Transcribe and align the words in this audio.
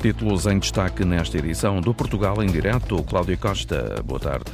Títulos 0.00 0.46
em 0.46 0.58
destaque 0.58 1.04
nesta 1.04 1.36
edição 1.38 1.80
do 1.80 1.92
Portugal 1.92 2.42
em 2.42 2.46
Direto. 2.46 3.02
Cláudia 3.02 3.36
Costa, 3.36 4.02
boa 4.04 4.18
tarde. 4.18 4.44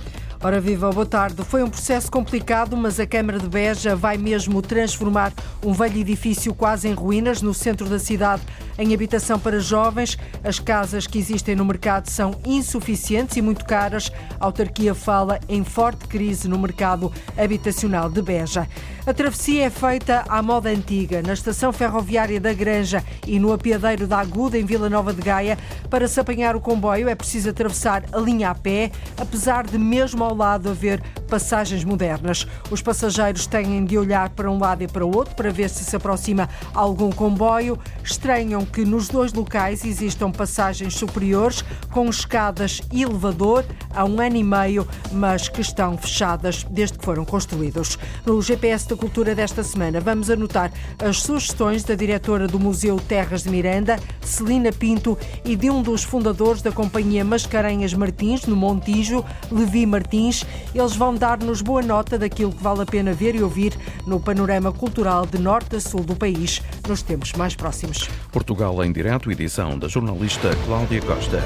Ora 0.42 0.60
viva, 0.60 0.90
boa 0.90 1.06
tarde. 1.06 1.42
Foi 1.44 1.62
um 1.62 1.70
processo 1.70 2.10
complicado, 2.10 2.76
mas 2.76 2.98
a 2.98 3.06
Câmara 3.06 3.38
de 3.38 3.48
Beja 3.48 3.94
vai 3.94 4.18
mesmo 4.18 4.60
transformar 4.60 5.32
um 5.64 5.72
velho 5.72 5.98
edifício 5.98 6.54
quase 6.54 6.88
em 6.88 6.92
ruínas 6.92 7.40
no 7.40 7.54
centro 7.54 7.88
da 7.88 7.98
cidade 7.98 8.42
em 8.78 8.94
habitação 8.94 9.38
para 9.38 9.60
jovens. 9.60 10.18
As 10.42 10.58
casas 10.58 11.06
que 11.06 11.18
existem 11.18 11.54
no 11.54 11.64
mercado 11.64 12.08
são 12.08 12.32
insuficientes 12.44 13.36
e 13.36 13.42
muito 13.42 13.64
caras. 13.64 14.10
A 14.38 14.44
autarquia 14.46 14.94
fala 14.94 15.38
em 15.48 15.64
forte 15.64 16.06
crise 16.06 16.48
no 16.48 16.58
mercado 16.58 17.12
habitacional 17.36 18.10
de 18.10 18.22
Beja. 18.22 18.68
A 19.06 19.12
travessia 19.12 19.66
é 19.66 19.70
feita 19.70 20.24
à 20.30 20.42
moda 20.42 20.70
antiga, 20.70 21.20
na 21.20 21.34
estação 21.34 21.70
ferroviária 21.74 22.40
da 22.40 22.54
Granja 22.54 23.04
e 23.26 23.38
no 23.38 23.52
apiadeiro 23.52 24.06
da 24.06 24.18
Aguda, 24.18 24.58
em 24.58 24.64
Vila 24.64 24.88
Nova 24.88 25.12
de 25.12 25.20
Gaia. 25.20 25.58
Para 25.90 26.08
se 26.08 26.18
apanhar 26.18 26.56
o 26.56 26.60
comboio 26.60 27.06
é 27.06 27.14
preciso 27.14 27.50
atravessar 27.50 28.02
a 28.10 28.18
linha 28.18 28.48
a 28.48 28.54
pé, 28.54 28.90
apesar 29.18 29.66
de 29.66 29.76
mesmo 29.76 30.24
ao 30.24 30.34
lado 30.34 30.70
haver 30.70 31.02
passagens 31.28 31.84
modernas. 31.84 32.46
Os 32.70 32.80
passageiros 32.80 33.46
têm 33.46 33.84
de 33.84 33.98
olhar 33.98 34.30
para 34.30 34.50
um 34.50 34.58
lado 34.58 34.82
e 34.82 34.88
para 34.88 35.04
o 35.04 35.14
outro 35.14 35.34
para 35.34 35.50
ver 35.50 35.68
se 35.68 35.84
se 35.84 35.94
aproxima 35.94 36.48
algum 36.72 37.12
comboio. 37.12 37.78
Estranham 38.02 38.64
que 38.64 38.86
nos 38.86 39.08
dois 39.08 39.34
locais 39.34 39.84
existam 39.84 40.30
passagens 40.30 40.94
superiores 40.94 41.62
com 41.90 42.08
escadas 42.08 42.80
e 42.90 43.02
elevador 43.02 43.66
há 43.94 44.04
um 44.06 44.18
ano 44.18 44.36
e 44.36 44.44
meio, 44.44 44.88
mas 45.12 45.46
que 45.46 45.60
estão 45.60 45.98
fechadas 45.98 46.64
desde 46.70 46.98
que 46.98 47.04
foram 47.04 47.24
construídos. 47.26 47.98
No 48.24 48.40
GPS 48.40 48.93
da 48.94 48.96
Cultura 48.96 49.34
desta 49.34 49.62
semana 49.64 50.00
vamos 50.00 50.30
anotar 50.30 50.72
as 51.04 51.20
sugestões 51.20 51.82
da 51.82 51.96
diretora 51.96 52.46
do 52.46 52.60
Museu 52.60 52.96
Terras 52.96 53.42
de 53.42 53.50
Miranda, 53.50 53.98
Celina 54.20 54.72
Pinto, 54.72 55.18
e 55.44 55.56
de 55.56 55.68
um 55.68 55.82
dos 55.82 56.04
fundadores 56.04 56.62
da 56.62 56.70
companhia 56.70 57.24
Mascarenhas 57.24 57.92
Martins, 57.92 58.46
no 58.46 58.54
Montijo, 58.54 59.24
Levi 59.50 59.84
Martins. 59.84 60.44
Eles 60.72 60.94
vão 60.94 61.14
dar-nos 61.14 61.60
boa 61.60 61.82
nota 61.82 62.16
daquilo 62.16 62.52
que 62.52 62.62
vale 62.62 62.82
a 62.82 62.86
pena 62.86 63.12
ver 63.12 63.34
e 63.34 63.42
ouvir 63.42 63.76
no 64.06 64.20
panorama 64.20 64.72
cultural 64.72 65.26
de 65.26 65.38
norte 65.38 65.76
a 65.76 65.80
sul 65.80 66.04
do 66.04 66.14
país 66.14 66.62
nos 66.88 67.02
tempos 67.02 67.32
mais 67.32 67.56
próximos. 67.56 68.08
Portugal 68.30 68.82
em 68.84 68.92
Direto, 68.92 69.30
edição 69.30 69.76
da 69.76 69.88
jornalista 69.88 70.54
Cláudia 70.66 71.02
Costa. 71.02 71.42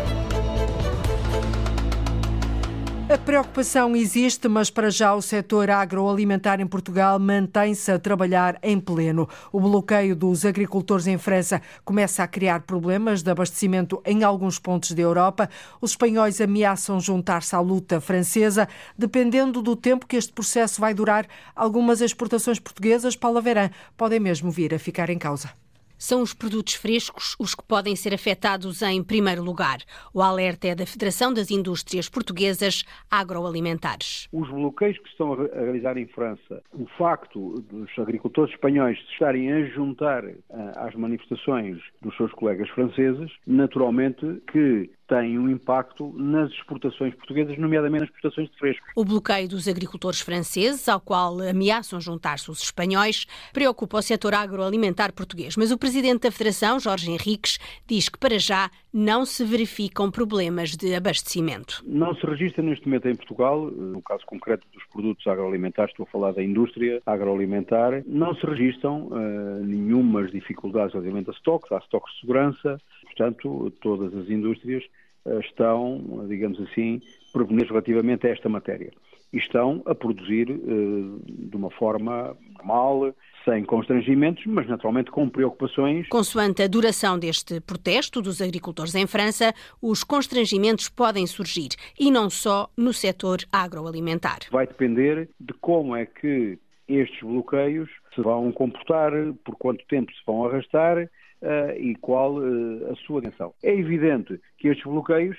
A 3.11 3.17
preocupação 3.17 3.97
existe, 3.97 4.49
mas 4.49 4.69
para 4.69 4.91
já 4.91 5.15
o 5.15 5.23
setor 5.23 5.71
agroalimentar 5.71 6.61
em 6.61 6.67
Portugal 6.67 7.19
mantém-se 7.19 7.91
a 7.91 7.99
trabalhar 7.99 8.59
em 8.63 8.79
pleno. 8.79 9.27
O 9.51 9.59
bloqueio 9.59 10.15
dos 10.15 10.45
agricultores 10.45 11.07
em 11.07 11.17
França 11.17 11.63
começa 11.87 12.23
a 12.23 12.29
criar 12.29 12.61
problemas 12.61 13.23
de 13.23 13.31
abastecimento 13.31 14.03
em 14.05 14.25
alguns 14.25 14.59
pontos 14.59 14.93
da 14.93 15.01
Europa. 15.01 15.49
Os 15.81 15.93
espanhóis 15.93 16.39
ameaçam 16.39 17.01
juntar-se 17.01 17.57
à 17.57 17.61
luta 17.61 17.99
francesa. 17.99 18.69
Dependendo 18.97 19.63
do 19.63 19.75
tempo 19.75 20.07
que 20.07 20.17
este 20.17 20.35
processo 20.35 20.79
vai 20.79 20.93
durar, 20.93 21.27
algumas 21.57 22.03
exportações 22.03 22.59
portuguesas, 22.59 23.17
Paula 23.17 23.41
Verã, 23.41 23.71
podem 23.97 24.21
mesmo 24.21 24.51
vir 24.51 24.75
a 24.75 24.79
ficar 24.79 25.09
em 25.09 25.19
causa 25.19 25.49
são 25.99 26.23
os 26.23 26.33
produtos 26.33 26.75
frescos 26.75 27.37
os 27.39 27.55
que 27.55 27.65
podem 27.65 27.97
ser 27.97 28.15
afetados 28.15 28.81
em 28.83 29.03
primeiro 29.03 29.43
lugar. 29.43 29.79
O 30.15 30.23
alerta 30.23 30.69
é 30.69 30.75
da 30.75 30.87
Federação 30.87 31.33
das 31.35 31.51
Indústrias 31.51 32.09
Portuguesas 32.09 32.85
Agroalimentares. 33.11 34.29
Os 34.33 34.49
bloqueios 34.49 34.99
que 34.99 35.09
estão 35.09 35.33
a 35.33 35.61
realizar 35.61 35.97
em 35.99 36.07
França, 36.07 36.63
o 36.73 36.87
facto 36.97 37.61
dos 37.71 37.91
agricultores 37.99 38.55
espanhóis 38.55 38.99
se 38.99 39.13
estarem 39.13 39.53
a 39.53 39.67
juntar 39.67 40.25
eh, 40.25 40.37
às 40.77 40.95
manifestações 40.95 41.79
dos 42.01 42.17
seus 42.17 42.33
colegas 42.33 42.69
franceses, 42.71 43.31
naturalmente 43.47 44.43
que 44.53 44.91
tem 45.09 45.39
um 45.39 45.49
impacto 45.49 46.15
nas 46.17 46.51
exportações 46.51 47.15
portuguesas, 47.15 47.59
nomeadamente 47.59 48.03
nas 48.03 48.11
exportações 48.11 48.51
de 48.51 48.59
frescos. 48.59 48.87
O 48.95 49.05
bloqueio 49.05 49.49
dos 49.49 49.67
agricultores 49.67 50.21
franceses, 50.21 50.89
ao 50.89 51.01
qual 51.01 51.41
ameaçam 51.41 52.01
juntar-se 52.01 52.51
os 52.51 52.63
espanhóis, 52.63 53.27
preocupa 53.53 53.99
o 53.99 54.03
setor 54.03 54.35
agroalimentar 54.35 55.13
português. 55.13 55.57
Mas 55.57 55.73
o 55.73 55.79
presidente 55.79 56.23
da 56.23 56.31
Federação, 56.31 56.79
Jorge 56.79 57.11
Henriques, 57.11 57.59
diz 57.87 58.09
que 58.09 58.19
para 58.19 58.39
já 58.39 58.71
não 58.93 59.25
se 59.25 59.45
verificam 59.45 60.11
problemas 60.11 60.77
de 60.77 60.95
abastecimento. 60.95 61.83
Não 61.87 62.15
se 62.15 62.27
registra 62.27 62.63
neste 62.63 62.87
momento 62.87 63.09
em 63.09 63.17
Portugal, 63.17 63.71
no 63.71 64.03
caso 64.03 64.25
concreto 64.27 64.67
dos 64.73 64.85
produtos 64.93 65.27
agroalimentares, 65.27 65.93
estou 65.93 66.05
a 66.05 66.11
falar 66.11 66.33
da 66.33 66.43
indústria 66.43 67.01
agroalimentar, 67.07 68.03
não 68.07 68.35
se 68.35 68.45
registram 68.45 69.07
uh, 69.07 69.65
nenhumas 69.65 70.31
dificuldades 70.31 70.93
relativamente 70.93 71.31
a 71.31 71.33
estoques, 71.33 71.71
há 71.73 71.79
estoques 71.79 72.13
de 72.15 72.21
segurança, 72.21 72.81
portanto, 73.05 73.73
todas 73.81 74.15
as 74.15 74.29
indústrias 74.29 74.85
estão, 75.41 76.27
digamos 76.29 76.61
assim, 76.61 77.01
prevenidas 77.33 77.69
relativamente 77.69 78.27
a 78.27 78.31
esta 78.31 78.49
matéria. 78.49 78.91
E 79.33 79.39
estão 79.39 79.83
a 79.85 79.95
produzir 79.95 80.51
uh, 80.51 81.21
de 81.27 81.55
uma 81.55 81.71
forma 81.71 82.35
normal, 82.55 83.15
sem 83.45 83.65
constrangimentos, 83.65 84.45
mas 84.47 84.67
naturalmente 84.67 85.11
com 85.11 85.29
preocupações. 85.29 86.09
Consoante 86.09 86.63
a 86.63 86.67
duração 86.67 87.19
deste 87.19 87.61
protesto 87.61 88.23
dos 88.23 88.41
agricultores 88.41 88.95
em 88.95 89.07
França, 89.07 89.53
os 89.83 90.03
constrangimentos 90.03 90.89
podem 90.89 91.27
surgir 91.27 91.71
e 91.99 92.11
não 92.11 92.31
só 92.31 92.71
no 92.77 92.93
setor 92.93 93.39
agroalimentar. 93.53 94.39
Vai 94.51 94.67
depender 94.67 95.29
de 95.39 95.53
como 95.55 95.95
é 95.95 96.07
que 96.07 96.59
estes 96.89 97.21
bloqueios 97.21 97.89
se 98.15 98.23
vão 98.23 98.51
comportar, 98.51 99.13
por 99.45 99.57
quanto 99.57 99.85
tempo 99.87 100.11
se 100.11 100.21
vão 100.27 100.47
arrastar 100.47 101.09
uh, 101.43 101.79
e 101.79 101.95
qual 101.97 102.37
uh, 102.37 102.93
a 102.93 102.97
sua 102.97 103.21
atenção. 103.21 103.55
É 103.63 103.75
evidente 103.75 104.41
que 104.57 104.69
estes 104.69 104.85
bloqueios 104.85 105.37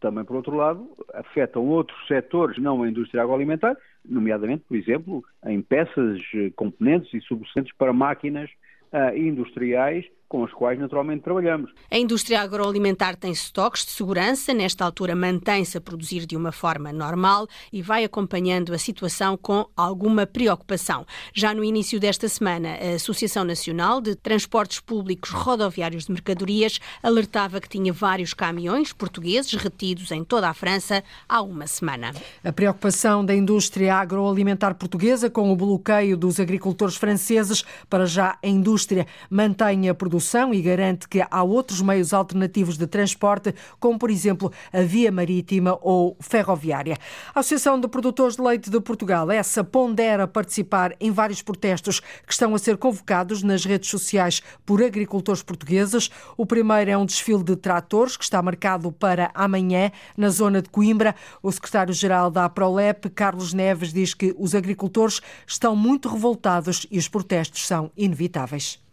também, 0.00 0.24
por 0.24 0.36
outro 0.36 0.54
lado, 0.54 0.88
afetam 1.12 1.66
outros 1.66 2.06
setores, 2.06 2.58
não 2.58 2.82
a 2.82 2.88
indústria 2.88 3.22
agroalimentar, 3.22 3.76
nomeadamente, 4.04 4.64
por 4.68 4.76
exemplo, 4.76 5.24
em 5.44 5.60
peças, 5.60 6.20
eh, 6.34 6.50
componentes 6.54 7.12
e 7.12 7.20
substantes 7.20 7.74
para 7.76 7.92
máquinas 7.92 8.48
uh, 8.92 9.16
industriais 9.16 10.06
com 10.28 10.42
os 10.42 10.52
quais 10.52 10.78
naturalmente 10.78 11.22
trabalhamos. 11.22 11.70
A 11.90 11.96
indústria 11.96 12.42
agroalimentar 12.42 13.16
tem 13.16 13.32
estoques 13.32 13.84
de 13.86 13.92
segurança, 13.92 14.52
nesta 14.52 14.84
altura 14.84 15.16
mantém-se 15.16 15.78
a 15.78 15.80
produzir 15.80 16.26
de 16.26 16.36
uma 16.36 16.52
forma 16.52 16.92
normal 16.92 17.48
e 17.72 17.80
vai 17.80 18.04
acompanhando 18.04 18.74
a 18.74 18.78
situação 18.78 19.38
com 19.38 19.66
alguma 19.74 20.26
preocupação. 20.26 21.06
Já 21.32 21.54
no 21.54 21.64
início 21.64 21.98
desta 21.98 22.28
semana, 22.28 22.76
a 22.76 22.96
Associação 22.96 23.42
Nacional 23.42 24.02
de 24.02 24.14
Transportes 24.14 24.80
Públicos 24.80 25.30
Rodoviários 25.30 26.04
de 26.04 26.12
Mercadorias 26.12 26.78
alertava 27.02 27.58
que 27.60 27.68
tinha 27.68 27.92
vários 27.92 28.34
caminhões 28.34 28.92
portugueses 28.92 29.54
retidos 29.54 30.10
em 30.10 30.22
toda 30.22 30.48
a 30.48 30.54
França 30.54 31.02
há 31.26 31.40
uma 31.40 31.66
semana. 31.66 32.12
A 32.44 32.52
preocupação 32.52 33.24
da 33.24 33.34
indústria 33.34 33.94
agroalimentar 33.94 34.74
portuguesa 34.74 35.30
com 35.30 35.50
o 35.50 35.56
bloqueio 35.56 36.18
dos 36.18 36.38
agricultores 36.38 36.96
franceses 36.96 37.64
para 37.88 38.04
já 38.04 38.36
a 38.42 38.46
indústria 38.46 39.06
mantém 39.30 39.88
a 39.88 39.94
produção 39.94 40.17
produção 40.18 40.52
e 40.52 40.60
garante 40.60 41.08
que 41.08 41.24
há 41.30 41.42
outros 41.44 41.80
meios 41.80 42.12
alternativos 42.12 42.76
de 42.76 42.88
transporte, 42.88 43.54
como 43.78 43.98
por 43.98 44.10
exemplo 44.10 44.52
a 44.72 44.80
via 44.82 45.12
marítima 45.12 45.78
ou 45.80 46.16
ferroviária. 46.18 46.98
A 47.32 47.38
Associação 47.38 47.80
de 47.80 47.86
Produtores 47.86 48.34
de 48.34 48.42
Leite 48.42 48.68
de 48.68 48.80
Portugal, 48.80 49.30
essa 49.30 49.62
pondera 49.62 50.26
participar 50.26 50.94
em 50.98 51.12
vários 51.12 51.40
protestos 51.40 52.00
que 52.00 52.32
estão 52.32 52.52
a 52.52 52.58
ser 52.58 52.76
convocados 52.76 53.44
nas 53.44 53.64
redes 53.64 53.88
sociais 53.88 54.42
por 54.66 54.82
agricultores 54.82 55.42
portugueses. 55.42 56.10
O 56.36 56.44
primeiro 56.44 56.90
é 56.90 56.98
um 56.98 57.06
desfile 57.06 57.44
de 57.44 57.54
tratores 57.54 58.16
que 58.16 58.24
está 58.24 58.42
marcado 58.42 58.90
para 58.90 59.30
amanhã 59.34 59.92
na 60.16 60.30
zona 60.30 60.60
de 60.60 60.68
Coimbra. 60.68 61.14
O 61.40 61.52
secretário-geral 61.52 62.28
da 62.28 62.48
Prolep, 62.48 63.08
Carlos 63.10 63.54
Neves, 63.54 63.92
diz 63.92 64.14
que 64.14 64.34
os 64.36 64.54
agricultores 64.54 65.20
estão 65.46 65.76
muito 65.76 66.08
revoltados 66.08 66.86
e 66.90 66.98
os 66.98 67.06
protestos 67.06 67.64
são 67.64 67.92
inevitáveis. 67.96 68.87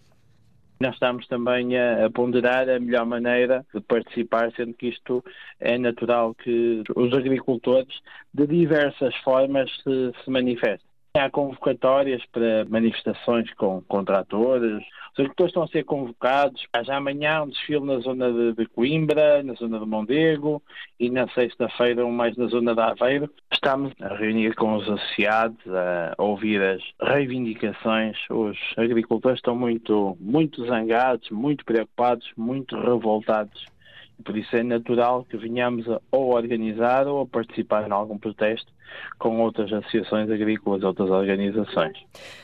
Nós 0.79 0.93
estamos 0.93 1.25
também 1.27 1.77
a, 1.77 2.05
a, 2.05 2.09
ponderar 2.09 2.69
a 2.69 2.79
melhor 2.79 3.05
maneira 3.05 3.65
de 3.73 3.81
participar, 3.81 4.51
sendo 4.53 4.73
que 4.73 4.87
isto 4.87 5.23
é 5.59 5.77
natural 5.77 6.35
que 6.35 6.83
os 6.95 7.13
agricultores, 7.13 8.01
de 8.33 8.45
diversas 8.45 9.15
formas, 9.17 9.71
se, 9.83 10.11
se 10.23 10.29
manifestem. 10.29 10.94
Há 11.17 11.29
convocatórias 11.29 12.21
para 12.25 12.65
manifestações 12.65 13.49
com, 13.53 13.81
com 13.87 14.03
tratores. 14.03 14.83
Os 15.13 15.19
agricultores 15.19 15.51
estão 15.51 15.63
a 15.63 15.67
ser 15.67 15.85
convocados. 15.85 16.67
Há 16.73 16.83
já 16.83 16.97
amanhã 16.97 17.43
um 17.43 17.47
desfile 17.47 17.85
na 17.85 17.99
zona 17.99 18.53
de, 18.53 18.65
Coimbra, 18.65 19.41
na 19.41 19.53
zona 19.53 19.79
de 19.79 19.85
Mondego 19.85 20.61
e 20.99 21.09
na 21.09 21.25
sexta-feira 21.29 22.05
um 22.05 22.11
mais 22.11 22.35
na 22.35 22.47
zona 22.47 22.75
de 22.75 22.81
Aveiro. 22.81 23.29
Estamos 23.49 23.93
a 24.01 24.13
reunir 24.13 24.55
com 24.55 24.75
os 24.75 24.83
associados, 24.89 25.57
a 25.67 26.21
ouvir 26.21 26.61
as 26.61 26.83
reivindicações. 27.01 28.17
Os 28.29 28.57
agricultores 28.75 29.37
estão 29.37 29.55
muito, 29.55 30.17
muito 30.19 30.65
zangados, 30.65 31.29
muito 31.29 31.63
preocupados, 31.63 32.29
muito 32.35 32.77
revoltados 32.77 33.65
Por 34.21 34.35
isso 34.35 34.53
é 34.53 34.63
natural 34.63 35.23
que 35.23 35.37
venhamos 35.37 35.89
a 35.89 36.01
ou 36.11 36.35
organizar 36.35 37.07
ou 37.07 37.21
a 37.21 37.25
participar 37.25 37.87
em 37.87 37.91
algum 37.93 38.17
protesto 38.17 38.74
com 39.17 39.39
outras 39.39 39.71
associações 39.71 40.29
agrícolas, 40.29 40.83
outras 40.83 41.09
organizações. 41.09 41.97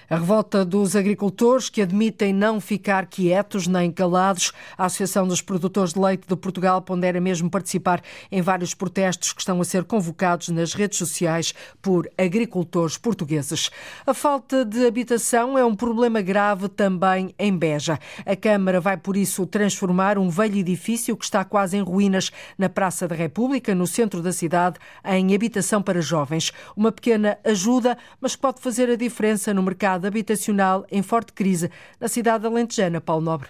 A 0.10 0.18
revolta 0.18 0.66
dos 0.66 0.94
agricultores 0.94 1.70
que 1.70 1.82
admitem 1.82 2.34
não 2.34 2.60
ficar 2.60 3.06
quietos 3.06 3.66
nem 3.66 3.90
calados. 3.90 4.52
A 4.78 4.86
Associação 4.86 5.26
dos 5.26 5.42
Produtores 5.42 5.94
de 5.94 6.00
Leite 6.00 6.28
de 6.28 6.36
Portugal 6.36 6.82
pondera 6.82 7.22
mesmo 7.22 7.50
participar 7.50 8.02
em 8.30 8.42
vários 8.42 8.74
protestos 8.74 9.32
que 9.32 9.40
estão 9.40 9.62
a 9.62 9.64
ser 9.64 9.86
convocados 9.86 10.50
nas 10.50 10.74
redes 10.74 10.98
sociais 10.98 11.54
por 11.82 12.10
agricultores 12.18 12.98
portugueses. 12.98 13.70
A 14.06 14.14
falta 14.14 14.66
de 14.66 14.86
habitação 14.86 15.58
é 15.58 15.64
um 15.64 15.76
problema 15.76 16.22
grave 16.22 16.68
também 16.68 17.34
em 17.40 17.58
Beja. 17.58 17.98
A 18.26 18.36
Câmara 18.36 18.82
vai, 18.82 18.98
por 18.98 19.16
isso, 19.16 19.46
transformar 19.46 20.18
um 20.18 20.30
velho 20.30 20.58
edifício 20.58 21.16
que 21.16 21.24
está 21.24 21.46
quase 21.46 21.78
em 21.78 21.82
ruínas 21.82 22.32
na 22.58 22.68
Praça 22.68 23.08
da 23.08 23.16
República, 23.16 23.74
no 23.74 23.88
centro 23.88 24.22
da 24.22 24.34
cidade, 24.34 24.78
em 25.06 25.34
habitação 25.34 25.82
para 25.82 26.02
jovens. 26.02 26.31
Uma 26.76 26.92
pequena 26.92 27.38
ajuda, 27.44 27.98
mas 28.20 28.36
pode 28.36 28.62
fazer 28.62 28.90
a 28.90 28.96
diferença 28.96 29.54
no 29.54 29.64
mercado 29.64 30.06
habitacional 30.06 30.86
em 30.92 31.02
forte 31.02 31.34
crise 31.34 31.70
na 32.00 32.08
cidade 32.08 32.46
alentejana, 32.46 33.02
Paulo 33.02 33.24
Nobre. 33.24 33.50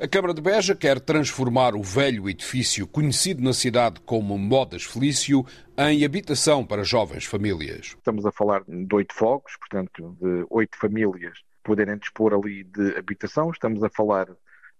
A 0.00 0.06
Câmara 0.06 0.32
de 0.32 0.40
Beja 0.40 0.76
quer 0.76 1.00
transformar 1.00 1.74
o 1.74 1.82
velho 1.82 2.28
edifício 2.28 2.86
conhecido 2.86 3.42
na 3.42 3.52
cidade 3.52 4.00
como 4.06 4.38
Modas 4.38 4.84
Felício 4.84 5.44
em 5.76 6.04
habitação 6.04 6.64
para 6.64 6.84
jovens 6.84 7.24
famílias. 7.24 7.96
Estamos 7.98 8.24
a 8.24 8.30
falar 8.30 8.62
de 8.68 8.94
oito 8.94 9.12
fogos, 9.12 9.56
portanto, 9.58 10.16
de 10.20 10.46
oito 10.50 10.78
famílias 10.78 11.40
poderem 11.64 11.98
dispor 11.98 12.32
ali 12.32 12.62
de 12.62 12.96
habitação. 12.96 13.50
Estamos 13.50 13.82
a 13.82 13.90
falar 13.90 14.28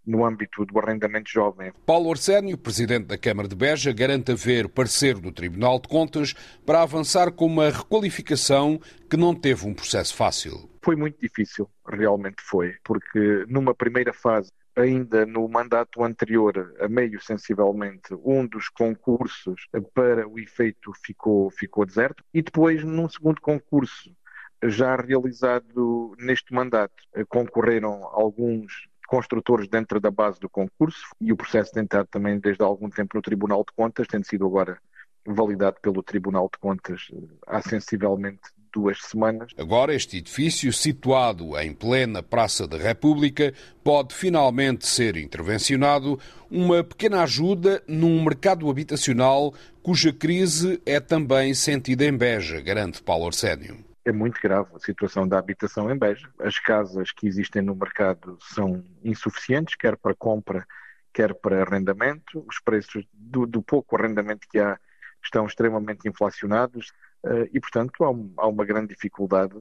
no 0.06 0.24
âmbito 0.24 0.64
do 0.64 0.78
arrendamento 0.78 1.30
jovem. 1.30 1.72
Paulo 1.84 2.10
Arsénio, 2.10 2.56
presidente 2.56 3.06
da 3.06 3.18
Câmara 3.18 3.48
de 3.48 3.54
Beja, 3.54 3.92
garante 3.92 4.32
haver 4.32 4.68
parecer 4.68 5.14
do 5.18 5.30
Tribunal 5.30 5.78
de 5.80 5.88
Contas 5.88 6.34
para 6.64 6.82
avançar 6.82 7.30
com 7.32 7.46
uma 7.46 7.70
requalificação 7.70 8.80
que 9.10 9.16
não 9.16 9.34
teve 9.34 9.66
um 9.66 9.74
processo 9.74 10.14
fácil. 10.14 10.68
Foi 10.82 10.96
muito 10.96 11.20
difícil, 11.20 11.68
realmente 11.86 12.42
foi, 12.42 12.74
porque 12.82 13.44
numa 13.48 13.74
primeira 13.74 14.12
fase 14.12 14.50
ainda 14.78 15.26
no 15.26 15.48
mandato 15.48 16.02
anterior, 16.04 16.74
a 16.80 16.88
meio 16.88 17.20
sensivelmente, 17.20 18.14
um 18.24 18.46
dos 18.46 18.68
concursos 18.68 19.66
para 19.92 20.26
o 20.26 20.38
efeito 20.38 20.92
ficou, 21.04 21.50
ficou 21.50 21.84
deserto. 21.84 22.22
E 22.32 22.40
depois, 22.40 22.84
num 22.84 23.08
segundo 23.08 23.40
concurso, 23.40 24.16
já 24.64 24.96
realizado 24.96 26.14
neste 26.18 26.52
mandato, 26.52 26.94
concorreram 27.28 28.04
alguns 28.04 28.87
construtores 29.08 29.66
dentro 29.68 29.98
da 29.98 30.10
base 30.10 30.38
do 30.38 30.48
concurso 30.48 31.08
e 31.18 31.32
o 31.32 31.36
processo 31.36 31.72
tentado 31.72 32.06
também 32.10 32.38
desde 32.38 32.62
há 32.62 32.66
algum 32.66 32.90
tempo 32.90 33.16
no 33.16 33.22
Tribunal 33.22 33.64
de 33.66 33.74
Contas, 33.74 34.06
tendo 34.06 34.26
sido 34.26 34.46
agora 34.46 34.78
validado 35.26 35.78
pelo 35.80 36.02
Tribunal 36.02 36.48
de 36.52 36.58
Contas 36.58 37.08
há 37.46 37.60
sensivelmente 37.62 38.40
duas 38.70 38.98
semanas. 39.00 39.50
Agora, 39.56 39.94
este 39.94 40.18
edifício, 40.18 40.70
situado 40.72 41.58
em 41.58 41.72
plena 41.72 42.22
Praça 42.22 42.66
da 42.66 42.76
República, 42.76 43.54
pode 43.82 44.14
finalmente 44.14 44.86
ser 44.86 45.16
intervencionado, 45.16 46.20
uma 46.50 46.84
pequena 46.84 47.22
ajuda 47.22 47.82
num 47.88 48.22
mercado 48.22 48.68
habitacional 48.68 49.54
cuja 49.82 50.12
crise 50.12 50.80
é 50.84 51.00
também 51.00 51.54
sentida 51.54 52.04
em 52.04 52.14
Beja, 52.14 52.60
garante 52.60 53.02
Paulo 53.02 53.26
Arsénio 53.26 53.87
é 54.08 54.12
muito 54.12 54.40
grave 54.40 54.70
a 54.74 54.78
situação 54.78 55.28
da 55.28 55.38
habitação 55.38 55.90
em 55.90 55.98
Beja. 55.98 56.28
As 56.40 56.58
casas 56.58 57.12
que 57.12 57.26
existem 57.26 57.60
no 57.60 57.74
mercado 57.74 58.38
são 58.40 58.82
insuficientes, 59.04 59.74
quer 59.74 59.96
para 59.98 60.14
compra, 60.14 60.66
quer 61.12 61.34
para 61.34 61.62
arrendamento. 61.62 62.42
Os 62.48 62.58
preços 62.58 63.06
do, 63.12 63.46
do 63.46 63.62
pouco 63.62 63.96
arrendamento 63.96 64.48
que 64.50 64.58
há 64.58 64.78
estão 65.22 65.46
extremamente 65.46 66.08
inflacionados 66.08 66.88
uh, 67.22 67.48
e, 67.52 67.60
portanto, 67.60 68.02
há, 68.02 68.10
um, 68.10 68.32
há, 68.38 68.46
uma 68.46 68.64
grande 68.64 68.94
dificuldade 68.94 69.60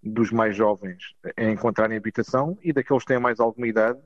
dos 0.00 0.30
mais 0.30 0.54
jovens 0.54 1.16
em 1.36 1.52
encontrarem 1.52 1.96
habitação 1.96 2.56
e 2.62 2.72
daqueles 2.72 3.02
que 3.02 3.08
têm 3.08 3.18
mais 3.18 3.40
alguma 3.40 3.66
idade 3.66 3.98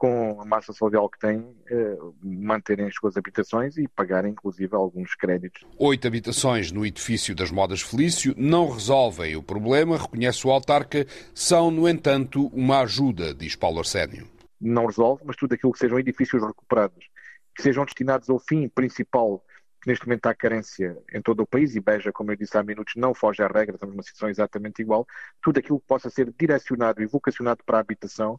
com 0.00 0.40
a 0.40 0.46
massa 0.46 0.72
salarial 0.72 1.10
que 1.10 1.18
têm, 1.18 1.46
eh, 1.70 1.98
manterem 2.22 2.86
as 2.86 2.94
suas 2.94 3.18
habitações 3.18 3.76
e 3.76 3.86
pagarem, 3.86 4.32
inclusive, 4.32 4.74
alguns 4.74 5.14
créditos. 5.14 5.62
Oito 5.78 6.08
habitações 6.08 6.72
no 6.72 6.86
edifício 6.86 7.34
das 7.34 7.50
Modas 7.50 7.82
Felício 7.82 8.32
não 8.34 8.70
resolvem 8.70 9.36
o 9.36 9.42
problema, 9.42 9.98
reconhece 9.98 10.46
o 10.46 10.50
autarca, 10.50 11.06
são, 11.34 11.70
no 11.70 11.86
entanto, 11.86 12.46
uma 12.46 12.80
ajuda, 12.80 13.34
diz 13.34 13.54
Paulo 13.54 13.80
Arsénio. 13.80 14.26
Não 14.58 14.86
resolve, 14.86 15.22
mas 15.26 15.36
tudo 15.36 15.52
aquilo 15.52 15.70
que 15.70 15.78
sejam 15.78 15.98
edifícios 15.98 16.42
recuperados, 16.42 17.06
que 17.54 17.62
sejam 17.62 17.84
destinados 17.84 18.30
ao 18.30 18.38
fim 18.38 18.70
principal 18.70 19.44
que 19.82 19.88
neste 19.88 20.06
momento 20.06 20.26
há 20.26 20.34
carência 20.34 20.96
em 21.12 21.20
todo 21.20 21.42
o 21.42 21.46
país 21.46 21.74
e 21.74 21.80
Beja, 21.80 22.10
como 22.10 22.32
eu 22.32 22.36
disse 22.36 22.56
há 22.56 22.62
minutos, 22.62 22.94
não 22.96 23.14
foge 23.14 23.42
à 23.42 23.46
regra, 23.46 23.76
estamos 23.76 23.94
numa 23.94 24.02
situação 24.02 24.28
exatamente 24.30 24.80
igual. 24.80 25.06
Tudo 25.42 25.58
aquilo 25.58 25.80
que 25.80 25.86
possa 25.86 26.10
ser 26.10 26.32
direcionado 26.38 27.02
e 27.02 27.06
vocacionado 27.06 27.62
para 27.64 27.78
a 27.78 27.80
habitação 27.80 28.38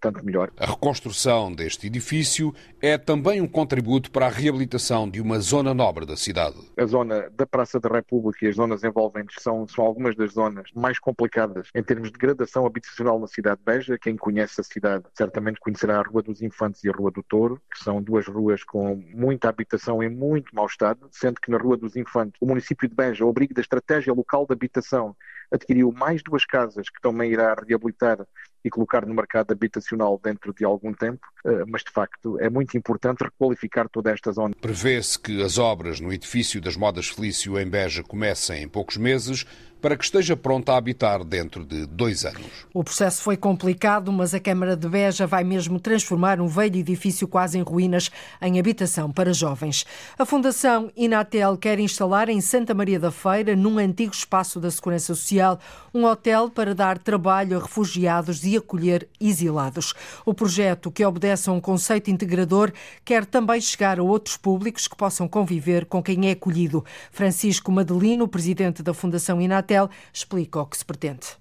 tanto 0.00 0.24
melhor. 0.24 0.50
A 0.56 0.66
reconstrução 0.66 1.52
deste 1.52 1.86
edifício 1.86 2.54
é 2.80 2.96
também 2.96 3.40
um 3.40 3.48
contributo 3.48 4.10
para 4.10 4.26
a 4.26 4.30
reabilitação 4.30 5.08
de 5.08 5.20
uma 5.20 5.38
zona 5.40 5.74
nobre 5.74 6.06
da 6.06 6.16
cidade. 6.16 6.56
A 6.76 6.86
zona 6.86 7.30
da 7.30 7.46
Praça 7.46 7.78
da 7.80 7.88
República 7.88 8.44
e 8.44 8.48
as 8.48 8.56
zonas 8.56 8.84
envolventes 8.84 9.42
são, 9.42 9.66
são 9.66 9.84
algumas 9.84 10.16
das 10.16 10.32
zonas 10.32 10.70
mais 10.74 10.98
complicadas 10.98 11.68
em 11.74 11.82
termos 11.82 12.10
de 12.10 12.18
gradação 12.18 12.66
habitacional 12.66 13.18
na 13.18 13.26
cidade 13.26 13.58
de 13.58 13.64
Beja. 13.64 13.98
Quem 13.98 14.16
conhece 14.16 14.60
a 14.60 14.64
cidade 14.64 15.04
certamente 15.14 15.60
conhecerá 15.60 15.98
a 15.98 16.02
Rua 16.02 16.22
dos 16.22 16.42
Infantes 16.42 16.82
e 16.84 16.88
a 16.88 16.92
Rua 16.92 17.10
do 17.10 17.22
Touro, 17.22 17.60
que 17.72 17.82
são 17.82 18.02
duas 18.02 18.26
ruas 18.26 18.64
com 18.64 19.02
muita 19.14 19.48
habitação 19.48 20.02
em 20.02 20.08
muito 20.08 20.54
mau 20.54 20.66
estado, 20.66 21.08
sendo 21.10 21.40
que 21.40 21.50
na 21.50 21.58
Rua 21.58 21.76
dos 21.76 21.96
Infantes 21.96 22.40
o 22.40 22.46
município 22.46 22.88
de 22.88 22.94
Beja, 22.94 23.24
ao 23.24 23.30
abrigo 23.30 23.54
da 23.54 23.60
estratégia 23.60 24.12
local 24.12 24.46
de 24.46 24.52
habitação, 24.52 25.16
adquiriu 25.52 25.92
mais 25.92 26.22
duas 26.22 26.44
casas 26.44 26.88
que 26.88 27.00
também 27.00 27.30
irá 27.30 27.54
reabilitar 27.54 28.26
e 28.64 28.70
colocar 28.70 29.04
no 29.04 29.14
mercado 29.14 29.52
habitacional 29.52 30.20
dentro 30.22 30.54
de 30.54 30.64
algum 30.64 30.92
tempo, 30.94 31.20
eh, 31.44 31.64
mas 31.66 31.82
de 31.82 31.90
facto 31.90 32.38
é 32.40 32.48
muito 32.48 32.76
importante 32.76 33.24
requalificar 33.24 33.88
toda 33.88 34.10
esta 34.10 34.30
zona. 34.32 34.54
Prevê-se 34.60 35.18
que 35.18 35.42
as 35.42 35.58
obras 35.58 36.00
no 36.00 36.12
edifício 36.12 36.60
das 36.60 36.76
Modas 36.76 37.08
Felício 37.08 37.58
em 37.58 37.68
Beja 37.68 38.02
comecem 38.02 38.62
em 38.62 38.68
poucos 38.68 38.96
meses 38.96 39.44
para 39.82 39.96
que 39.96 40.04
esteja 40.04 40.36
pronta 40.36 40.72
a 40.72 40.76
habitar 40.76 41.24
dentro 41.24 41.64
de 41.64 41.84
dois 41.86 42.24
anos. 42.24 42.46
O 42.72 42.84
processo 42.84 43.20
foi 43.20 43.36
complicado, 43.36 44.12
mas 44.12 44.32
a 44.32 44.38
Câmara 44.38 44.76
de 44.76 44.88
Beja 44.88 45.26
vai 45.26 45.42
mesmo 45.42 45.80
transformar 45.80 46.40
um 46.40 46.46
velho 46.46 46.76
edifício 46.76 47.26
quase 47.26 47.58
em 47.58 47.62
ruínas 47.62 48.08
em 48.40 48.60
habitação 48.60 49.10
para 49.10 49.32
jovens. 49.34 49.84
A 50.16 50.24
Fundação 50.24 50.90
Inatel 50.96 51.56
quer 51.56 51.80
instalar 51.80 52.28
em 52.28 52.40
Santa 52.40 52.72
Maria 52.72 53.00
da 53.00 53.10
Feira, 53.10 53.56
num 53.56 53.76
antigo 53.76 54.14
espaço 54.14 54.60
da 54.60 54.70
Segurança 54.70 55.14
Social, 55.16 55.58
um 55.92 56.04
hotel 56.04 56.48
para 56.48 56.76
dar 56.76 56.96
trabalho 56.96 57.58
a 57.58 57.62
refugiados 57.62 58.44
e 58.44 58.56
acolher 58.56 59.08
exilados. 59.20 59.94
O 60.24 60.32
projeto, 60.32 60.92
que 60.92 61.04
obedece 61.04 61.50
a 61.50 61.52
um 61.52 61.60
conceito 61.60 62.08
integrador, 62.08 62.72
quer 63.04 63.26
também 63.26 63.60
chegar 63.60 63.98
a 63.98 64.02
outros 64.02 64.36
públicos 64.36 64.86
que 64.86 64.96
possam 64.96 65.26
conviver 65.26 65.86
com 65.86 66.00
quem 66.00 66.28
é 66.28 66.32
acolhido. 66.32 66.84
Francisco 67.10 67.72
Madelino, 67.72 68.28
presidente 68.28 68.80
da 68.80 68.94
Fundação 68.94 69.40
Inatel, 69.40 69.71
hotel, 69.72 69.88
explica 70.12 70.60
o 70.60 70.66
que 70.66 70.76
se 70.76 70.84
pretende. 70.84 71.36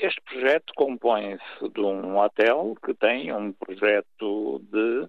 Este 0.00 0.20
projeto 0.22 0.72
compõe-se 0.76 1.68
de 1.68 1.80
um 1.80 2.18
hotel 2.18 2.74
que 2.84 2.94
tem 2.94 3.32
um 3.32 3.52
projeto 3.52 4.62
de 4.70 5.08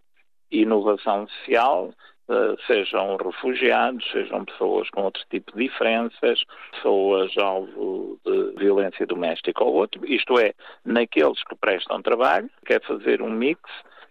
inovação 0.51 1.27
social, 1.27 1.93
eh, 2.29 2.55
sejam 2.67 3.17
refugiados, 3.17 4.05
sejam 4.11 4.45
pessoas 4.45 4.89
com 4.89 5.03
outro 5.03 5.21
tipo 5.29 5.51
de 5.53 5.67
diferenças, 5.67 6.43
pessoas 6.71 7.37
alvo 7.37 8.19
de 8.25 8.53
violência 8.57 9.05
doméstica 9.05 9.63
ou 9.63 9.73
outro, 9.73 10.05
isto 10.05 10.39
é, 10.39 10.53
naqueles 10.85 11.41
que 11.43 11.55
prestam 11.55 12.01
trabalho, 12.01 12.49
quer 12.65 12.81
fazer 12.85 13.21
um 13.21 13.29
mix 13.29 13.61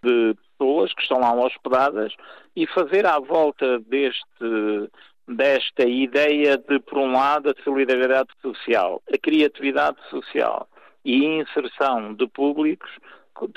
de 0.03 0.35
pessoas 0.59 0.93
que 0.95 1.03
estão 1.03 1.21
lá 1.21 1.35
hospedadas 1.35 2.15
e 2.57 2.67
fazer 2.67 3.07
à 3.07 3.19
volta 3.19 3.79
deste 3.81 4.91
desta 5.35 5.85
ideia 5.85 6.57
de, 6.57 6.79
por 6.81 6.99
um 6.99 7.13
lado, 7.13 7.51
a 7.51 7.63
solidariedade 7.63 8.31
social, 8.43 9.03
a 9.13 9.17
criatividade 9.17 9.99
social 10.11 10.69
e 11.05 11.25
a 11.25 11.43
inserção 11.43 12.15
de 12.15 12.27
públicos, 12.27 12.91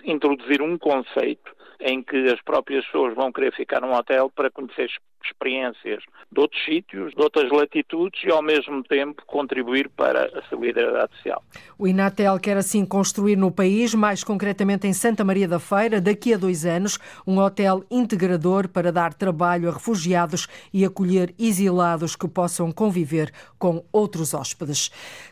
introduzir 0.06 0.62
um 0.62 0.77
conceito 0.77 1.53
em 1.80 2.01
que 2.01 2.15
as 2.30 2.42
próprias 2.42 2.86
pessoas 2.86 3.13
vão 3.13 3.32
querer 3.32 3.53
ficar 3.53 3.82
num 3.82 3.94
hotel 3.94 4.30
para 4.30 4.50
conhecer 4.50 4.89
experiências 5.27 6.03
de 6.32 6.39
outros 6.39 6.63
sítios, 6.65 7.13
de 7.13 7.22
outras 7.22 7.51
latitudes 7.51 8.22
e, 8.24 8.32
ao 8.32 8.42
mesmo 8.42 8.84
tempo, 8.84 9.24
contribuir 9.25 9.89
para 9.89 10.25
a 10.38 10.42
solidariedade 10.50 11.15
social. 11.18 11.44
O 11.77 11.88
Inatel 11.88 12.39
quer 12.39 12.58
assim 12.58 12.86
construir 12.86 13.36
no 13.36 13.51
país, 13.51 13.94
mais 13.94 14.24
concretamente 14.24 14.88
em 14.88 14.94
Santa 14.94 15.24
Maria 15.24 15.48
da 15.48 15.60
Feira, 15.60 16.01
daqui 16.01 16.34
a 16.34 16.38
dois 16.38 16.65
anos, 16.65 16.98
um 17.25 17.38
hotel 17.38 17.84
integrador 17.89 18.68
para 18.68 18.92
dar 18.92 19.13
trabalho 19.13 19.70
a 19.70 19.74
refugiados 19.74 20.48
e 20.74 20.84
acolher 20.84 21.34
exilados 21.38 22.15
que 22.15 22.27
possam 22.27 22.72
conviver 22.72 23.32
com 23.58 23.84
outros 23.92 24.34
hóspedes. 24.34 24.89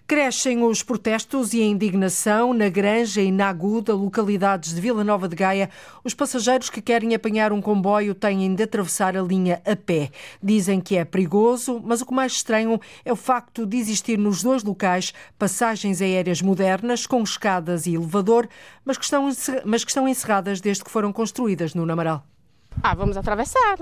Crescem 0.07 0.63
os 0.63 0.83
protestos 0.83 1.53
e 1.53 1.61
a 1.61 1.65
indignação 1.65 2.53
na 2.53 2.69
Granja 2.69 3.21
e 3.21 3.31
na 3.31 3.49
Aguda, 3.49 3.93
localidades 3.93 4.73
de 4.73 4.81
Vila 4.81 5.03
Nova 5.03 5.27
de 5.27 5.35
Gaia. 5.35 5.69
Os 6.03 6.13
passageiros 6.13 6.69
que 6.69 6.81
querem 6.81 7.15
apanhar 7.15 7.51
um 7.51 7.61
comboio 7.61 8.13
têm 8.13 8.53
de 8.53 8.63
atravessar 8.63 9.15
a 9.15 9.21
linha 9.21 9.61
a 9.65 9.75
pé. 9.81 10.09
Dizem 10.41 10.79
que 10.79 10.95
é 10.97 11.03
perigoso, 11.03 11.81
mas 11.83 12.01
o 12.01 12.05
que 12.05 12.13
mais 12.13 12.33
estranho 12.33 12.79
é 13.03 13.11
o 13.11 13.15
facto 13.15 13.65
de 13.65 13.77
existir 13.77 14.17
nos 14.17 14.41
dois 14.41 14.63
locais 14.63 15.13
passagens 15.37 16.01
aéreas 16.01 16.41
modernas 16.41 17.05
com 17.05 17.21
escadas 17.21 17.85
e 17.85 17.95
elevador, 17.95 18.47
mas 18.85 18.97
que 18.97 19.03
estão, 19.03 19.29
mas 19.65 19.83
que 19.83 19.91
estão 19.91 20.07
encerradas 20.07 20.61
desde 20.61 20.83
que 20.83 20.91
foram 20.91 21.11
construídas 21.11 21.73
no 21.73 21.85
Namaral. 21.85 22.23
Ah, 22.81 22.95
vamos 22.95 23.17
atravessar, 23.17 23.77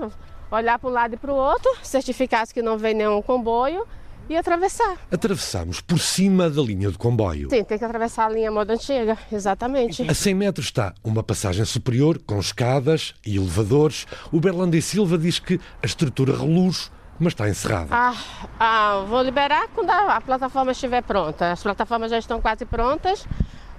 olhar 0.50 0.78
para 0.78 0.90
um 0.90 0.92
lado 0.92 1.14
e 1.14 1.16
para 1.16 1.32
o 1.32 1.36
outro, 1.36 1.70
certificar 1.82 2.46
que 2.48 2.62
não 2.62 2.76
vem 2.76 2.94
nenhum 2.94 3.22
comboio 3.22 3.86
e 4.30 4.36
atravessar. 4.36 4.96
Atravessamos 5.10 5.80
por 5.80 5.98
cima 5.98 6.48
da 6.48 6.62
linha 6.62 6.88
de 6.90 6.96
comboio. 6.96 7.50
Sim, 7.50 7.64
tem 7.64 7.76
que 7.76 7.84
atravessar 7.84 8.26
a 8.26 8.30
linha 8.30 8.50
moda 8.50 8.74
antiga, 8.74 9.18
exatamente. 9.30 10.08
A 10.08 10.14
100 10.14 10.34
metros 10.34 10.66
está 10.66 10.94
uma 11.02 11.22
passagem 11.22 11.64
superior 11.64 12.18
com 12.24 12.38
escadas 12.38 13.12
e 13.26 13.36
elevadores. 13.36 14.06
O 14.30 14.38
Berlando 14.38 14.76
e 14.76 14.82
Silva 14.82 15.18
diz 15.18 15.40
que 15.40 15.60
a 15.82 15.86
estrutura 15.86 16.36
reluz 16.36 16.90
mas 17.22 17.34
está 17.34 17.46
encerrada. 17.50 17.88
Ah, 17.90 18.14
ah, 18.58 19.04
vou 19.06 19.20
liberar 19.20 19.68
quando 19.74 19.90
a, 19.90 20.16
a 20.16 20.20
plataforma 20.22 20.72
estiver 20.72 21.02
pronta. 21.02 21.52
As 21.52 21.62
plataformas 21.62 22.10
já 22.10 22.18
estão 22.18 22.40
quase 22.40 22.64
prontas 22.64 23.26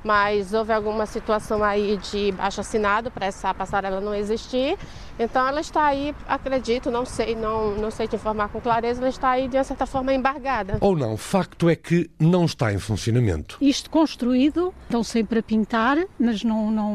mas 0.03 0.53
houve 0.53 0.73
alguma 0.73 1.05
situação 1.05 1.63
aí 1.63 1.97
de 1.97 2.31
baixo 2.31 2.61
assinado 2.61 3.11
para 3.11 3.27
essa 3.27 3.53
passarela 3.53 4.01
não 4.01 4.13
existir. 4.15 4.77
Então 5.19 5.47
ela 5.47 5.61
está 5.61 5.85
aí, 5.85 6.13
acredito, 6.27 6.89
não 6.89 7.05
sei, 7.05 7.35
não, 7.35 7.75
não 7.75 7.91
sei 7.91 8.07
te 8.07 8.15
informar 8.15 8.49
com 8.49 8.59
clareza, 8.59 8.99
ela 8.99 9.09
está 9.09 9.31
aí 9.31 9.47
de 9.47 9.57
uma 9.57 9.63
certa 9.63 9.85
forma 9.85 10.13
embargada. 10.13 10.77
Ou 10.81 10.95
não, 10.95 11.17
facto 11.17 11.69
é 11.69 11.75
que 11.75 12.09
não 12.19 12.45
está 12.45 12.73
em 12.73 12.79
funcionamento. 12.79 13.57
Isto 13.61 13.89
construído, 13.89 14.73
estão 14.83 15.03
sempre 15.03 15.39
a 15.39 15.43
pintar, 15.43 15.97
mas 16.19 16.43
não, 16.43 16.71
não, 16.71 16.93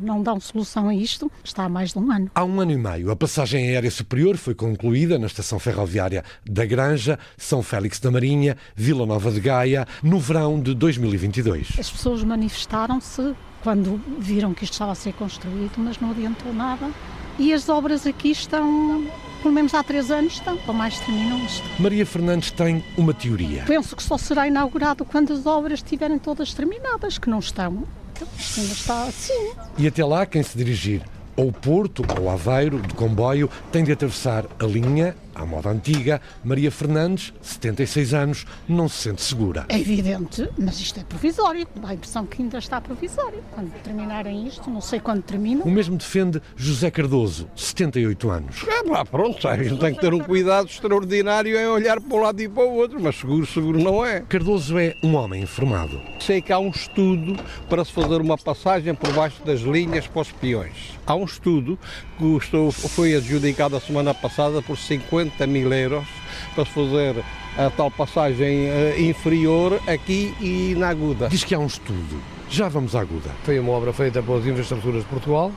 não 0.00 0.22
dão 0.22 0.38
solução 0.40 0.88
a 0.88 0.94
isto, 0.94 1.30
está 1.42 1.64
há 1.64 1.68
mais 1.68 1.92
de 1.92 1.98
um 1.98 2.10
ano. 2.10 2.30
Há 2.34 2.44
um 2.44 2.60
ano 2.60 2.72
e 2.72 2.78
meio, 2.78 3.10
a 3.10 3.16
passagem 3.16 3.68
aérea 3.68 3.90
superior 3.90 4.36
foi 4.36 4.54
concluída 4.54 5.18
na 5.18 5.26
estação 5.26 5.58
ferroviária 5.58 6.24
da 6.44 6.64
Granja, 6.64 7.18
São 7.36 7.62
Félix 7.62 7.98
da 8.00 8.10
Marinha, 8.10 8.56
Vila 8.74 9.06
Nova 9.06 9.30
de 9.30 9.40
Gaia, 9.40 9.86
no 10.02 10.18
verão 10.18 10.60
de 10.60 10.74
2022. 10.74 11.76
As 11.78 11.90
pessoas 11.90 12.22
manifestaram-se 12.22 13.34
quando 13.62 14.00
viram 14.18 14.54
que 14.54 14.64
isto 14.64 14.74
estava 14.74 14.92
a 14.92 14.94
ser 14.94 15.12
construído, 15.14 15.72
mas 15.78 15.98
não 16.00 16.10
adiantou 16.10 16.52
nada. 16.52 16.90
E 17.38 17.52
as 17.54 17.68
obras 17.68 18.06
aqui 18.06 18.30
estão, 18.30 19.06
pelo 19.42 19.54
menos 19.54 19.72
há 19.72 19.82
três 19.82 20.10
anos, 20.10 20.34
estão, 20.34 20.58
ou 20.66 20.74
mais 20.74 20.98
terminam 20.98 21.38
isto. 21.44 21.64
Maria 21.78 22.04
Fernandes 22.04 22.50
tem 22.50 22.84
uma 22.96 23.14
teoria. 23.14 23.62
Penso 23.66 23.94
que 23.94 24.02
só 24.02 24.18
será 24.18 24.48
inaugurado 24.48 25.04
quando 25.04 25.32
as 25.32 25.46
obras 25.46 25.78
estiverem 25.78 26.18
todas 26.18 26.52
terminadas, 26.52 27.16
que 27.16 27.30
não 27.30 27.38
estão. 27.38 27.84
Então, 28.12 28.26
ainda 28.56 28.72
está 28.72 29.02
assim. 29.04 29.52
E 29.76 29.86
até 29.86 30.04
lá, 30.04 30.26
quem 30.26 30.42
se 30.42 30.58
dirigir 30.58 31.02
ao 31.36 31.52
Porto 31.52 32.04
ou 32.20 32.28
Aveiro 32.28 32.80
de 32.80 32.92
comboio 32.94 33.48
tem 33.70 33.84
de 33.84 33.92
atravessar 33.92 34.44
a 34.58 34.64
linha 34.64 35.16
à 35.38 35.46
moda 35.46 35.70
antiga, 35.70 36.20
Maria 36.44 36.70
Fernandes, 36.70 37.32
76 37.40 38.12
anos, 38.14 38.46
não 38.68 38.88
se 38.88 38.96
sente 38.96 39.22
segura. 39.22 39.66
É 39.68 39.78
evidente, 39.78 40.48
mas 40.58 40.80
isto 40.80 40.98
é 40.98 41.04
provisório. 41.04 41.66
Dá 41.76 41.88
a 41.88 41.94
impressão 41.94 42.26
que 42.26 42.42
ainda 42.42 42.58
está 42.58 42.80
provisório. 42.80 43.42
Quando 43.52 43.72
terminarem 43.82 44.46
isto, 44.46 44.68
não 44.68 44.80
sei 44.80 45.00
quando 45.00 45.22
terminam. 45.22 45.64
O 45.64 45.70
mesmo 45.70 45.96
defende 45.96 46.42
José 46.56 46.90
Cardoso, 46.90 47.48
78 47.54 48.30
anos. 48.30 48.64
É, 48.66 48.88
lá, 48.88 49.04
pronto, 49.04 49.46
a 49.46 49.56
gente 49.56 49.78
tem 49.78 49.94
que 49.94 50.00
ter 50.00 50.12
um 50.12 50.20
cuidado 50.20 50.66
extraordinário 50.66 51.56
em 51.56 51.66
olhar 51.66 52.00
para 52.00 52.16
um 52.16 52.20
lado 52.20 52.40
e 52.40 52.48
para 52.48 52.64
o 52.64 52.74
outro, 52.74 53.00
mas 53.00 53.16
seguro, 53.16 53.46
seguro 53.46 53.78
não 53.78 54.04
é. 54.04 54.20
Cardoso 54.20 54.76
é 54.78 54.94
um 55.02 55.14
homem 55.14 55.42
informado. 55.42 56.00
Sei 56.18 56.42
que 56.42 56.52
há 56.52 56.58
um 56.58 56.70
estudo 56.70 57.36
para 57.68 57.84
se 57.84 57.92
fazer 57.92 58.20
uma 58.20 58.36
passagem 58.36 58.94
por 58.94 59.12
baixo 59.12 59.42
das 59.44 59.60
linhas 59.60 60.06
para 60.06 60.22
os 60.22 60.32
peões. 60.32 60.98
Há 61.06 61.14
um 61.14 61.24
estudo 61.24 61.78
que 62.18 62.88
foi 62.88 63.14
adjudicado 63.14 63.76
a 63.76 63.80
semana 63.80 64.12
passada 64.12 64.60
por 64.60 64.76
50 64.76 65.08
50 65.18 65.46
mil 65.46 65.72
euros 65.72 66.06
para 66.54 66.64
fazer 66.64 67.24
a 67.56 67.70
tal 67.70 67.90
passagem 67.90 68.68
uh, 68.68 69.00
inferior 69.00 69.80
aqui 69.86 70.34
e 70.40 70.74
na 70.76 70.90
Aguda. 70.90 71.28
Diz 71.28 71.44
que 71.44 71.54
há 71.54 71.58
um 71.58 71.66
estudo. 71.66 72.22
Já 72.48 72.68
vamos 72.68 72.94
à 72.94 73.00
Aguda. 73.00 73.30
Foi 73.42 73.58
uma 73.58 73.72
obra 73.72 73.92
feita 73.92 74.22
pelas 74.22 74.46
infraestruturas 74.46 75.02
de 75.02 75.08
Portugal, 75.08 75.52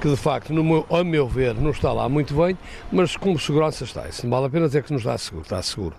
que 0.00 0.08
de 0.08 0.16
facto, 0.16 0.52
no 0.52 0.64
meu, 0.64 0.86
a 0.90 1.04
meu 1.04 1.28
ver, 1.28 1.54
não 1.54 1.70
está 1.70 1.92
lá 1.92 2.08
muito 2.08 2.34
bem, 2.34 2.56
mas 2.90 3.16
como 3.16 3.38
segurança 3.38 3.84
está. 3.84 4.08
Isso 4.08 4.28
vale 4.28 4.46
a 4.46 4.50
pena 4.50 4.66
dizer 4.66 4.82
que 4.82 4.90
não 4.90 4.98
está 4.98 5.16
seguro, 5.18 5.42
está 5.42 5.62
seguro. 5.62 5.94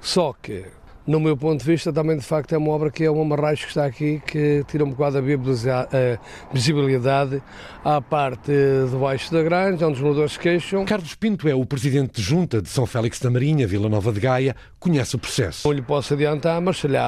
Só 0.00 0.34
que 0.40 0.64
no 1.08 1.18
meu 1.18 1.34
ponto 1.38 1.60
de 1.60 1.64
vista, 1.64 1.90
também 1.90 2.18
de 2.18 2.22
facto 2.22 2.54
é 2.54 2.58
uma 2.58 2.70
obra 2.70 2.90
que 2.90 3.02
é 3.02 3.10
um 3.10 3.22
amarraixo 3.22 3.62
que 3.62 3.70
está 3.70 3.86
aqui, 3.86 4.22
que 4.26 4.62
tira 4.68 4.84
um 4.84 4.90
bocado 4.90 5.16
a 5.16 6.52
visibilidade 6.52 7.42
à 7.82 7.98
parte 7.98 8.52
de 8.52 8.94
baixo 8.94 9.32
da 9.32 9.42
granja, 9.42 9.86
onde 9.86 9.96
os 9.96 10.02
moradores 10.02 10.32
se 10.32 10.38
queixam. 10.38 10.84
Carlos 10.84 11.14
Pinto 11.14 11.48
é 11.48 11.54
o 11.54 11.64
presidente 11.64 12.16
de 12.16 12.22
junta 12.22 12.60
de 12.60 12.68
São 12.68 12.84
Félix 12.84 13.18
da 13.20 13.30
Marinha, 13.30 13.66
Vila 13.66 13.88
Nova 13.88 14.12
de 14.12 14.20
Gaia, 14.20 14.54
conhece 14.78 15.16
o 15.16 15.18
processo. 15.18 15.66
Não 15.66 15.72
lhe 15.72 15.80
posso 15.80 16.12
adiantar, 16.12 16.60
mas 16.60 16.76
se 16.76 16.86
lhe 16.86 16.98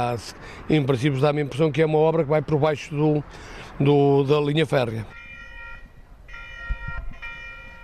em 0.71 0.83
princípio 0.83 1.21
dá-me 1.21 1.43
a 1.43 1.45
impressão 1.45 1.71
que 1.71 1.83
é 1.83 1.87
uma 1.87 1.99
obra 1.99 2.25
que 2.25 2.31
vai 2.31 2.41
por 2.41 2.59
baixo 2.59 2.95
do, 2.95 3.23
do 3.79 4.25
da 4.25 4.41
linha 4.41 4.65
férrea. 4.65 5.07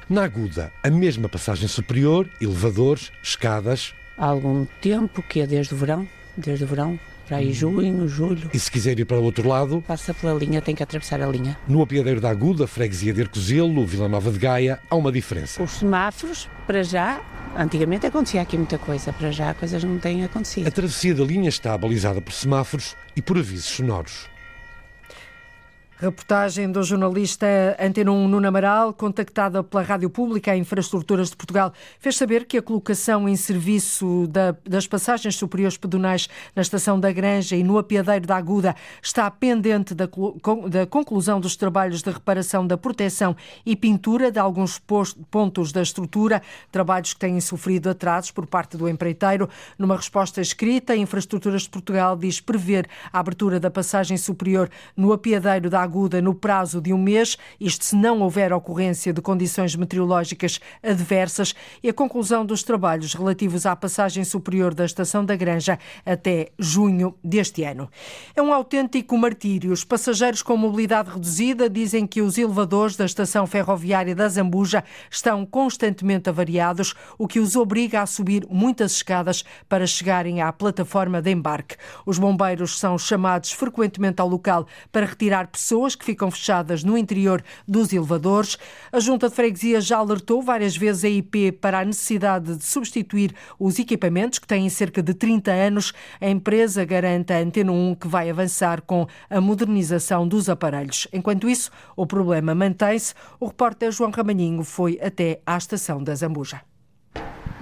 Na 0.08 0.24
Aguda, 0.24 0.72
a 0.82 0.88
mesma 0.88 1.28
passagem 1.28 1.68
superior, 1.68 2.26
elevadores, 2.40 3.12
escadas, 3.22 3.92
há 4.16 4.26
algum 4.26 4.64
tempo, 4.80 5.22
que 5.22 5.40
é 5.40 5.46
desde 5.46 5.74
o 5.74 5.76
verão, 5.76 6.08
desde 6.36 6.64
o 6.64 6.66
verão, 6.66 6.98
para 7.26 7.38
aí 7.38 7.52
junho, 7.52 8.06
julho. 8.06 8.48
E 8.54 8.58
se 8.58 8.70
quiser 8.70 8.98
ir 8.98 9.04
para 9.04 9.18
o 9.18 9.22
outro 9.22 9.48
lado? 9.48 9.82
Passa 9.86 10.14
pela 10.14 10.32
linha, 10.32 10.62
tem 10.62 10.74
que 10.74 10.82
atravessar 10.82 11.20
a 11.20 11.26
linha. 11.26 11.58
No 11.66 11.82
apiadeiro 11.82 12.20
da 12.20 12.30
Aguda, 12.30 12.66
freguesia 12.66 13.12
de 13.12 13.22
Arcozelo, 13.22 13.84
Vila 13.84 14.08
Nova 14.08 14.30
de 14.30 14.38
Gaia, 14.38 14.78
há 14.88 14.94
uma 14.94 15.10
diferença. 15.10 15.60
Os 15.62 15.72
semáforos, 15.72 16.48
para 16.66 16.84
já, 16.84 17.20
antigamente 17.56 18.06
acontecia 18.06 18.40
aqui 18.40 18.56
muita 18.56 18.78
coisa, 18.78 19.12
para 19.12 19.32
já 19.32 19.52
coisas 19.54 19.82
não 19.82 19.98
têm 19.98 20.24
acontecido. 20.24 20.68
A 20.68 20.70
travessia 20.70 21.14
da 21.14 21.24
linha 21.24 21.48
está 21.48 21.76
balizada 21.76 22.20
por 22.20 22.32
semáforos 22.32 22.96
e 23.16 23.22
por 23.22 23.36
avisos 23.38 23.66
sonoros. 23.66 24.28
Reportagem 25.98 26.70
do 26.70 26.82
jornalista 26.82 27.46
Antena 27.80 28.12
1 28.12 28.28
Nuno 28.28 28.46
Amaral, 28.46 28.92
contactada 28.92 29.64
pela 29.64 29.82
Rádio 29.82 30.10
Pública 30.10 30.52
a 30.52 30.56
Infraestruturas 30.56 31.30
de 31.30 31.36
Portugal, 31.36 31.72
fez 31.98 32.16
saber 32.16 32.44
que 32.44 32.58
a 32.58 32.62
colocação 32.62 33.26
em 33.26 33.34
serviço 33.34 34.26
da, 34.26 34.54
das 34.62 34.86
passagens 34.86 35.36
superiores 35.36 35.78
pedonais 35.78 36.28
na 36.54 36.60
Estação 36.60 37.00
da 37.00 37.10
Granja 37.10 37.56
e 37.56 37.62
no 37.62 37.78
apiadeiro 37.78 38.26
da 38.26 38.36
Aguda 38.36 38.76
está 39.02 39.30
pendente 39.30 39.94
da, 39.94 40.06
da 40.68 40.86
conclusão 40.86 41.40
dos 41.40 41.56
trabalhos 41.56 42.02
de 42.02 42.10
reparação 42.10 42.66
da 42.66 42.76
proteção 42.76 43.34
e 43.64 43.74
pintura 43.74 44.30
de 44.30 44.38
alguns 44.38 44.78
pontos 45.30 45.72
da 45.72 45.80
estrutura, 45.80 46.42
trabalhos 46.70 47.14
que 47.14 47.20
têm 47.20 47.40
sofrido 47.40 47.88
atrasos 47.88 48.30
por 48.30 48.46
parte 48.46 48.76
do 48.76 48.86
empreiteiro. 48.86 49.48
Numa 49.78 49.96
resposta 49.96 50.42
escrita, 50.42 50.94
Infraestruturas 50.94 51.62
de 51.62 51.70
Portugal 51.70 52.18
diz 52.18 52.38
prever 52.38 52.86
a 53.10 53.18
abertura 53.18 53.58
da 53.58 53.70
passagem 53.70 54.18
superior 54.18 54.68
no 54.94 55.10
apiadeiro 55.10 55.70
da 55.70 55.80
aguda 55.80 55.85
no 56.22 56.34
prazo 56.34 56.80
de 56.80 56.92
um 56.92 56.98
mês, 56.98 57.36
isto 57.60 57.84
se 57.84 57.96
não 57.96 58.20
houver 58.20 58.52
ocorrência 58.52 59.12
de 59.12 59.20
condições 59.20 59.74
meteorológicas 59.76 60.60
adversas, 60.82 61.54
e 61.82 61.88
a 61.88 61.92
conclusão 61.92 62.44
dos 62.44 62.62
trabalhos 62.62 63.14
relativos 63.14 63.66
à 63.66 63.76
passagem 63.76 64.24
superior 64.24 64.74
da 64.74 64.84
Estação 64.84 65.24
da 65.24 65.36
Granja 65.36 65.78
até 66.04 66.48
junho 66.58 67.14
deste 67.22 67.62
ano. 67.62 67.88
É 68.34 68.42
um 68.42 68.52
autêntico 68.52 69.16
martírio. 69.16 69.72
Os 69.72 69.84
passageiros 69.84 70.42
com 70.42 70.56
mobilidade 70.56 71.10
reduzida 71.10 71.70
dizem 71.70 72.06
que 72.06 72.20
os 72.20 72.38
elevadores 72.38 72.96
da 72.96 73.04
Estação 73.04 73.46
Ferroviária 73.46 74.14
da 74.14 74.28
Zambuja 74.28 74.82
estão 75.10 75.46
constantemente 75.46 76.28
avariados, 76.28 76.94
o 77.18 77.28
que 77.28 77.40
os 77.40 77.56
obriga 77.56 78.02
a 78.02 78.06
subir 78.06 78.46
muitas 78.50 78.92
escadas 78.92 79.44
para 79.68 79.86
chegarem 79.86 80.40
à 80.40 80.52
plataforma 80.52 81.22
de 81.22 81.30
embarque. 81.30 81.76
Os 82.04 82.18
bombeiros 82.18 82.78
são 82.78 82.98
chamados 82.98 83.52
frequentemente 83.52 84.20
ao 84.20 84.28
local 84.28 84.66
para 84.90 85.06
retirar 85.06 85.46
pessoas 85.46 85.75
pessoas 85.76 85.94
que 85.94 86.06
ficam 86.06 86.30
fechadas 86.30 86.82
no 86.82 86.96
interior 86.96 87.44
dos 87.68 87.92
elevadores. 87.92 88.56
A 88.90 88.98
Junta 88.98 89.28
de 89.28 89.34
Freguesia 89.34 89.78
já 89.78 89.98
alertou 89.98 90.40
várias 90.40 90.74
vezes 90.74 91.04
a 91.04 91.08
IP 91.08 91.52
para 91.52 91.80
a 91.80 91.84
necessidade 91.84 92.56
de 92.56 92.64
substituir 92.64 93.34
os 93.58 93.78
equipamentos, 93.78 94.38
que 94.38 94.46
têm 94.46 94.68
cerca 94.70 95.02
de 95.02 95.12
30 95.12 95.50
anos. 95.50 95.92
A 96.18 96.30
empresa 96.30 96.82
garante 96.84 97.32
à 97.32 97.38
Antena 97.38 97.72
1 97.72 97.94
que 97.96 98.08
vai 98.08 98.30
avançar 98.30 98.80
com 98.80 99.06
a 99.28 99.38
modernização 99.38 100.26
dos 100.26 100.48
aparelhos. 100.48 101.06
Enquanto 101.12 101.46
isso, 101.46 101.70
o 101.94 102.06
problema 102.06 102.54
mantém-se. 102.54 103.12
O 103.38 103.46
repórter 103.46 103.92
João 103.92 104.10
Ramanhinho 104.10 104.64
foi 104.64 104.98
até 105.02 105.40
à 105.44 105.58
estação 105.58 106.02
da 106.02 106.14
Zambuja. 106.14 106.62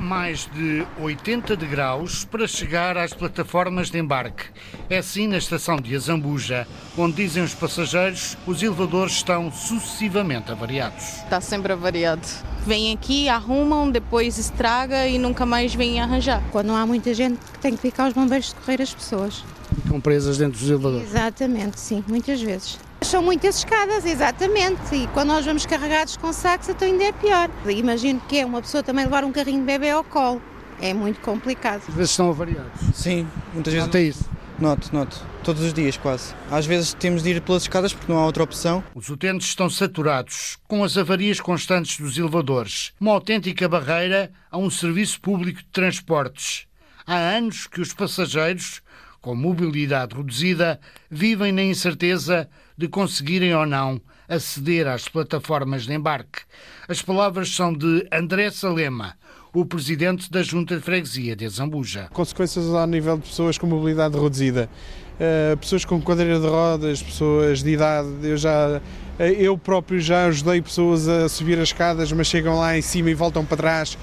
Mais 0.05 0.49
de 0.55 0.87
80 1.01 1.57
degraus 1.57 2.25
para 2.25 2.47
chegar 2.47 2.97
às 2.97 3.13
plataformas 3.13 3.91
de 3.91 3.99
embarque. 3.99 4.45
É 4.89 4.99
assim 4.99 5.27
na 5.27 5.39
estação 5.39 5.77
de 5.77 5.97
Azambuja, 5.97 6.69
onde 6.97 7.17
dizem 7.17 7.43
os 7.43 7.55
passageiros, 7.55 8.37
os 8.47 8.63
elevadores 8.63 9.15
estão 9.15 9.51
sucessivamente 9.51 10.53
avariados. 10.53 11.23
Está 11.23 11.41
sempre 11.41 11.73
avariado. 11.73 12.27
Vêm 12.67 12.93
aqui, 12.93 13.29
arrumam, 13.29 13.91
depois 13.91 14.39
estraga 14.39 15.09
e 15.09 15.19
nunca 15.19 15.45
mais 15.45 15.75
vêm 15.75 16.01
arranjar. 16.01 16.43
Quando 16.53 16.69
não 16.69 16.77
há 16.77 16.87
muita 16.87 17.13
gente, 17.15 17.39
tem 17.61 17.75
que 17.75 17.81
ficar 17.81 18.09
os 18.09 18.15
bombeiros 18.15 18.51
socorrer 18.51 18.83
as 18.83 18.95
pessoas. 18.95 19.45
Ficam 19.83 20.01
presas 20.01 20.39
dentro 20.39 20.59
dos 20.59 20.69
elevadores? 20.69 21.09
Exatamente, 21.09 21.81
sim, 21.81 22.05
muitas 22.07 22.41
vezes. 22.41 22.79
São 23.05 23.23
muitas 23.23 23.59
escadas, 23.59 24.07
exatamente. 24.07 24.95
E 24.95 25.07
quando 25.09 25.29
nós 25.29 25.45
vamos 25.45 25.67
carregados 25.67 26.17
com 26.17 26.33
sacos, 26.33 26.71
então 26.71 26.89
ainda 26.89 27.05
é 27.05 27.13
pior. 27.13 27.51
Imagino 27.69 28.21
que 28.29 28.39
é 28.39 28.47
uma 28.47 28.63
pessoa 28.63 28.83
também 28.83 29.05
levar 29.05 29.25
um 29.25 29.31
carrinho 29.31 29.61
de 29.61 29.67
bebê 29.67 29.91
ao 29.91 30.03
colo. 30.03 30.43
É 30.81 30.93
muito 30.95 31.21
complicado. 31.21 31.83
Às 31.87 31.95
vezes 31.95 32.11
estão 32.11 32.31
avariados? 32.31 32.73
Sim, 32.95 33.29
muitas 33.53 33.73
vezes. 33.73 33.87
Nota 33.87 34.01
isso? 34.01 34.31
Noto, 34.59 34.91
noto. 34.93 35.21
Todos 35.45 35.63
os 35.63 35.75
dias, 35.75 35.97
quase. 35.97 36.35
Às 36.51 36.65
vezes 36.65 36.95
temos 36.95 37.23
de 37.23 37.31
ir 37.31 37.41
pelas 37.43 37.63
escadas 37.63 37.93
porque 37.93 38.11
não 38.11 38.19
há 38.19 38.25
outra 38.25 38.43
opção. 38.43 38.83
Os 38.95 39.09
utentes 39.11 39.49
estão 39.49 39.69
saturados, 39.69 40.59
com 40.67 40.83
as 40.83 40.97
avarias 40.97 41.41
constantes 41.41 42.01
dos 42.01 42.17
elevadores. 42.17 42.93
Uma 42.99 43.13
autêntica 43.13 43.69
barreira 43.69 44.33
a 44.51 44.57
um 44.57 44.71
serviço 44.71 45.21
público 45.21 45.59
de 45.59 45.67
transportes. 45.67 46.67
Há 47.07 47.17
anos 47.17 47.67
que 47.67 47.81
os 47.81 47.93
passageiros, 47.93 48.81
com 49.21 49.35
mobilidade 49.35 50.17
reduzida, 50.17 50.81
vivem 51.11 51.53
na 51.53 51.63
incerteza 51.63 52.49
de 52.77 52.89
conseguirem 52.89 53.55
ou 53.55 53.67
não 53.67 54.01
aceder 54.29 54.87
às 54.87 55.09
plataformas 55.09 55.85
de 55.85 55.93
embarque. 55.93 56.41
As 56.89 57.03
palavras 57.03 57.55
são 57.55 57.73
de 57.73 58.07
André 58.13 58.51
Salema, 58.51 59.15
o 59.53 59.65
presidente 59.65 60.31
da 60.31 60.43
Junta 60.43 60.77
de 60.77 60.83
Freguesia 60.83 61.37
de 61.37 61.49
Zambuja. 61.49 62.09
Consequências 62.13 62.67
ao 62.67 62.87
nível 62.87 63.17
de 63.17 63.29
pessoas 63.29 63.57
com 63.59 63.67
mobilidade 63.67 64.19
reduzida, 64.19 64.69
uh, 65.15 65.57
pessoas 65.57 65.85
com 65.85 66.01
cadeira 66.01 66.41
de 66.41 66.47
rodas, 66.47 67.03
pessoas 67.03 67.63
de 67.63 67.71
idade. 67.71 68.09
Eu 68.23 68.37
já 68.37 68.81
eu 69.19 69.57
próprio 69.57 70.01
já 70.01 70.27
ajudei 70.27 70.61
pessoas 70.61 71.07
a 71.09 71.29
subir 71.29 71.57
as 71.59 71.69
escadas, 71.69 72.11
mas 72.11 72.27
chegam 72.27 72.59
lá 72.59 72.77
em 72.77 72.83
cima 72.83 73.11
e 73.11 73.15
voltam 73.15 73.45
para 73.45 73.57
trás 73.57 73.97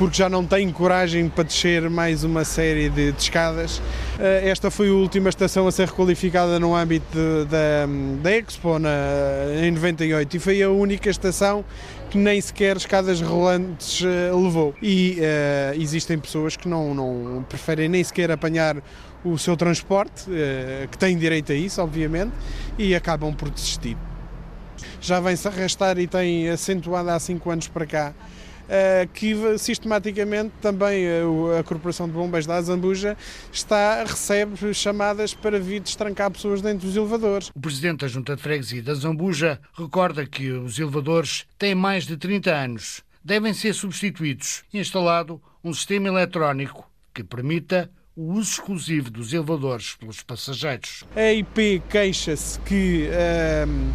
porque 0.00 0.16
já 0.16 0.30
não 0.30 0.46
têm 0.46 0.72
coragem 0.72 1.28
para 1.28 1.44
descer 1.44 1.90
mais 1.90 2.24
uma 2.24 2.42
série 2.42 2.88
de, 2.88 3.12
de 3.12 3.22
escadas. 3.22 3.82
Eh, 4.18 4.48
esta 4.48 4.70
foi 4.70 4.88
a 4.88 4.94
última 4.94 5.28
estação 5.28 5.66
a 5.66 5.70
ser 5.70 5.88
requalificada 5.88 6.58
no 6.58 6.74
âmbito 6.74 7.18
da, 8.22 8.30
Expo 8.30 8.78
na, 8.78 8.88
em 9.62 9.70
98 9.72 10.38
e 10.38 10.40
foi 10.40 10.62
a 10.62 10.70
única 10.70 11.10
estação 11.10 11.62
que 12.08 12.16
nem 12.16 12.40
sequer 12.40 12.78
escadas 12.78 13.20
rolantes 13.20 14.00
uh, 14.00 14.42
levou. 14.42 14.74
E 14.80 15.18
uh, 15.20 15.78
existem 15.78 16.18
pessoas 16.18 16.56
que 16.56 16.66
não, 16.66 16.94
não 16.94 17.44
preferem 17.46 17.86
nem 17.86 18.02
sequer 18.02 18.30
apanhar 18.30 18.82
o 19.22 19.36
seu 19.36 19.54
transporte, 19.54 20.30
uh, 20.30 20.88
que 20.88 20.96
têm 20.96 21.14
direito 21.18 21.52
a 21.52 21.54
isso, 21.54 21.82
obviamente, 21.82 22.32
e 22.78 22.94
acabam 22.94 23.34
por 23.34 23.50
desistir. 23.50 23.98
Já 24.98 25.20
vem-se 25.20 25.46
arrastar 25.46 25.98
e 25.98 26.06
tem 26.06 26.48
acentuado 26.48 27.10
há 27.10 27.18
cinco 27.18 27.50
anos 27.50 27.68
para 27.68 27.84
cá 27.84 28.14
eh, 28.14 28.29
que 29.12 29.58
sistematicamente 29.58 30.52
também 30.60 31.04
eh, 31.04 31.22
a 31.58 31.62
Corporação 31.62 32.06
de 32.06 32.12
Bombeiros 32.12 32.46
da 32.46 32.56
Azambuja 32.56 33.16
está, 33.52 34.04
recebe 34.04 34.72
chamadas 34.72 35.34
para 35.34 35.58
vir 35.58 35.80
destrancar 35.80 36.30
pessoas 36.30 36.62
dentro 36.62 36.86
dos 36.86 36.96
elevadores. 36.96 37.50
O 37.54 37.60
Presidente 37.60 38.00
da 38.00 38.08
Junta 38.08 38.36
de 38.36 38.42
Freguesia 38.42 38.82
da 38.82 38.94
Zambuja 38.94 39.60
recorda 39.74 40.24
que 40.26 40.50
os 40.50 40.78
elevadores 40.78 41.46
têm 41.58 41.74
mais 41.74 42.06
de 42.06 42.16
30 42.16 42.50
anos. 42.50 43.02
Devem 43.24 43.52
ser 43.52 43.74
substituídos 43.74 44.62
e 44.72 44.78
instalado 44.78 45.40
um 45.62 45.74
sistema 45.74 46.08
eletrónico 46.08 46.88
que 47.12 47.24
permita 47.24 47.90
o 48.16 48.34
uso 48.34 48.52
exclusivo 48.52 49.10
dos 49.10 49.32
elevadores 49.32 49.96
pelos 49.96 50.22
passageiros. 50.22 51.04
A 51.16 51.32
IP 51.32 51.82
queixa-se 51.88 52.58
que 52.60 53.08
ehm, 53.12 53.92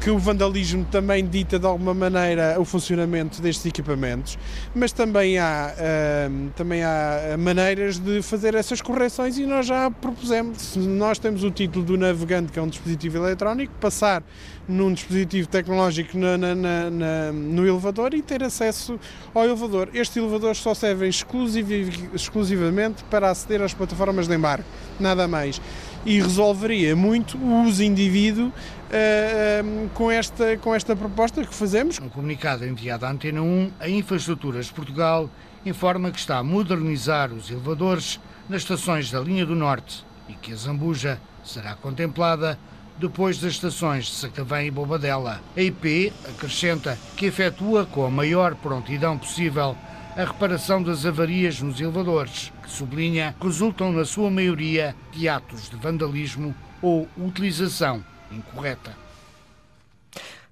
que 0.00 0.10
o 0.10 0.18
vandalismo 0.18 0.84
também 0.84 1.26
dita 1.26 1.58
de 1.58 1.66
alguma 1.66 1.92
maneira 1.92 2.56
o 2.58 2.64
funcionamento 2.64 3.42
destes 3.42 3.66
equipamentos, 3.66 4.38
mas 4.74 4.92
também 4.92 5.38
há, 5.38 5.74
uh, 5.74 6.50
também 6.50 6.82
há 6.84 7.36
maneiras 7.38 7.98
de 7.98 8.22
fazer 8.22 8.54
essas 8.54 8.80
correções 8.80 9.38
e 9.38 9.46
nós 9.46 9.66
já 9.66 9.90
propusemos. 9.90 10.58
Se 10.58 10.78
nós 10.78 11.18
temos 11.18 11.42
o 11.42 11.50
título 11.50 11.84
do 11.84 11.96
navegante, 11.96 12.52
que 12.52 12.58
é 12.58 12.62
um 12.62 12.68
dispositivo 12.68 13.18
eletrónico, 13.18 13.72
passar 13.80 14.22
num 14.68 14.92
dispositivo 14.92 15.48
tecnológico 15.48 16.16
na, 16.18 16.36
na, 16.36 16.54
na, 16.54 17.32
no 17.32 17.66
elevador 17.66 18.12
e 18.12 18.20
ter 18.20 18.42
acesso 18.44 19.00
ao 19.34 19.44
elevador. 19.44 19.88
Estes 19.94 20.16
elevadores 20.16 20.58
só 20.58 20.74
servem 20.74 21.08
exclusiv, 21.08 22.10
exclusivamente 22.14 23.02
para 23.04 23.30
aceder 23.30 23.62
às 23.62 23.72
plataformas 23.72 24.28
de 24.28 24.34
embarque, 24.34 24.68
nada 25.00 25.26
mais. 25.26 25.60
E 26.04 26.20
resolveria 26.20 26.94
muito 26.94 27.36
o 27.36 27.64
uso 27.64 27.82
indivíduo 27.82 28.52
uh, 28.88 29.88
com, 29.90 30.10
esta, 30.10 30.56
com 30.58 30.74
esta 30.74 30.96
proposta 30.96 31.44
que 31.44 31.54
fazemos. 31.54 31.98
Um 32.00 32.08
comunicado 32.08 32.64
enviado 32.64 33.06
à 33.06 33.10
Antena 33.10 33.42
1, 33.42 33.72
a 33.80 33.88
Infraestruturas 33.88 34.66
de 34.66 34.72
Portugal 34.72 35.30
informa 35.64 36.10
que 36.10 36.18
está 36.18 36.38
a 36.38 36.42
modernizar 36.42 37.32
os 37.32 37.50
elevadores 37.50 38.20
nas 38.48 38.62
estações 38.62 39.10
da 39.10 39.20
linha 39.20 39.44
do 39.44 39.54
Norte 39.54 40.04
e 40.28 40.34
que 40.34 40.52
a 40.52 40.56
Zambuja 40.56 41.20
será 41.44 41.74
contemplada 41.74 42.58
depois 42.98 43.38
das 43.38 43.52
estações 43.52 44.06
de 44.06 44.12
Sacavém 44.12 44.66
e 44.66 44.70
Bobadela. 44.70 45.40
A 45.56 45.60
IP 45.60 46.12
acrescenta 46.28 46.98
que 47.16 47.26
efetua 47.26 47.86
com 47.86 48.04
a 48.04 48.10
maior 48.10 48.54
prontidão 48.56 49.16
possível 49.16 49.76
a 50.16 50.24
reparação 50.24 50.82
das 50.82 51.06
avarias 51.06 51.60
nos 51.60 51.80
elevadores, 51.80 52.52
que 52.60 52.70
sublinha 52.70 53.36
resultam 53.40 53.92
na 53.92 54.04
sua 54.04 54.28
maioria 54.28 54.96
de 55.12 55.28
atos 55.28 55.70
de 55.70 55.76
vandalismo 55.76 56.52
ou 56.82 57.06
utilização 57.16 58.02
incorreta. 58.30 59.07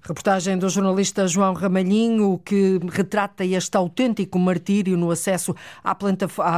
Reportagem 0.07 0.57
do 0.57 0.69
jornalista 0.69 1.27
João 1.27 1.53
Ramalhinho, 1.53 2.39
que 2.45 2.79
retrata 2.89 3.43
este 3.43 3.75
autêntico 3.75 4.39
martírio 4.39 4.95
no 4.95 5.11
acesso 5.11 5.53
à, 5.83 5.93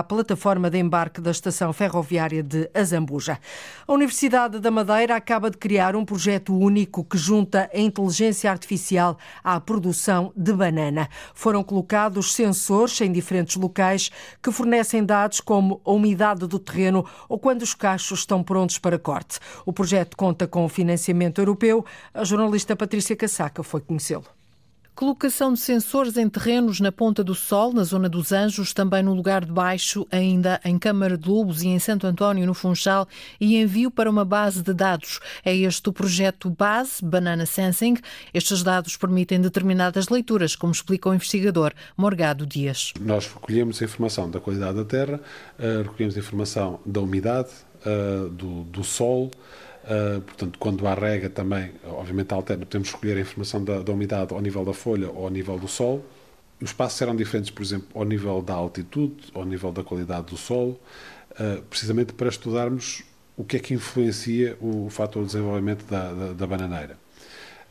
plataforma 0.03 0.69
de 0.69 0.77
embarque 0.77 1.19
da 1.19 1.31
estação 1.31 1.73
ferroviária 1.73 2.43
de 2.43 2.69
Azambuja. 2.75 3.39
A 3.87 3.91
Universidade 3.91 4.59
da 4.59 4.69
Madeira 4.69 5.15
acaba 5.15 5.49
de 5.49 5.57
criar 5.57 5.95
um 5.95 6.05
projeto 6.05 6.55
único 6.55 7.03
que 7.03 7.17
junta 7.17 7.67
a 7.73 7.79
inteligência 7.79 8.51
artificial 8.51 9.17
à 9.43 9.59
produção 9.59 10.31
de 10.35 10.53
banana. 10.53 11.09
Foram 11.33 11.63
colocados 11.63 12.35
sensores 12.35 13.01
em 13.01 13.11
diferentes 13.11 13.55
locais 13.55 14.11
que 14.43 14.51
fornecem 14.51 15.03
dados 15.03 15.39
como 15.39 15.81
a 15.83 15.89
umidade 15.89 16.45
do 16.45 16.59
terreno 16.59 17.03
ou 17.27 17.39
quando 17.39 17.63
os 17.63 17.73
cachos 17.73 18.19
estão 18.19 18.43
prontos 18.43 18.77
para 18.77 18.99
corte. 18.99 19.39
O 19.65 19.73
projeto 19.73 20.15
conta 20.15 20.45
com 20.45 20.69
financiamento 20.69 21.41
europeu. 21.41 21.83
A 22.13 22.23
jornalista 22.23 22.75
Patrícia 22.75 23.15
Cassar 23.15 23.38
Saca 23.39 23.63
foi 23.63 23.79
conhecê-lo. 23.79 24.25
Colocação 24.93 25.53
de 25.53 25.61
sensores 25.61 26.17
em 26.17 26.27
terrenos 26.27 26.81
na 26.81 26.91
Ponta 26.91 27.23
do 27.23 27.33
Sol, 27.33 27.71
na 27.71 27.85
Zona 27.85 28.09
dos 28.09 28.33
Anjos, 28.33 28.73
também 28.73 29.01
no 29.01 29.13
lugar 29.13 29.45
de 29.45 29.51
baixo, 29.53 30.05
ainda 30.11 30.59
em 30.65 30.77
Câmara 30.77 31.17
de 31.17 31.29
Lobos 31.29 31.63
e 31.63 31.69
em 31.69 31.79
Santo 31.79 32.05
António, 32.05 32.45
no 32.45 32.53
Funchal, 32.53 33.07
e 33.39 33.55
envio 33.55 33.89
para 33.89 34.09
uma 34.09 34.25
base 34.25 34.61
de 34.61 34.73
dados. 34.73 35.21
É 35.45 35.55
este 35.55 35.87
o 35.87 35.93
projeto 35.93 36.49
Base 36.49 37.01
Banana 37.01 37.45
Sensing. 37.45 37.95
Estes 38.33 38.61
dados 38.61 38.97
permitem 38.97 39.39
determinadas 39.39 40.09
leituras, 40.09 40.53
como 40.53 40.73
explica 40.73 41.07
o 41.07 41.13
investigador 41.13 41.71
Morgado 41.95 42.45
Dias. 42.45 42.91
Nós 42.99 43.25
recolhemos 43.25 43.81
a 43.81 43.85
informação 43.85 44.29
da 44.29 44.41
qualidade 44.41 44.75
da 44.75 44.83
terra, 44.83 45.21
eh, 45.57 45.83
recolhemos 45.83 46.17
a 46.17 46.19
informação 46.19 46.77
da 46.85 46.99
umidade, 46.99 47.51
eh, 47.85 48.27
do, 48.31 48.63
do 48.65 48.83
sol, 48.83 49.31
Uh, 49.89 50.21
portanto, 50.21 50.59
quando 50.59 50.85
há 50.87 50.93
rega 50.93 51.31
também, 51.31 51.71
obviamente 51.83 52.31
alterna, 52.31 52.63
podemos 52.63 52.89
escolher 52.89 53.17
a 53.17 53.21
informação 53.21 53.63
da, 53.63 53.81
da, 53.81 53.91
umidade 53.91 54.31
ao 54.35 54.39
nível 54.39 54.63
da 54.63 54.71
folha 54.71 55.09
ou 55.09 55.23
ao 55.23 55.31
nível 55.31 55.57
do 55.57 55.67
solo. 55.67 56.05
Os 56.61 56.71
passos 56.71 56.99
serão 56.99 57.15
diferentes, 57.15 57.49
por 57.49 57.63
exemplo, 57.63 57.87
ao 57.95 58.05
nível 58.05 58.39
da 58.39 58.53
altitude, 58.53 59.15
ao 59.33 59.43
nível 59.43 59.71
da 59.71 59.83
qualidade 59.83 60.27
do 60.27 60.37
solo, 60.37 60.79
uh, 61.31 61.63
precisamente 61.63 62.13
para 62.13 62.29
estudarmos 62.29 63.01
o 63.35 63.43
que 63.43 63.57
é 63.57 63.59
que 63.59 63.73
influencia 63.73 64.55
o, 64.61 64.91
fator 64.91 65.23
de 65.23 65.31
desenvolvimento 65.31 65.83
da, 65.85 66.13
da, 66.13 66.33
da 66.33 66.45
bananeira. 66.45 66.95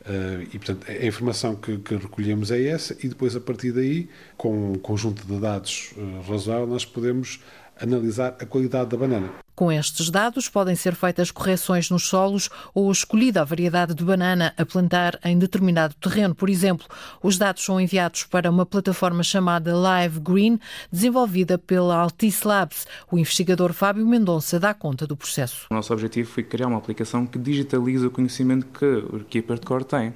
Uh, 0.01 0.43
e, 0.53 0.59
portanto, 0.59 0.91
a 0.91 1.07
informação 1.07 1.55
que, 1.55 1.79
que, 1.79 1.95
recolhemos 1.95 2.51
é 2.51 2.67
essa, 2.67 2.97
e 3.01 3.07
depois, 3.07 3.37
a 3.37 3.41
partir 3.41 3.71
daí, 3.71 4.09
com 4.37 4.73
um 4.73 4.75
conjunto 4.75 5.25
de 5.25 5.39
dados 5.39 5.95
razoável, 6.27 6.67
nós 6.67 6.85
podemos 6.85 7.39
analisar 7.81 8.37
a 8.41 8.47
qualidade 8.47 8.91
da 8.91 8.97
banana. 8.97 9.31
Com 9.59 9.73
estes 9.73 10.09
dados, 10.09 10.49
podem 10.49 10.77
ser 10.77 10.95
feitas 10.95 11.33
correções 11.33 11.91
nos 11.91 12.05
solos 12.07 12.49
ou 12.73 12.93
escolhida 12.93 13.41
a 13.41 13.45
variedade 13.45 13.93
de 13.93 14.05
banana 14.05 14.55
a 14.57 14.65
plantar 14.65 15.19
em 15.25 15.37
determinado 15.37 15.95
terreno. 15.95 16.33
Por 16.33 16.49
exemplo, 16.49 16.87
os 17.21 17.37
dados 17.37 17.65
são 17.65 17.81
enviados 17.81 18.23
para 18.23 18.49
uma 18.49 18.65
plataforma 18.65 19.25
chamada 19.25 19.77
Live 19.77 20.21
Green, 20.21 20.61
desenvolvida 20.93 21.59
pela 21.59 21.97
Altice 21.97 22.47
Labs. 22.47 22.87
O 23.11 23.19
investigador 23.19 23.73
Fábio 23.73 24.07
Mendonça 24.07 24.61
dá 24.61 24.73
conta 24.73 25.09
do 25.09 25.17
processo. 25.17 25.67
O 25.73 25.75
nosso 25.75 25.93
objetivo 25.93 26.31
foi 26.31 26.45
criar 26.45 26.69
uma 26.69 26.79
aplicação 26.79 27.27
que 27.27 27.37
digitaliza 27.37 28.07
o 28.07 28.13
conhecimento 28.13 28.67
que 28.67 28.85
o 28.85 29.25
Keeper 29.25 29.59
de 29.59 29.67
Core 29.67 29.85
tem. 29.85 30.15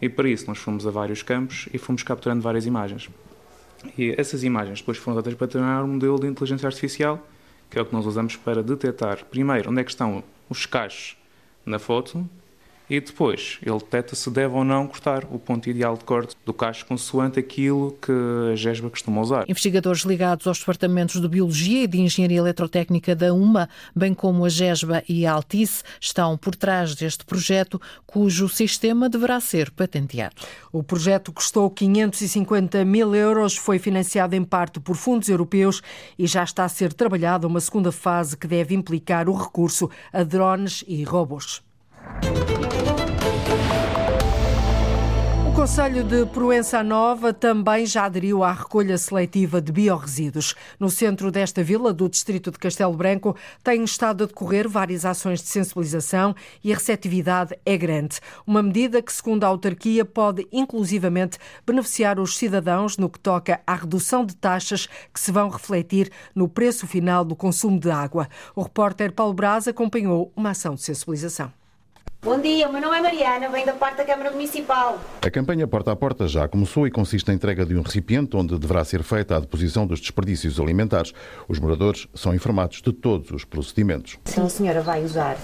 E 0.00 0.08
para 0.08 0.30
isso 0.30 0.46
nós 0.46 0.56
fomos 0.56 0.86
a 0.86 0.90
vários 0.90 1.22
campos 1.22 1.68
e 1.74 1.76
fomos 1.76 2.02
capturando 2.02 2.40
várias 2.40 2.64
imagens. 2.64 3.10
E 3.96 4.14
essas 4.16 4.44
imagens 4.44 4.80
depois 4.80 4.98
foram 4.98 5.16
dadas 5.16 5.34
para 5.34 5.46
treinar 5.46 5.84
um 5.84 5.88
modelo 5.88 6.18
de 6.18 6.26
inteligência 6.26 6.66
artificial, 6.66 7.26
que 7.70 7.78
é 7.78 7.82
o 7.82 7.86
que 7.86 7.92
nós 7.92 8.06
usamos 8.06 8.36
para 8.36 8.62
detectar, 8.62 9.24
primeiro, 9.26 9.70
onde 9.70 9.80
é 9.80 9.84
que 9.84 9.90
estão 9.90 10.22
os 10.48 10.66
cachos 10.66 11.16
na 11.64 11.78
foto, 11.78 12.28
e 12.88 13.00
depois 13.00 13.58
ele 13.62 13.78
detecta 13.78 14.14
se 14.14 14.30
deve 14.30 14.54
ou 14.54 14.64
não 14.64 14.86
cortar 14.86 15.24
o 15.24 15.38
ponto 15.38 15.68
ideal 15.68 15.96
de 15.96 16.04
corte 16.04 16.36
do 16.44 16.52
cacho 16.52 16.84
consoante 16.86 17.38
aquilo 17.38 17.96
que 18.00 18.12
a 18.52 18.56
GESBA 18.56 18.90
costuma 18.90 19.20
usar. 19.20 19.44
Investigadores 19.48 20.02
ligados 20.02 20.46
aos 20.46 20.58
departamentos 20.58 21.20
de 21.20 21.28
Biologia 21.28 21.84
e 21.84 21.86
de 21.86 22.00
Engenharia 22.00 22.38
Eletrotécnica 22.38 23.14
da 23.14 23.32
UMA, 23.32 23.68
bem 23.94 24.12
como 24.14 24.44
a 24.44 24.48
GESBA 24.48 25.02
e 25.08 25.26
a 25.26 25.32
Altice, 25.32 25.82
estão 26.00 26.36
por 26.36 26.54
trás 26.54 26.94
deste 26.94 27.24
projeto, 27.24 27.80
cujo 28.06 28.48
sistema 28.48 29.08
deverá 29.08 29.40
ser 29.40 29.70
patenteado. 29.70 30.34
O 30.70 30.82
projeto 30.82 31.32
custou 31.32 31.70
550 31.70 32.84
mil 32.84 33.14
euros, 33.14 33.56
foi 33.56 33.78
financiado 33.78 34.34
em 34.34 34.44
parte 34.44 34.80
por 34.80 34.96
fundos 34.96 35.28
europeus 35.28 35.82
e 36.18 36.26
já 36.26 36.44
está 36.44 36.64
a 36.64 36.68
ser 36.68 36.92
trabalhada 36.92 37.46
uma 37.46 37.60
segunda 37.60 37.92
fase 37.92 38.36
que 38.36 38.46
deve 38.46 38.74
implicar 38.74 39.28
o 39.28 39.34
recurso 39.34 39.90
a 40.12 40.22
drones 40.22 40.84
e 40.86 41.04
robôs. 41.04 41.62
O 45.52 45.54
Conselho 45.54 46.02
de 46.02 46.24
Proença 46.26 46.82
Nova 46.82 47.32
também 47.32 47.84
já 47.84 48.06
aderiu 48.06 48.42
à 48.42 48.52
recolha 48.52 48.96
seletiva 48.96 49.60
de 49.60 49.70
biorresíduos. 49.70 50.54
No 50.80 50.90
centro 50.90 51.30
desta 51.30 51.62
vila, 51.62 51.92
do 51.92 52.08
distrito 52.08 52.50
de 52.50 52.58
Castelo 52.58 52.96
Branco, 52.96 53.36
têm 53.62 53.84
estado 53.84 54.24
a 54.24 54.26
decorrer 54.26 54.66
várias 54.66 55.04
ações 55.04 55.40
de 55.40 55.48
sensibilização 55.48 56.34
e 56.64 56.72
a 56.72 56.76
receptividade 56.76 57.54
é 57.66 57.76
grande. 57.76 58.18
Uma 58.46 58.62
medida 58.62 59.02
que, 59.02 59.12
segundo 59.12 59.44
a 59.44 59.48
autarquia, 59.48 60.06
pode 60.06 60.48
inclusivamente 60.50 61.38
beneficiar 61.66 62.18
os 62.18 62.36
cidadãos 62.36 62.96
no 62.96 63.10
que 63.10 63.20
toca 63.20 63.60
à 63.66 63.74
redução 63.74 64.24
de 64.24 64.34
taxas 64.34 64.88
que 65.12 65.20
se 65.20 65.30
vão 65.30 65.50
refletir 65.50 66.10
no 66.34 66.48
preço 66.48 66.86
final 66.86 67.24
do 67.26 67.36
consumo 67.36 67.78
de 67.78 67.90
água. 67.90 68.26
O 68.56 68.62
repórter 68.62 69.12
Paulo 69.12 69.34
Braz 69.34 69.68
acompanhou 69.68 70.32
uma 70.34 70.50
ação 70.50 70.74
de 70.74 70.82
sensibilização. 70.82 71.52
Bom 72.24 72.38
dia, 72.38 72.68
o 72.68 72.72
meu 72.72 72.80
nome 72.80 72.96
é 72.98 73.00
Mariana, 73.02 73.48
venho 73.48 73.66
da 73.66 73.72
parte 73.72 73.96
da 73.96 74.04
Câmara 74.04 74.30
Municipal. 74.30 74.96
A 75.20 75.28
campanha 75.28 75.66
Porta 75.66 75.90
a 75.90 75.96
Porta 75.96 76.28
já 76.28 76.46
começou 76.46 76.86
e 76.86 76.90
consiste 76.90 77.26
na 77.26 77.34
entrega 77.34 77.66
de 77.66 77.76
um 77.76 77.82
recipiente 77.82 78.36
onde 78.36 78.56
deverá 78.56 78.84
ser 78.84 79.02
feita 79.02 79.34
a 79.34 79.40
deposição 79.40 79.84
dos 79.88 79.98
desperdícios 79.98 80.60
alimentares. 80.60 81.12
Os 81.48 81.58
moradores 81.58 82.06
são 82.14 82.32
informados 82.32 82.80
de 82.80 82.92
todos 82.92 83.28
os 83.32 83.44
procedimentos. 83.44 84.20
Então 84.30 84.46
a 84.46 84.48
senhora 84.48 84.80
vai 84.82 85.02
usar, 85.02 85.36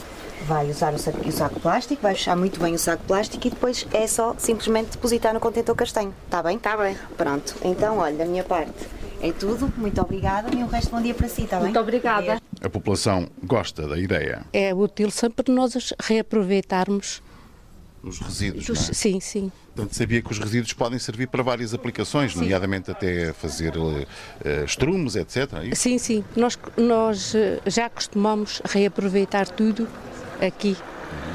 vai 0.47 0.71
usar 0.71 0.95
o 0.95 0.99
saco, 1.01 1.29
o 1.29 1.33
saco 1.33 1.59
plástico, 1.59 2.01
vai 2.01 2.14
fechar 2.14 2.37
muito 2.37 2.61
bem 2.61 2.75
o 2.75 2.79
saco 2.79 3.03
plástico 3.09 3.45
e 3.45 3.51
depois 3.51 3.85
é 3.93 4.07
só 4.07 4.37
simplesmente 4.38 4.93
depositar 4.93 5.35
no 5.35 5.41
contentor 5.41 5.75
castanho. 5.75 6.14
Está 6.27 6.45
bem? 6.45 6.59
Está 6.59 6.77
bem. 6.77 6.97
Pronto, 7.17 7.57
então 7.64 7.99
olha, 7.99 8.19
da 8.19 8.25
minha 8.25 8.45
parte 8.45 8.87
é 9.21 9.33
tudo. 9.33 9.73
Muito 9.77 10.01
obrigada 10.01 10.55
e 10.55 10.62
um 10.62 10.69
resto 10.69 10.93
bom 10.93 11.03
dia 11.03 11.12
para 11.12 11.27
si, 11.27 11.43
está 11.43 11.57
bem? 11.57 11.64
Muito 11.64 11.81
obrigada. 11.81 12.41
A 12.62 12.68
população 12.68 13.29
gosta 13.42 13.87
da 13.87 13.99
ideia. 13.99 14.44
É 14.53 14.75
útil 14.75 15.11
sempre 15.11 15.53
nós 15.53 15.92
reaproveitarmos 16.01 17.23
os 18.03 18.21
resíduos, 18.21 18.66
dos, 18.66 18.81
não 18.81 18.90
é? 18.90 18.94
Sim, 18.94 19.21
sim. 19.21 19.53
Portanto, 19.75 19.94
sabia 19.94 20.23
que 20.23 20.31
os 20.31 20.38
resíduos 20.38 20.73
podem 20.73 20.99
servir 20.99 21.29
para 21.29 21.42
várias 21.42 21.75
aplicações, 21.75 22.33
sim. 22.33 22.40
nomeadamente 22.40 22.90
até 22.90 23.33
fazer 23.33 23.77
uh, 23.77 24.07
estrumes, 24.64 25.16
etc. 25.16 25.53
É 25.71 25.75
sim, 25.75 25.99
sim. 25.99 26.25
Nós, 26.37 26.59
nós 26.77 27.33
já 27.66 27.88
costumamos 27.88 28.62
reaproveitar 28.64 29.49
tudo 29.49 29.88
aqui, 30.40 30.77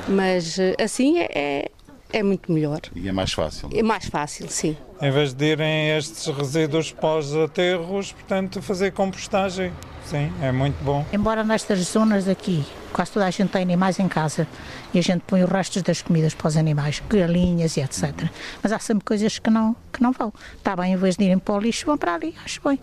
mas 0.08 0.58
assim 0.82 1.20
é, 1.20 1.70
é 2.12 2.24
muito 2.24 2.52
melhor. 2.52 2.80
E 2.96 3.08
é 3.08 3.12
mais 3.12 3.34
fácil. 3.34 3.70
É 3.74 3.84
mais 3.84 4.06
fácil, 4.06 4.50
sim. 4.50 4.78
Em 5.02 5.12
vez 5.12 5.34
de 5.34 5.46
irem 5.46 5.98
estes 5.98 6.28
resíduos 6.34 6.92
pós-aterros, 6.92 8.12
portanto, 8.12 8.62
fazer 8.62 8.92
compostagem. 8.92 9.72
Sim, 10.06 10.32
é 10.42 10.52
muito 10.52 10.82
bom. 10.84 11.06
Embora 11.14 11.44
nestas 11.44 11.80
zonas 11.80 12.28
aqui, 12.28 12.66
quase 12.92 13.12
toda 13.12 13.26
a 13.26 13.32
gente 13.32 13.50
tem 13.50 13.62
animais 13.62 14.00
em 14.00 14.08
casa 14.08 14.48
e 14.94 15.00
a 15.00 15.02
gente 15.02 15.22
põe 15.26 15.44
os 15.44 15.50
restos 15.50 15.82
das 15.82 16.02
comidas 16.02 16.34
para 16.34 16.48
os 16.48 16.58
animais, 16.58 17.02
galinhas 17.10 17.78
e 17.78 17.82
etc. 17.82 18.14
Mas 18.62 18.72
há 18.72 18.80
sempre 18.80 19.06
coisas 19.06 19.40
que 19.40 19.50
não, 19.50 19.76
que 19.92 20.02
não 20.02 20.12
vão. 20.12 20.34
Está 20.58 20.76
bem, 20.76 20.94
em 20.94 20.98
vez 20.98 21.16
de 21.16 21.24
irem 21.24 21.40
para 21.40 21.56
o 21.56 21.60
lixo, 21.60 21.86
vão 21.86 21.98
para 21.98 22.16
ali, 22.16 22.36
acho 22.44 22.62
bem. 22.64 22.80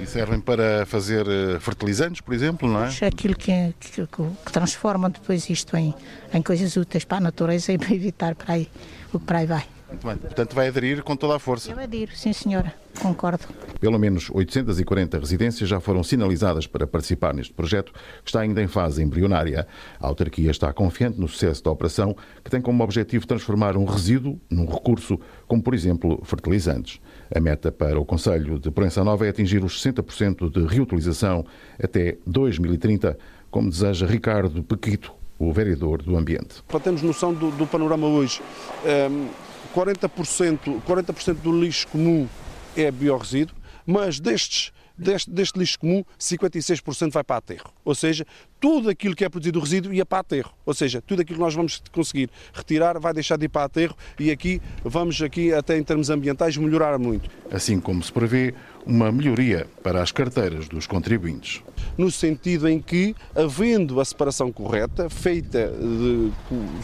E 0.00 0.06
servem 0.06 0.40
para 0.40 0.84
fazer 0.86 1.24
fertilizantes, 1.60 2.20
por 2.20 2.34
exemplo, 2.34 2.68
não 2.68 2.84
é? 2.84 2.88
Aquilo 3.06 3.36
que, 3.36 3.74
que, 3.78 4.06
que 4.06 4.52
transformam 4.52 5.10
depois 5.10 5.48
isto 5.48 5.76
em, 5.76 5.94
em 6.32 6.42
coisas 6.42 6.76
úteis 6.76 7.04
para 7.04 7.18
a 7.18 7.20
natureza 7.20 7.72
e 7.72 7.78
para 7.78 7.94
evitar 7.94 8.34
para 8.34 8.54
aí, 8.54 8.68
o 9.12 9.18
que 9.18 9.24
para 9.24 9.38
aí 9.38 9.46
vai. 9.46 9.73
Muito 9.94 10.06
bem. 10.06 10.16
Portanto, 10.16 10.54
vai 10.54 10.68
aderir 10.68 11.02
com 11.02 11.16
toda 11.16 11.36
a 11.36 11.38
força. 11.38 11.70
Eu 11.70 11.78
adiro, 11.78 12.10
sim 12.16 12.32
senhora, 12.32 12.74
concordo. 13.00 13.44
Pelo 13.78 13.98
menos 13.98 14.28
840 14.30 15.18
residências 15.18 15.68
já 15.68 15.78
foram 15.78 16.02
sinalizadas 16.02 16.66
para 16.66 16.86
participar 16.86 17.32
neste 17.32 17.52
projeto, 17.52 17.92
que 17.92 18.28
está 18.28 18.40
ainda 18.40 18.60
em 18.60 18.66
fase 18.66 19.02
embrionária. 19.02 19.66
A 20.00 20.06
autarquia 20.06 20.50
está 20.50 20.72
confiante 20.72 21.20
no 21.20 21.28
sucesso 21.28 21.62
da 21.62 21.70
operação, 21.70 22.16
que 22.42 22.50
tem 22.50 22.60
como 22.60 22.82
objetivo 22.82 23.26
transformar 23.26 23.76
um 23.76 23.84
resíduo 23.84 24.40
num 24.50 24.66
recurso, 24.66 25.18
como 25.46 25.62
por 25.62 25.74
exemplo 25.74 26.20
fertilizantes. 26.24 27.00
A 27.32 27.38
meta 27.38 27.70
para 27.70 27.98
o 27.98 28.04
Conselho 28.04 28.58
de 28.58 28.70
Proença 28.70 29.04
Nova 29.04 29.26
é 29.26 29.28
atingir 29.28 29.62
os 29.62 29.80
60% 29.80 30.50
de 30.50 30.66
reutilização 30.66 31.46
até 31.80 32.18
2030, 32.26 33.16
como 33.50 33.70
deseja 33.70 34.06
Ricardo 34.06 34.62
Pequito, 34.64 35.12
o 35.38 35.52
vereador 35.52 36.02
do 36.02 36.16
Ambiente. 36.16 36.62
Para 36.66 36.80
termos 36.80 37.02
noção 37.02 37.32
do, 37.32 37.50
do 37.52 37.66
panorama 37.66 38.06
hoje, 38.06 38.42
um 38.84 39.53
40%, 39.74 40.80
40 40.82 41.34
do 41.34 41.60
lixo 41.60 41.88
comum 41.88 42.28
é 42.76 42.90
biorresíduo, 42.92 43.56
mas 43.84 44.20
destes, 44.20 44.72
deste, 44.96 45.28
deste 45.28 45.58
lixo 45.58 45.80
comum, 45.80 46.04
56% 46.18 47.10
vai 47.10 47.24
para 47.24 47.36
aterro. 47.36 47.72
Ou 47.84 47.94
seja, 47.94 48.24
tudo 48.60 48.88
aquilo 48.88 49.16
que 49.16 49.24
é 49.24 49.28
produzido 49.28 49.58
resíduo 49.58 49.92
ia 49.92 50.06
para 50.06 50.20
aterro. 50.20 50.52
Ou 50.64 50.72
seja, 50.72 51.02
tudo 51.02 51.22
aquilo 51.22 51.38
que 51.38 51.44
nós 51.44 51.54
vamos 51.54 51.82
conseguir 51.92 52.30
retirar 52.52 52.98
vai 53.00 53.12
deixar 53.12 53.36
de 53.36 53.46
ir 53.46 53.48
para 53.48 53.64
aterro 53.64 53.96
e 54.18 54.30
aqui 54.30 54.62
vamos, 54.84 55.20
aqui 55.20 55.52
até 55.52 55.76
em 55.76 55.82
termos 55.82 56.08
ambientais, 56.08 56.56
melhorar 56.56 56.98
muito. 56.98 57.28
Assim 57.50 57.80
como 57.80 58.02
se 58.02 58.12
prevê 58.12 58.54
uma 58.86 59.10
melhoria 59.10 59.66
para 59.82 60.02
as 60.02 60.12
carteiras 60.12 60.68
dos 60.68 60.86
contribuintes. 60.86 61.62
No 61.96 62.10
sentido 62.10 62.68
em 62.68 62.80
que, 62.80 63.14
havendo 63.34 64.00
a 64.00 64.04
separação 64.04 64.52
correta, 64.52 65.08
feita, 65.08 65.68
de, 65.68 66.32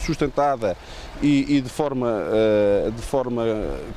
sustentada 0.05 0.76
e, 1.22 1.56
e 1.56 1.61
de, 1.61 1.68
forma, 1.68 2.06
uh, 2.06 2.90
de 2.90 3.02
forma 3.02 3.44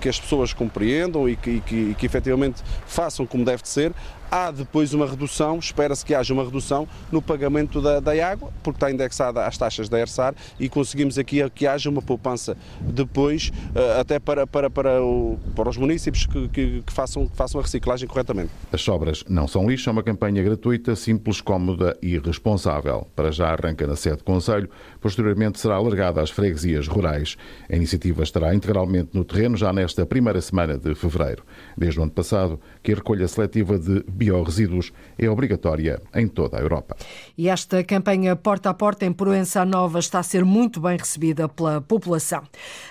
que 0.01 0.09
as 0.09 0.19
pessoas 0.19 0.53
compreendam 0.53 1.27
e 1.27 1.36
que, 1.36 1.49
e 1.49 1.62
que, 1.62 1.75
e 1.75 1.95
que 1.95 2.05
efetivamente 2.05 2.62
façam 2.86 3.25
como 3.25 3.45
deve 3.45 3.63
de 3.63 3.69
ser, 3.69 3.93
há 4.33 4.49
depois 4.49 4.95
uma 4.95 5.05
redução, 5.05 5.59
espera-se 5.59 6.03
que 6.03 6.15
haja 6.15 6.33
uma 6.33 6.43
redução 6.43 6.88
no 7.12 7.21
pagamento 7.21 7.79
da, 7.79 7.99
da, 7.99 8.13
água, 8.27 8.51
porque 8.63 8.77
está 8.77 8.89
indexada 8.89 9.45
às 9.45 9.57
taxas 9.59 9.88
da 9.88 9.99
ERSAR 9.99 10.33
e 10.59 10.67
conseguimos 10.67 11.19
aqui 11.19 11.47
que 11.51 11.67
haja 11.67 11.88
uma 11.88 12.01
poupança 12.01 12.57
depois, 12.81 13.49
uh, 13.49 13.99
até 13.99 14.17
para, 14.19 14.47
para, 14.47 14.71
para, 14.71 15.03
o, 15.03 15.38
para 15.55 15.69
os 15.69 15.77
municípios 15.77 16.25
que, 16.25 16.47
que, 16.47 16.81
que, 16.81 16.93
façam, 16.93 17.27
que 17.27 17.38
façam 17.38 17.59
a 17.59 17.63
reciclagem 17.63 18.07
corretamente. 18.07 18.49
As 18.71 18.81
sobras 18.81 19.23
não 19.29 19.47
são 19.47 19.69
lixo, 19.69 19.88
é 19.88 19.91
uma 19.91 20.01
campanha 20.01 20.41
gratuita, 20.41 20.95
simples, 20.95 21.39
cómoda 21.39 21.95
e 22.01 22.17
responsável. 22.17 23.07
Para 23.15 23.31
já 23.31 23.49
arranca 23.49 23.86
na 23.86 23.95
sede 23.95 24.17
do 24.17 24.23
Conselho, 24.23 24.67
posteriormente 25.03 25.59
será 25.59 25.75
alargada 25.75 26.21
às 26.21 26.29
freguesias 26.29 26.87
rurais. 26.87 27.35
A 27.69 27.75
iniciativa 27.75 28.23
estará 28.23 28.55
integralmente 28.55 29.09
no 29.11 29.25
terreno 29.25 29.57
já 29.57 29.73
nesta 29.73 30.05
primeira 30.05 30.39
semana 30.39 30.77
de 30.77 30.95
fevereiro. 30.95 31.43
Desde 31.77 31.99
o 31.99 32.03
ano 32.03 32.11
passado, 32.11 32.57
que 32.81 32.93
a 32.93 32.95
recolha 32.95 33.27
seletiva 33.27 33.77
de 33.77 34.01
biorresíduos 34.07 34.93
é 35.19 35.29
obrigatória 35.29 36.01
em 36.15 36.25
toda 36.25 36.57
a 36.57 36.61
Europa. 36.61 36.95
E 37.37 37.49
esta 37.49 37.83
campanha 37.83 38.33
Porta 38.33 38.69
a 38.69 38.73
Porta 38.73 39.05
em 39.05 39.11
Proença 39.11 39.65
Nova 39.65 39.99
está 39.99 40.19
a 40.19 40.23
ser 40.23 40.45
muito 40.45 40.79
bem 40.79 40.95
recebida 40.95 41.49
pela 41.49 41.81
população. 41.81 42.43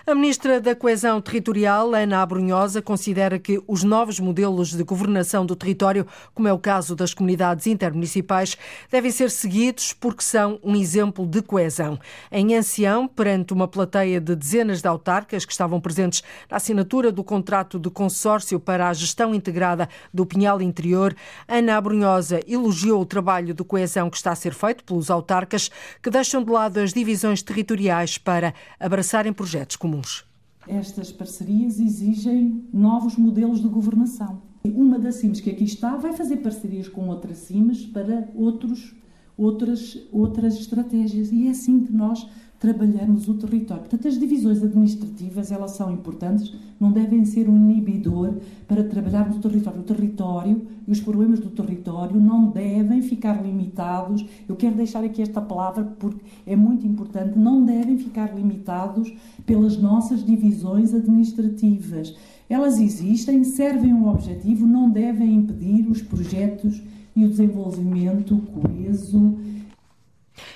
A 0.06 0.14
Ministra 0.14 0.60
da 0.60 0.76
Coesão 0.76 1.18
Territorial, 1.18 1.94
Ana 1.94 2.20
Abrunhosa, 2.20 2.82
considera 2.82 3.38
que 3.38 3.58
os 3.66 3.82
novos 3.82 4.20
modelos 4.20 4.74
de 4.74 4.84
governação 4.84 5.46
do 5.46 5.56
território, 5.56 6.06
como 6.34 6.46
é 6.46 6.52
o 6.52 6.58
caso 6.58 6.94
das 6.94 7.14
comunidades 7.14 7.66
intermunicipais, 7.66 8.54
devem 8.90 9.10
ser 9.10 9.30
seguidos 9.30 9.94
porque 9.94 10.22
são 10.22 10.60
um 10.62 10.76
exemplo 10.76 11.26
de 11.26 11.40
coesão. 11.40 11.98
Em 12.30 12.54
Ancião, 12.54 13.06
perante 13.06 13.52
uma 13.52 13.68
plateia 13.68 14.20
de 14.20 14.34
dezenas 14.34 14.80
de 14.80 14.88
autarcas 14.88 15.44
que 15.44 15.52
estavam 15.52 15.80
presentes 15.80 16.22
na 16.50 16.56
assinatura 16.56 17.10
do 17.10 17.24
contrato 17.24 17.78
de 17.78 17.90
consórcio 17.90 18.58
para 18.60 18.88
a 18.88 18.92
gestão 18.92 19.34
integrada 19.34 19.88
do 20.12 20.26
Pinhal 20.26 20.60
Interior, 20.60 21.14
Ana 21.48 21.76
Abrunhosa 21.76 22.40
elogiou 22.46 23.00
o 23.00 23.06
trabalho 23.06 23.54
de 23.54 23.64
coesão 23.64 24.10
que 24.10 24.16
está 24.16 24.32
a 24.32 24.36
ser 24.36 24.54
feito 24.54 24.84
pelos 24.84 25.10
autarcas, 25.10 25.70
que 26.02 26.10
deixam 26.10 26.42
de 26.42 26.50
lado 26.50 26.78
as 26.78 26.92
divisões 26.92 27.42
territoriais 27.42 28.18
para 28.18 28.54
abraçarem 28.78 29.32
projetos 29.32 29.76
comuns. 29.76 30.24
Estas 30.66 31.10
parcerias 31.10 31.80
exigem 31.80 32.64
novos 32.72 33.16
modelos 33.16 33.60
de 33.60 33.68
governação. 33.68 34.42
Uma 34.64 34.96
das 34.98 35.16
CIMs 35.16 35.40
que 35.40 35.50
aqui 35.50 35.64
está 35.64 35.96
vai 35.96 36.12
fazer 36.12 36.36
parcerias 36.36 36.88
com 36.88 37.08
outras 37.08 37.38
CIMs 37.38 37.84
para 37.86 38.28
outros, 38.34 38.94
outras, 39.36 39.98
outras 40.12 40.54
estratégias. 40.54 41.32
E 41.32 41.46
é 41.46 41.50
assim 41.50 41.80
que 41.84 41.92
nós 41.92 42.26
trabalhamos 42.62 43.26
o 43.26 43.34
território. 43.34 43.82
Portanto, 43.82 44.06
as 44.06 44.16
divisões 44.16 44.62
administrativas, 44.62 45.50
elas 45.50 45.72
são 45.72 45.92
importantes, 45.92 46.54
não 46.78 46.92
devem 46.92 47.24
ser 47.24 47.48
um 47.48 47.56
inibidor 47.56 48.34
para 48.68 48.84
trabalharmos 48.84 49.36
o 49.36 49.40
território. 49.40 49.80
O 49.80 49.82
território 49.82 50.62
e 50.86 50.92
os 50.92 51.00
problemas 51.00 51.40
do 51.40 51.50
território 51.50 52.20
não 52.20 52.50
devem 52.50 53.02
ficar 53.02 53.44
limitados. 53.44 54.24
Eu 54.48 54.54
quero 54.54 54.76
deixar 54.76 55.02
aqui 55.02 55.20
esta 55.20 55.40
palavra 55.40 55.82
porque 55.98 56.24
é 56.46 56.54
muito 56.54 56.86
importante, 56.86 57.36
não 57.36 57.64
devem 57.64 57.98
ficar 57.98 58.32
limitados 58.32 59.12
pelas 59.44 59.76
nossas 59.76 60.24
divisões 60.24 60.94
administrativas. 60.94 62.14
Elas 62.48 62.78
existem, 62.78 63.42
servem 63.42 63.92
um 63.92 64.06
objetivo, 64.06 64.68
não 64.68 64.88
devem 64.88 65.34
impedir 65.34 65.88
os 65.90 66.00
projetos 66.00 66.80
e 67.14 67.24
o 67.24 67.28
desenvolvimento 67.28 68.38
coeso 68.38 69.38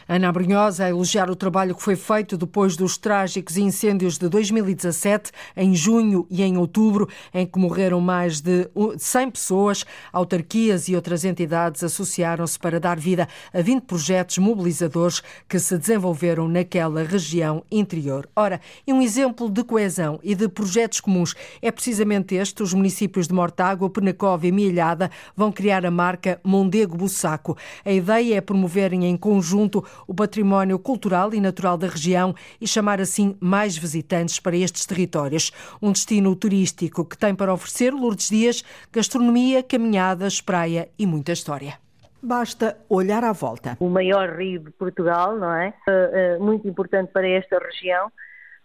Ana 0.08 0.30
Brunhosa 0.30 0.84
a 0.84 0.88
elogiar 0.88 1.28
o 1.28 1.34
trabalho 1.34 1.74
que 1.74 1.82
foi 1.82 1.96
feito 1.96 2.38
depois 2.38 2.76
dos 2.76 2.96
trágicos 2.96 3.56
incêndios 3.56 4.16
de 4.16 4.28
2017, 4.28 5.32
em 5.56 5.74
junho 5.74 6.24
e 6.30 6.44
em 6.44 6.56
outubro, 6.56 7.08
em 7.34 7.44
que 7.44 7.58
morreram 7.58 8.00
mais 8.00 8.40
de 8.40 8.70
100 8.96 9.30
pessoas. 9.32 9.84
Autarquias 10.12 10.88
e 10.88 10.94
outras 10.94 11.24
entidades 11.24 11.82
associaram-se 11.82 12.56
para 12.56 12.78
dar 12.78 13.00
vida 13.00 13.26
a 13.52 13.60
20 13.60 13.82
projetos 13.82 14.38
mobilizadores 14.38 15.20
que 15.48 15.58
se 15.58 15.76
desenvolveram 15.76 16.46
naquela 16.46 17.02
região 17.02 17.64
interior. 17.68 18.28
Ora, 18.36 18.60
e 18.86 18.92
um 18.92 19.02
exemplo 19.02 19.50
de 19.50 19.64
coesão 19.64 20.20
e 20.22 20.36
de 20.36 20.48
projetos 20.48 21.00
comuns 21.00 21.34
é 21.60 21.72
precisamente 21.72 22.36
este. 22.36 22.62
Os 22.62 22.72
municípios 22.72 23.26
de 23.26 23.34
Mortágua, 23.34 23.90
Penacova 23.90 24.46
e 24.46 24.52
Milhada 24.52 25.10
vão 25.36 25.50
criar 25.50 25.84
a 25.84 25.90
marca 25.90 26.40
Mondego 26.44 26.96
Bussaco. 26.96 27.56
A 27.84 27.90
ideia 27.90 28.36
é 28.36 28.40
promoverem 28.40 29.04
em 29.04 29.16
conjunto 29.16 29.84
o 30.06 30.14
património 30.14 30.78
cultural 30.78 31.32
e 31.35 31.40
natural 31.40 31.76
da 31.76 31.87
região 31.87 32.35
e 32.61 32.66
chamar 32.66 33.00
assim 33.00 33.37
mais 33.40 33.76
visitantes 33.76 34.40
para 34.40 34.56
estes 34.56 34.87
territórios. 34.87 35.52
Um 35.80 35.92
destino 35.92 36.35
turístico 36.35 37.04
que 37.04 37.16
tem 37.16 37.35
para 37.35 37.52
oferecer 37.52 37.92
Lourdes 37.92 38.28
Dias 38.28 38.64
gastronomia, 38.92 39.62
caminhadas, 39.62 40.40
praia 40.40 40.88
e 40.98 41.06
muita 41.06 41.32
história. 41.32 41.74
Basta 42.22 42.76
olhar 42.88 43.22
à 43.22 43.32
volta. 43.32 43.76
O 43.78 43.88
maior 43.88 44.37
rio 44.37 44.61
de 44.61 44.70
Portugal, 44.72 45.37
não 45.37 45.52
é? 45.52 45.72
Uh, 45.87 46.40
uh, 46.40 46.44
muito 46.44 46.66
importante 46.66 47.12
para 47.12 47.28
esta 47.28 47.59
região. 47.59 48.11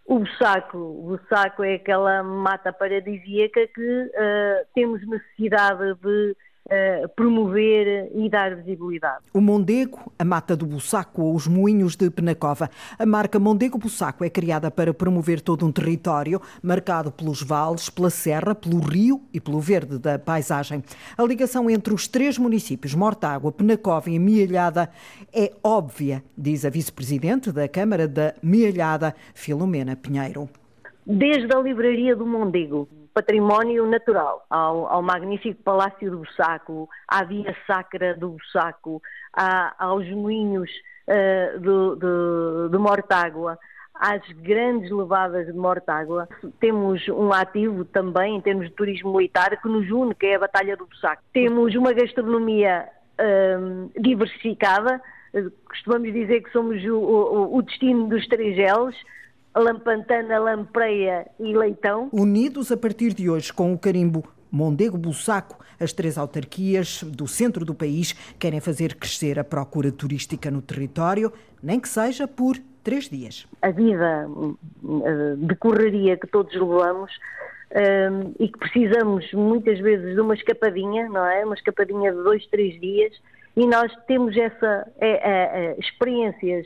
O 0.06 0.20
Bussaco, 0.20 0.78
o 0.78 1.18
Bussaco 1.18 1.64
é 1.64 1.76
aquela 1.76 2.24
mata 2.24 2.74
paradisíaca 2.74 3.68
que 3.68 4.04
uh, 4.04 4.68
temos 4.74 5.08
necessidade 5.08 5.96
de 6.02 6.36
Uh, 6.64 7.10
promover 7.16 8.12
e 8.16 8.30
dar 8.30 8.56
visibilidade. 8.56 9.26
O 9.34 9.42
Mondego, 9.42 10.14
a 10.18 10.24
Mata 10.24 10.56
do 10.56 10.66
Bussaco 10.66 11.24
ou 11.24 11.36
os 11.36 11.48
Moinhos 11.48 11.96
de 11.96 12.10
Penacova. 12.10 12.70
A 12.98 13.06
marca 13.06 13.40
Mondego 13.40 13.78
Bussaco 13.78 14.24
é 14.24 14.30
criada 14.30 14.70
para 14.70 14.94
promover 14.94 15.42
todo 15.42 15.66
um 15.66 15.72
território 15.72 16.40
marcado 16.62 17.12
pelos 17.12 17.42
vales, 17.42 17.90
pela 17.90 18.10
serra, 18.10 18.56
pelo 18.56 18.80
rio 18.80 19.22
e 19.34 19.42
pelo 19.42 19.60
verde 19.60 19.98
da 19.98 20.20
paisagem. 20.20 20.84
A 21.18 21.24
ligação 21.24 21.70
entre 21.70 21.94
os 21.94 22.08
três 22.08 22.38
municípios, 22.38 22.94
Mortágua, 22.94 23.52
Penacova 23.52 24.10
e 24.10 24.20
Mialhada, 24.20 24.90
é 25.34 25.52
óbvia, 25.64 26.24
diz 26.38 26.64
a 26.64 26.70
vice-presidente 26.70 27.52
da 27.52 27.68
Câmara 27.68 28.08
da 28.08 28.34
Mialhada, 28.42 29.16
Filomena 29.34 29.96
Pinheiro. 29.96 30.48
Desde 31.06 31.52
a 31.54 31.60
livraria 31.60 32.16
do 32.16 32.26
Mondego, 32.26 32.88
património 33.14 33.86
natural, 33.86 34.46
ao, 34.50 34.88
ao 34.88 35.02
magnífico 35.02 35.62
Palácio 35.64 36.10
do 36.10 36.20
Bussaco, 36.20 36.90
à 37.08 37.24
Via 37.24 37.56
Sacra 37.68 38.16
do 38.16 38.30
Bussaco, 38.32 39.02
à, 39.34 39.74
aos 39.78 40.08
moinhos 40.10 40.70
uh, 41.08 41.60
do, 41.60 41.96
do, 41.96 42.70
de 42.70 42.78
Mortágua, 42.78 43.58
às 43.94 44.22
grandes 44.32 44.90
levadas 44.90 45.46
de 45.46 45.54
Mortágua. 45.54 46.28
Temos 46.60 47.08
um 47.10 47.32
ativo 47.32 47.86
também 47.86 48.38
em 48.38 48.42
termos 48.42 48.66
de 48.68 48.74
turismo 48.74 49.16
militar 49.16 49.62
que 49.62 49.68
nos 49.68 49.90
une, 49.90 50.16
que 50.16 50.28
é 50.28 50.36
a 50.36 50.40
Batalha 50.40 50.76
do 50.76 50.86
Bussaco. 50.86 51.22
Temos 51.34 51.76
uma 51.76 51.94
gastronomia 51.94 52.88
uh, 53.20 53.92
diversificada, 54.02 55.02
costumamos 55.68 56.12
dizer 56.12 56.42
que 56.42 56.52
somos 56.52 56.84
o, 56.84 56.98
o, 56.98 57.58
o 57.58 57.62
destino 57.62 58.08
dos 58.08 58.28
três 58.28 58.58
L's, 58.58 58.96
Lampantana, 59.56 60.40
Lampreia 60.40 61.28
e 61.40 61.56
Leitão. 61.56 62.10
Unidos 62.12 62.72
a 62.72 62.78
partir 62.78 63.14
de 63.14 63.30
hoje 63.30 63.52
com 63.52 63.74
o 63.74 63.78
carimbo 63.78 64.24
Mondego 64.52 64.98
Bussaco, 64.98 65.64
as 65.80 65.94
três 65.94 66.18
autarquias 66.18 67.04
do 67.04 67.28
centro 67.28 67.66
do 67.66 67.74
país 67.74 68.14
querem 68.38 68.60
fazer 68.60 68.96
crescer 68.96 69.40
a 69.40 69.44
procura 69.44 69.92
turística 69.92 70.52
no 70.52 70.62
território, 70.62 71.32
nem 71.62 71.80
que 71.80 71.88
seja 71.88 72.28
por 72.28 72.58
três 72.84 73.10
dias. 73.10 73.48
A 73.62 73.72
vida 73.72 74.28
eh, 75.06 75.36
de 75.38 75.56
correria 75.56 76.18
que 76.18 76.28
todos 76.28 76.54
levamos 76.54 77.12
um, 77.72 78.34
e 78.40 78.50
que 78.50 78.60
precisamos 78.60 79.32
muitas 79.34 79.80
vezes 79.80 80.16
de 80.16 80.22
uma 80.22 80.34
escapadinha, 80.34 81.08
não 81.08 81.26
é? 81.26 81.46
Uma 81.46 81.56
escapadinha 81.56 82.12
de 82.12 82.22
dois, 82.24 82.46
três 82.48 82.80
dias, 82.80 83.14
e 83.56 83.66
nós 83.66 83.92
temos 84.08 84.36
essa 84.36 84.88
é, 85.00 85.10
é, 85.10 85.66
é, 85.66 85.76
experiências 85.80 86.66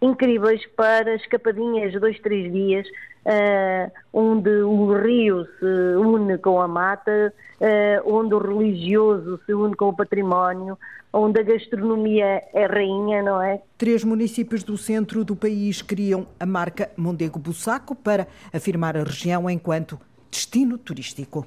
incríveis 0.00 0.64
para 0.76 1.14
escapadinhas 1.14 1.92
de 1.92 1.98
dois, 1.98 2.18
três 2.20 2.52
dias, 2.52 2.86
uh, 3.24 3.90
onde 4.12 4.50
o 4.50 4.92
rio 5.02 5.46
se 5.58 5.96
une 5.96 6.38
com 6.38 6.60
a 6.60 6.68
mata, 6.68 7.32
uh, 7.60 8.14
onde 8.14 8.34
o 8.34 8.38
religioso 8.38 9.40
se 9.46 9.54
une 9.54 9.74
com 9.74 9.88
o 9.88 9.96
património, 9.96 10.78
onde 11.12 11.40
a 11.40 11.42
gastronomia 11.42 12.42
é 12.52 12.66
rainha, 12.66 13.22
não 13.22 13.40
é? 13.40 13.60
Três 13.78 14.02
municípios 14.04 14.62
do 14.64 14.76
centro 14.76 15.24
do 15.24 15.36
país 15.36 15.80
criam 15.80 16.26
a 16.38 16.46
marca 16.46 16.90
Mondego 16.96 17.38
Bussaco 17.38 17.94
para 17.94 18.26
afirmar 18.52 18.96
a 18.96 19.04
região 19.04 19.48
enquanto 19.48 19.98
destino 20.30 20.76
turístico. 20.76 21.46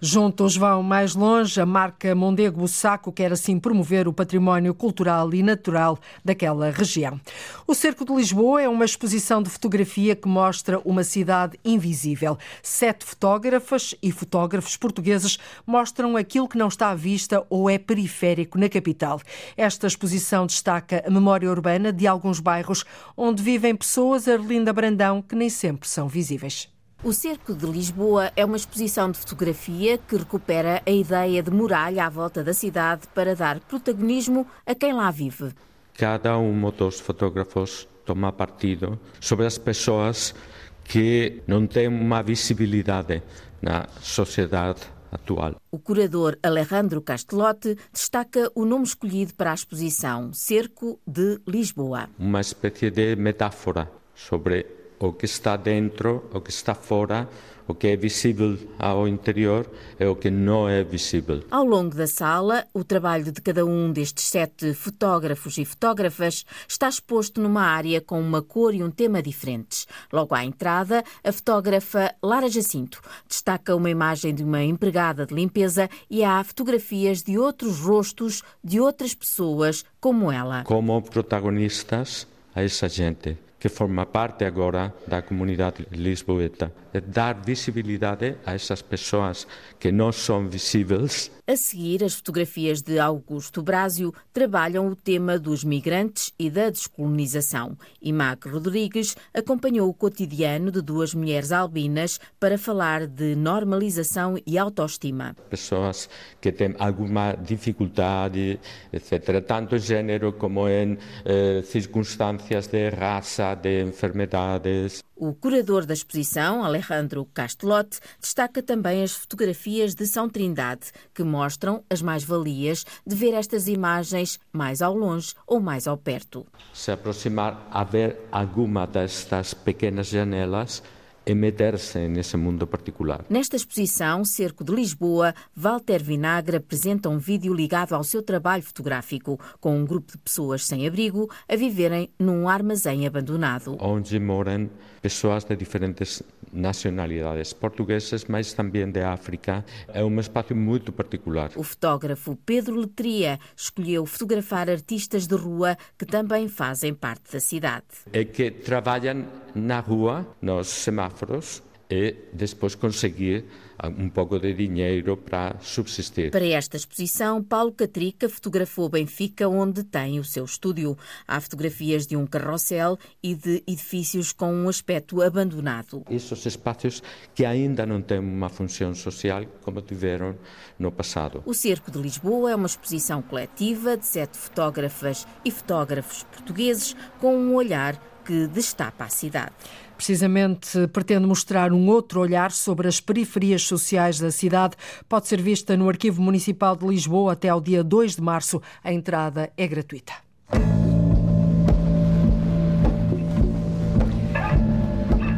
Juntos 0.00 0.56
vão 0.56 0.82
mais 0.82 1.14
longe. 1.14 1.60
A 1.60 1.66
marca 1.66 2.14
Mondego 2.14 2.60
Bussaco 2.60 3.12
quer 3.12 3.32
assim 3.32 3.58
promover 3.58 4.06
o 4.06 4.12
património 4.12 4.74
cultural 4.74 5.32
e 5.34 5.42
natural 5.42 5.98
daquela 6.24 6.70
região. 6.70 7.20
O 7.66 7.74
Cerco 7.74 8.04
de 8.04 8.12
Lisboa 8.12 8.62
é 8.62 8.68
uma 8.68 8.84
exposição 8.84 9.42
de 9.42 9.50
fotografia 9.50 10.14
que 10.14 10.28
mostra 10.28 10.80
uma 10.84 11.04
cidade 11.04 11.58
invisível. 11.64 12.36
Sete 12.62 13.04
fotógrafas 13.04 13.94
e 14.02 14.12
fotógrafos 14.12 14.76
portugueses 14.76 15.38
mostram 15.66 16.16
aquilo 16.16 16.48
que 16.48 16.58
não 16.58 16.68
está 16.68 16.90
à 16.90 16.94
vista 16.94 17.44
ou 17.48 17.70
é 17.70 17.78
periférico 17.78 18.58
na 18.58 18.68
capital. 18.68 19.20
Esta 19.56 19.86
exposição 19.86 20.46
destaca 20.46 21.02
a 21.06 21.10
memória 21.10 21.50
urbana 21.50 21.92
de 21.92 22.06
alguns 22.06 22.40
bairros 22.40 22.84
onde 23.16 23.42
vivem 23.42 23.74
pessoas, 23.74 24.28
Arlinda 24.28 24.72
Brandão, 24.72 25.22
que 25.22 25.34
nem 25.34 25.48
sempre 25.48 25.88
são 25.88 26.08
visíveis. 26.08 26.73
O 27.04 27.12
Cerco 27.12 27.52
de 27.52 27.66
Lisboa 27.66 28.32
é 28.34 28.42
uma 28.46 28.56
exposição 28.56 29.10
de 29.10 29.18
fotografia 29.18 29.98
que 29.98 30.16
recupera 30.16 30.82
a 30.86 30.90
ideia 30.90 31.42
de 31.42 31.50
muralha 31.50 32.06
à 32.06 32.08
volta 32.08 32.42
da 32.42 32.54
cidade 32.54 33.02
para 33.14 33.36
dar 33.36 33.60
protagonismo 33.60 34.46
a 34.64 34.74
quem 34.74 34.94
lá 34.94 35.10
vive. 35.10 35.52
Cada 35.92 36.38
um 36.38 36.70
dos 36.70 37.00
fotógrafos 37.00 37.86
toma 38.06 38.32
partido 38.32 38.98
sobre 39.20 39.44
as 39.44 39.58
pessoas 39.58 40.34
que 40.82 41.42
não 41.46 41.66
têm 41.66 41.88
uma 41.88 42.22
visibilidade 42.22 43.22
na 43.60 43.86
sociedade 44.00 44.80
atual. 45.12 45.56
O 45.70 45.78
curador 45.78 46.38
Alejandro 46.42 47.02
Castelote 47.02 47.76
destaca 47.92 48.50
o 48.54 48.64
nome 48.64 48.84
escolhido 48.84 49.34
para 49.34 49.50
a 49.50 49.54
exposição, 49.54 50.32
Cerco 50.32 50.98
de 51.06 51.38
Lisboa. 51.46 52.08
Uma 52.18 52.40
espécie 52.40 52.90
de 52.90 53.14
metáfora 53.14 53.90
sobre 54.14 54.83
o 55.08 55.12
que 55.12 55.26
está 55.26 55.56
dentro, 55.56 56.24
o 56.32 56.40
que 56.40 56.50
está 56.50 56.74
fora, 56.74 57.28
o 57.66 57.74
que 57.74 57.86
é 57.86 57.96
visível 57.96 58.58
ao 58.78 59.08
interior 59.08 59.66
é 59.98 60.06
o 60.06 60.14
que 60.14 60.30
não 60.30 60.68
é 60.68 60.84
visível. 60.84 61.42
Ao 61.50 61.64
longo 61.64 61.94
da 61.94 62.06
sala, 62.06 62.66
o 62.74 62.84
trabalho 62.84 63.32
de 63.32 63.40
cada 63.40 63.64
um 63.64 63.90
destes 63.90 64.24
sete 64.24 64.74
fotógrafos 64.74 65.56
e 65.56 65.64
fotógrafas 65.64 66.44
está 66.68 66.88
exposto 66.88 67.40
numa 67.40 67.62
área 67.62 68.00
com 68.00 68.20
uma 68.20 68.42
cor 68.42 68.74
e 68.74 68.82
um 68.82 68.90
tema 68.90 69.22
diferentes. 69.22 69.86
Logo 70.12 70.34
à 70.34 70.44
entrada, 70.44 71.02
a 71.22 71.32
fotógrafa 71.32 72.14
Lara 72.22 72.50
Jacinto 72.50 73.00
destaca 73.26 73.74
uma 73.74 73.88
imagem 73.88 74.34
de 74.34 74.44
uma 74.44 74.62
empregada 74.62 75.24
de 75.24 75.34
limpeza 75.34 75.88
e 76.10 76.22
há 76.22 76.44
fotografias 76.44 77.22
de 77.22 77.38
outros 77.38 77.80
rostos 77.80 78.42
de 78.62 78.78
outras 78.78 79.14
pessoas 79.14 79.84
como 80.00 80.30
ela. 80.30 80.64
Como 80.64 81.00
protagonistas 81.00 82.26
a 82.54 82.62
essa 82.62 82.88
gente 82.88 83.38
que 83.64 83.70
forma 83.70 84.04
parte 84.04 84.44
agora 84.44 84.92
da 85.06 85.22
comunidade 85.22 85.86
lisboeta, 85.90 86.70
dar 87.00 87.34
visibilidade 87.34 88.36
a 88.44 88.54
essas 88.54 88.82
pessoas 88.82 89.46
que 89.78 89.90
não 89.90 90.12
são 90.12 90.48
visíveis 90.48 91.30
A 91.46 91.56
seguir, 91.56 92.02
as 92.02 92.14
fotografias 92.14 92.80
de 92.80 92.98
Augusto 92.98 93.62
Brásio 93.62 94.14
trabalham 94.32 94.88
o 94.88 94.96
tema 94.96 95.38
dos 95.38 95.62
migrantes 95.62 96.32
e 96.38 96.48
da 96.48 96.70
descolonização. 96.70 97.76
E 98.00 98.14
Mac 98.14 98.46
Rodrigues 98.46 99.14
acompanhou 99.34 99.90
o 99.90 99.92
cotidiano 99.92 100.72
de 100.72 100.80
duas 100.80 101.14
mulheres 101.14 101.52
albinas 101.52 102.18
para 102.40 102.56
falar 102.56 103.06
de 103.06 103.36
normalização 103.36 104.38
e 104.46 104.56
autoestima. 104.56 105.36
Pessoas 105.50 106.08
que 106.40 106.50
têm 106.50 106.74
alguma 106.78 107.34
dificuldade, 107.34 108.58
etc., 108.90 109.44
tanto 109.46 109.76
em 109.76 109.80
género 109.80 110.32
como 110.32 110.66
em 110.66 110.96
eh, 111.26 111.60
circunstâncias 111.62 112.68
de 112.68 112.88
raça, 112.88 113.54
de 113.54 113.82
enfermedades. 113.82 115.04
O 115.16 115.32
curador 115.32 115.86
da 115.86 115.94
exposição, 115.94 116.64
Alejandro 116.64 117.24
Castelote, 117.32 118.00
destaca 118.20 118.60
também 118.60 119.00
as 119.00 119.12
fotografias 119.12 119.94
de 119.94 120.06
São 120.08 120.28
Trindade, 120.28 120.90
que 121.14 121.22
mostram 121.22 121.84
as 121.88 122.02
mais-valias 122.02 122.84
de 123.06 123.14
ver 123.14 123.32
estas 123.32 123.68
imagens 123.68 124.40
mais 124.52 124.82
ao 124.82 124.92
longe 124.96 125.32
ou 125.46 125.60
mais 125.60 125.86
ao 125.86 125.96
perto. 125.96 126.44
Se 126.72 126.90
aproximar 126.90 127.68
a 127.70 127.84
ver 127.84 128.18
alguma 128.32 128.88
destas 128.88 129.54
pequenas 129.54 130.08
janelas, 130.08 130.82
e 131.26 131.34
meter-se 131.34 132.08
nesse 132.08 132.36
mundo 132.36 132.66
particular. 132.66 133.24
Nesta 133.28 133.56
exposição, 133.56 134.24
Cerco 134.24 134.64
de 134.64 134.74
Lisboa, 134.74 135.34
Walter 135.54 136.02
Vinagre 136.02 136.56
apresenta 136.56 137.08
um 137.08 137.18
vídeo 137.18 137.54
ligado 137.54 137.94
ao 137.94 138.04
seu 138.04 138.22
trabalho 138.22 138.62
fotográfico, 138.62 139.38
com 139.60 139.76
um 139.76 139.84
grupo 139.84 140.12
de 140.12 140.18
pessoas 140.18 140.64
sem 140.64 140.86
abrigo 140.86 141.30
a 141.48 141.56
viverem 141.56 142.10
num 142.18 142.48
armazém 142.48 143.06
abandonado. 143.06 143.76
Onde 143.80 144.18
moram 144.18 144.68
pessoas 145.00 145.44
de 145.44 145.56
diferentes 145.56 146.22
nacionalidades 146.54 147.52
portuguesas, 147.52 148.24
mas 148.26 148.52
também 148.52 148.90
de 148.90 149.02
África. 149.02 149.64
É 149.88 150.04
um 150.04 150.20
espaço 150.20 150.54
muito 150.54 150.92
particular. 150.92 151.50
O 151.56 151.62
fotógrafo 151.62 152.36
Pedro 152.46 152.76
Letria 152.76 153.38
escolheu 153.56 154.06
fotografar 154.06 154.70
artistas 154.70 155.26
de 155.26 155.34
rua 155.34 155.76
que 155.98 156.06
também 156.06 156.48
fazem 156.48 156.94
parte 156.94 157.32
da 157.32 157.40
cidade. 157.40 157.84
E 158.12 158.24
que 158.24 158.50
trabalham 158.50 159.24
na 159.54 159.80
rua, 159.80 160.26
nos 160.40 160.68
semáforos, 160.68 161.62
e 161.90 162.14
depois 162.32 162.74
conseguir 162.74 163.44
um 163.88 164.08
pouco 164.08 164.38
de 164.38 164.52
dinheiro 164.54 165.16
para 165.16 165.56
subsistir. 165.60 166.30
Para 166.30 166.46
esta 166.46 166.76
exposição, 166.76 167.42
Paulo 167.42 167.72
Catrica 167.72 168.28
fotografou 168.28 168.88
Benfica, 168.88 169.48
onde 169.48 169.82
tem 169.82 170.18
o 170.18 170.24
seu 170.24 170.44
estúdio. 170.44 170.96
Há 171.26 171.40
fotografias 171.40 172.06
de 172.06 172.16
um 172.16 172.26
carrossel 172.26 172.98
e 173.22 173.34
de 173.34 173.62
edifícios 173.66 174.32
com 174.32 174.52
um 174.52 174.68
aspecto 174.68 175.22
abandonado. 175.22 176.02
Esses 176.10 176.46
espaços 176.46 177.02
que 177.34 177.44
ainda 177.44 177.86
não 177.86 178.00
têm 178.00 178.18
uma 178.18 178.48
função 178.48 178.94
social 178.94 179.44
como 179.62 179.80
tiveram 179.80 180.36
no 180.78 180.90
passado. 180.90 181.42
O 181.44 181.54
Cerco 181.54 181.90
de 181.90 181.98
Lisboa 181.98 182.50
é 182.50 182.54
uma 182.54 182.66
exposição 182.66 183.22
coletiva 183.22 183.96
de 183.96 184.06
sete 184.06 184.36
fotógrafas 184.36 185.26
e 185.44 185.50
fotógrafos 185.50 186.22
portugueses 186.24 186.96
com 187.20 187.36
um 187.36 187.54
olhar 187.54 188.00
que 188.24 188.46
destapa 188.46 189.04
a 189.04 189.08
cidade. 189.08 189.52
Precisamente 189.96 190.86
pretende 190.88 191.26
mostrar 191.26 191.72
um 191.72 191.88
outro 191.88 192.20
olhar 192.20 192.50
sobre 192.50 192.88
as 192.88 193.00
periferias 193.00 193.62
sociais 193.62 194.18
da 194.18 194.30
cidade. 194.30 194.76
Pode 195.08 195.28
ser 195.28 195.40
vista 195.40 195.76
no 195.76 195.88
Arquivo 195.88 196.20
Municipal 196.20 196.76
de 196.76 196.86
Lisboa 196.86 197.32
até 197.32 197.48
ao 197.48 197.60
dia 197.60 197.84
2 197.84 198.16
de 198.16 198.22
março. 198.22 198.60
A 198.82 198.92
entrada 198.92 199.52
é 199.56 199.66
gratuita. 199.66 200.23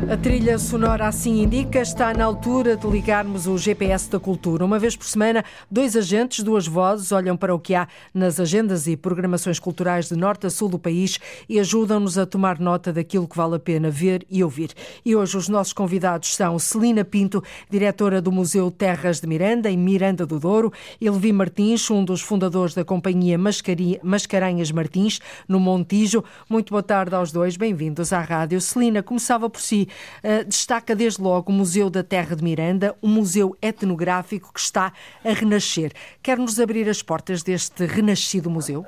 A 0.09 0.17
trilha 0.17 0.57
sonora 0.57 1.09
assim 1.09 1.43
indica 1.43 1.81
está 1.81 2.15
na 2.15 2.25
altura 2.25 2.77
de 2.77 2.87
ligarmos 2.87 3.49
o 3.49 3.59
GPS 3.59 4.09
da 4.09 4.21
cultura. 4.21 4.65
Uma 4.65 4.79
vez 4.79 4.95
por 4.95 5.05
semana, 5.05 5.45
dois 5.69 5.97
agentes, 5.97 6.45
duas 6.45 6.65
vozes, 6.65 7.11
olham 7.11 7.37
para 7.37 7.53
o 7.53 7.59
que 7.59 7.75
há 7.75 7.89
nas 8.15 8.39
agendas 8.39 8.87
e 8.87 8.97
programações 8.97 9.59
culturais 9.59 10.09
de 10.09 10.15
norte 10.15 10.47
a 10.47 10.51
sul 10.51 10.69
do 10.69 10.79
país 10.79 11.19
e 11.49 11.59
ajudam-nos 11.59 12.17
a 12.19 12.25
tomar 12.25 12.61
nota 12.61 12.93
daquilo 12.93 13.27
que 13.27 13.37
vale 13.37 13.57
a 13.57 13.59
pena 13.59 13.91
ver 13.91 14.25
e 14.31 14.45
ouvir. 14.45 14.71
E 15.05 15.17
hoje 15.17 15.37
os 15.37 15.49
nossos 15.49 15.73
convidados 15.73 16.37
são 16.37 16.57
Celina 16.57 17.05
Pinto, 17.05 17.43
diretora 17.69 18.23
do 18.23 18.31
Museu 18.31 18.71
Terras 18.71 19.21
de 19.21 19.27
Miranda, 19.27 19.69
em 19.69 19.77
Miranda 19.77 20.25
do 20.25 20.39
Douro, 20.39 20.73
e 21.01 21.11
Levi 21.11 21.33
Martins, 21.33 21.91
um 21.91 22.05
dos 22.05 22.21
fundadores 22.21 22.75
da 22.75 22.85
companhia 22.85 23.37
Mascarenhas 23.37 24.71
Martins, 24.71 25.19
no 25.49 25.59
Montijo. 25.59 26.23
Muito 26.49 26.71
boa 26.71 26.83
tarde 26.83 27.17
aos 27.17 27.33
dois, 27.33 27.57
bem-vindos 27.57 28.13
à 28.13 28.21
rádio. 28.21 28.61
Celina, 28.61 29.03
começava 29.03 29.51
por 29.51 29.61
si. 29.61 29.89
Uh, 30.23 30.45
destaca 30.45 30.95
desde 30.95 31.23
logo 31.23 31.51
o 31.51 31.55
Museu 31.55 31.91
da 31.91 32.03
Terra 32.03 32.37
de 32.37 32.43
Miranda, 32.43 32.95
um 33.03 33.09
museu 33.09 33.57
etnográfico 33.61 34.53
que 34.53 34.61
está 34.61 34.93
a 35.25 35.31
renascer. 35.31 35.93
Quer-nos 36.23 36.61
abrir 36.61 36.89
as 36.89 37.03
portas 37.03 37.43
deste 37.43 37.87
renascido 37.87 38.51
museu? 38.51 38.85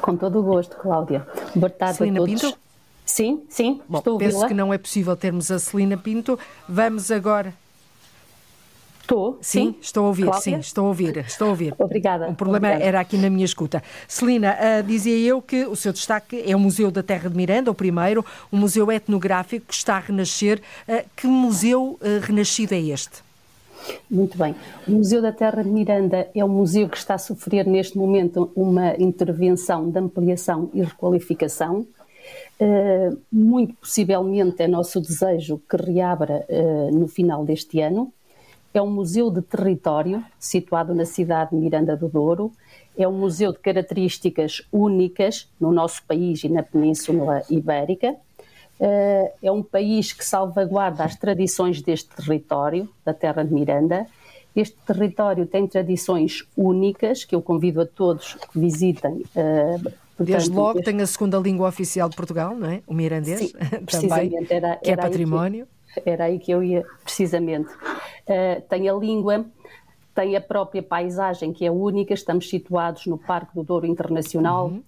Com 0.00 0.16
todo 0.16 0.40
o 0.40 0.42
gosto, 0.42 0.76
Cláudia. 0.76 1.26
Boa 1.54 1.70
tarde 1.70 1.98
Celina 1.98 2.20
a 2.20 2.26
todos. 2.26 2.42
Pinto? 2.42 2.58
Sim, 3.04 3.42
sim, 3.48 3.80
Bom, 3.88 3.98
estou 3.98 4.16
a 4.16 4.18
Penso 4.18 4.46
que 4.46 4.54
não 4.54 4.72
é 4.72 4.76
possível 4.76 5.16
termos 5.16 5.50
a 5.50 5.58
Celina 5.58 5.96
Pinto. 5.96 6.38
Vamos 6.68 7.10
agora 7.10 7.54
Estou? 9.08 9.38
Sim, 9.40 9.72
sim, 9.72 9.74
estou 9.80 10.04
a 10.04 10.08
ouvir, 10.08 10.24
Cláudia? 10.24 10.42
sim, 10.42 10.58
estou 10.58 10.84
a 10.84 10.88
ouvir, 10.88 11.16
estou 11.16 11.46
a 11.46 11.50
ouvir. 11.50 11.74
Obrigada. 11.78 12.28
Um 12.28 12.34
problema 12.34 12.66
obrigada. 12.66 12.84
era 12.84 13.00
aqui 13.00 13.16
na 13.16 13.30
minha 13.30 13.44
escuta. 13.46 13.82
Celina, 14.06 14.54
uh, 14.54 14.82
dizia 14.82 15.16
eu 15.16 15.40
que 15.40 15.64
o 15.64 15.74
seu 15.74 15.94
destaque 15.94 16.44
é 16.46 16.54
o 16.54 16.60
Museu 16.60 16.90
da 16.90 17.02
Terra 17.02 17.30
de 17.30 17.34
Miranda, 17.34 17.70
o 17.70 17.74
primeiro, 17.74 18.22
um 18.52 18.58
museu 18.58 18.92
etnográfico 18.92 19.64
que 19.66 19.72
está 19.72 19.96
a 19.96 20.00
renascer. 20.00 20.60
Uh, 20.86 21.08
que 21.16 21.26
museu 21.26 21.98
uh, 22.02 22.20
renascido 22.20 22.74
é 22.74 22.80
este? 22.80 23.22
Muito 24.10 24.36
bem. 24.36 24.54
O 24.86 24.92
Museu 24.92 25.22
da 25.22 25.32
Terra 25.32 25.62
de 25.62 25.70
Miranda 25.70 26.28
é 26.34 26.44
um 26.44 26.48
museu 26.48 26.86
que 26.86 26.98
está 26.98 27.14
a 27.14 27.18
sofrer 27.18 27.66
neste 27.66 27.96
momento 27.96 28.50
uma 28.54 28.94
intervenção 28.96 29.88
de 29.88 29.98
ampliação 29.98 30.68
e 30.74 30.82
requalificação. 30.82 31.86
Muito 33.32 33.74
possivelmente 33.76 34.62
é 34.62 34.68
nosso 34.68 35.00
desejo 35.00 35.62
que 35.70 35.76
reabra 35.76 36.44
no 36.92 37.06
final 37.06 37.44
deste 37.44 37.80
ano. 37.80 38.12
É 38.78 38.80
um 38.80 38.90
museu 38.92 39.28
de 39.28 39.42
território 39.42 40.24
situado 40.38 40.94
na 40.94 41.04
cidade 41.04 41.50
de 41.50 41.56
Miranda 41.56 41.96
do 41.96 42.08
Douro. 42.08 42.52
É 42.96 43.08
um 43.08 43.12
museu 43.12 43.52
de 43.52 43.58
características 43.58 44.62
únicas 44.70 45.50
no 45.60 45.72
nosso 45.72 46.00
país 46.04 46.44
e 46.44 46.48
na 46.48 46.62
Península 46.62 47.42
Ibérica. 47.50 48.12
Uh, 48.12 49.32
é 49.42 49.50
um 49.50 49.64
país 49.64 50.12
que 50.12 50.24
salvaguarda 50.24 51.02
as 51.02 51.16
tradições 51.16 51.82
deste 51.82 52.08
território, 52.10 52.88
da 53.04 53.12
Terra 53.12 53.42
de 53.42 53.52
Miranda. 53.52 54.06
Este 54.54 54.76
território 54.86 55.44
tem 55.44 55.66
tradições 55.66 56.46
únicas 56.56 57.24
que 57.24 57.34
eu 57.34 57.42
convido 57.42 57.80
a 57.80 57.86
todos 57.86 58.34
que 58.34 58.60
visitem. 58.60 59.24
Uh, 59.34 59.82
portanto, 59.82 59.98
Desde 60.20 60.50
logo 60.50 60.78
este... 60.78 60.92
tem 60.92 61.02
a 61.02 61.06
segunda 61.08 61.38
língua 61.38 61.68
oficial 61.68 62.08
de 62.08 62.14
Portugal, 62.14 62.54
não 62.54 62.70
é? 62.70 62.80
O 62.86 62.94
mirandês, 62.94 63.40
Sim, 63.40 63.52
também, 63.90 64.36
era, 64.48 64.68
era 64.68 64.76
que 64.76 64.90
é 64.92 64.96
património. 64.96 65.66
Que, 65.66 65.77
era 66.04 66.24
aí 66.24 66.38
que 66.38 66.50
eu 66.50 66.62
ia, 66.62 66.84
precisamente. 67.02 67.72
Uh, 67.72 68.60
tem 68.68 68.88
a 68.88 68.92
língua, 68.92 69.46
tem 70.14 70.36
a 70.36 70.40
própria 70.40 70.82
paisagem 70.82 71.52
que 71.52 71.64
é 71.64 71.70
única, 71.70 72.14
estamos 72.14 72.48
situados 72.48 73.06
no 73.06 73.18
Parque 73.18 73.54
do 73.54 73.62
Douro 73.62 73.86
Internacional. 73.86 74.68
Uhum 74.68 74.82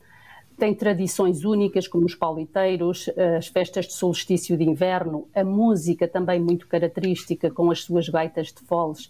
tem 0.60 0.74
tradições 0.74 1.42
únicas 1.42 1.88
como 1.88 2.04
os 2.04 2.14
pauliteiros, 2.14 3.08
as 3.38 3.48
festas 3.48 3.86
de 3.86 3.94
solstício 3.94 4.58
de 4.58 4.62
inverno, 4.62 5.26
a 5.34 5.42
música 5.42 6.06
também 6.06 6.38
muito 6.38 6.68
característica 6.68 7.50
com 7.50 7.70
as 7.70 7.80
suas 7.80 8.10
gaitas 8.10 8.48
de 8.48 8.60
foles 8.66 9.06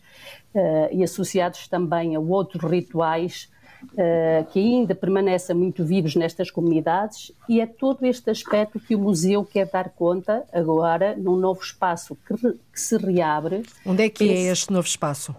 uh, 0.54 0.88
e 0.92 1.02
associados 1.02 1.66
também 1.66 2.14
a 2.14 2.20
outros 2.20 2.62
rituais 2.70 3.50
que 4.52 4.58
ainda 4.58 4.94
permanecem 4.94 5.56
muito 5.56 5.84
vivos 5.84 6.14
nestas 6.14 6.50
comunidades 6.50 7.32
e 7.48 7.60
é 7.60 7.66
todo 7.66 8.04
este 8.04 8.30
aspecto 8.30 8.78
que 8.78 8.94
o 8.94 8.98
museu 8.98 9.44
quer 9.44 9.66
dar 9.66 9.90
conta 9.90 10.44
agora 10.52 11.16
num 11.16 11.36
novo 11.36 11.60
espaço 11.62 12.16
que, 12.26 12.34
que 12.36 12.80
se 12.80 12.96
reabre. 12.96 13.62
Onde 13.84 14.04
é 14.04 14.08
que 14.08 14.24
Esse... 14.24 14.34
é 14.34 14.52
este 14.52 14.72
novo 14.72 14.86
espaço? 14.86 15.34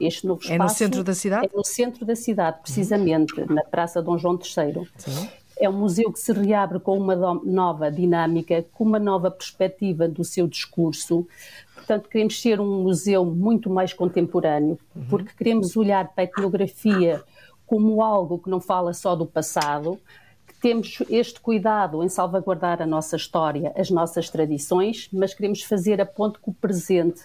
Este 0.00 0.26
novo 0.26 0.40
espaço 0.40 0.54
é 0.54 0.58
no 0.58 0.68
centro 0.68 1.04
da 1.04 1.14
cidade? 1.14 1.46
É 1.46 1.56
no 1.56 1.64
centro 1.64 2.04
da 2.06 2.16
cidade, 2.16 2.58
precisamente, 2.62 3.38
uhum. 3.38 3.54
na 3.54 3.62
Praça 3.62 4.02
Dom 4.02 4.16
João 4.16 4.34
III. 4.34 4.88
Sim. 4.96 5.28
É 5.58 5.68
um 5.68 5.74
museu 5.74 6.10
que 6.10 6.18
se 6.18 6.32
reabre 6.32 6.80
com 6.80 6.96
uma 6.96 7.14
nova 7.14 7.90
dinâmica, 7.90 8.64
com 8.72 8.82
uma 8.82 8.98
nova 8.98 9.30
perspectiva 9.30 10.08
do 10.08 10.24
seu 10.24 10.48
discurso. 10.48 11.26
Portanto, 11.74 12.08
queremos 12.08 12.40
ser 12.40 12.60
um 12.60 12.82
museu 12.82 13.26
muito 13.26 13.68
mais 13.68 13.92
contemporâneo, 13.92 14.78
uhum. 14.96 15.04
porque 15.10 15.32
queremos 15.36 15.76
olhar 15.76 16.08
para 16.08 16.22
a 16.22 16.24
etnografia 16.24 17.22
como 17.70 18.02
algo 18.02 18.36
que 18.36 18.50
não 18.50 18.60
fala 18.60 18.92
só 18.92 19.14
do 19.14 19.24
passado, 19.24 19.96
que 20.44 20.54
temos 20.54 20.98
este 21.08 21.38
cuidado 21.40 22.02
em 22.02 22.08
salvaguardar 22.08 22.82
a 22.82 22.86
nossa 22.86 23.14
história, 23.14 23.72
as 23.76 23.90
nossas 23.90 24.28
tradições, 24.28 25.08
mas 25.12 25.32
queremos 25.32 25.62
fazer 25.62 26.00
a 26.00 26.04
ponte 26.04 26.40
com 26.40 26.50
o 26.50 26.54
presente 26.54 27.22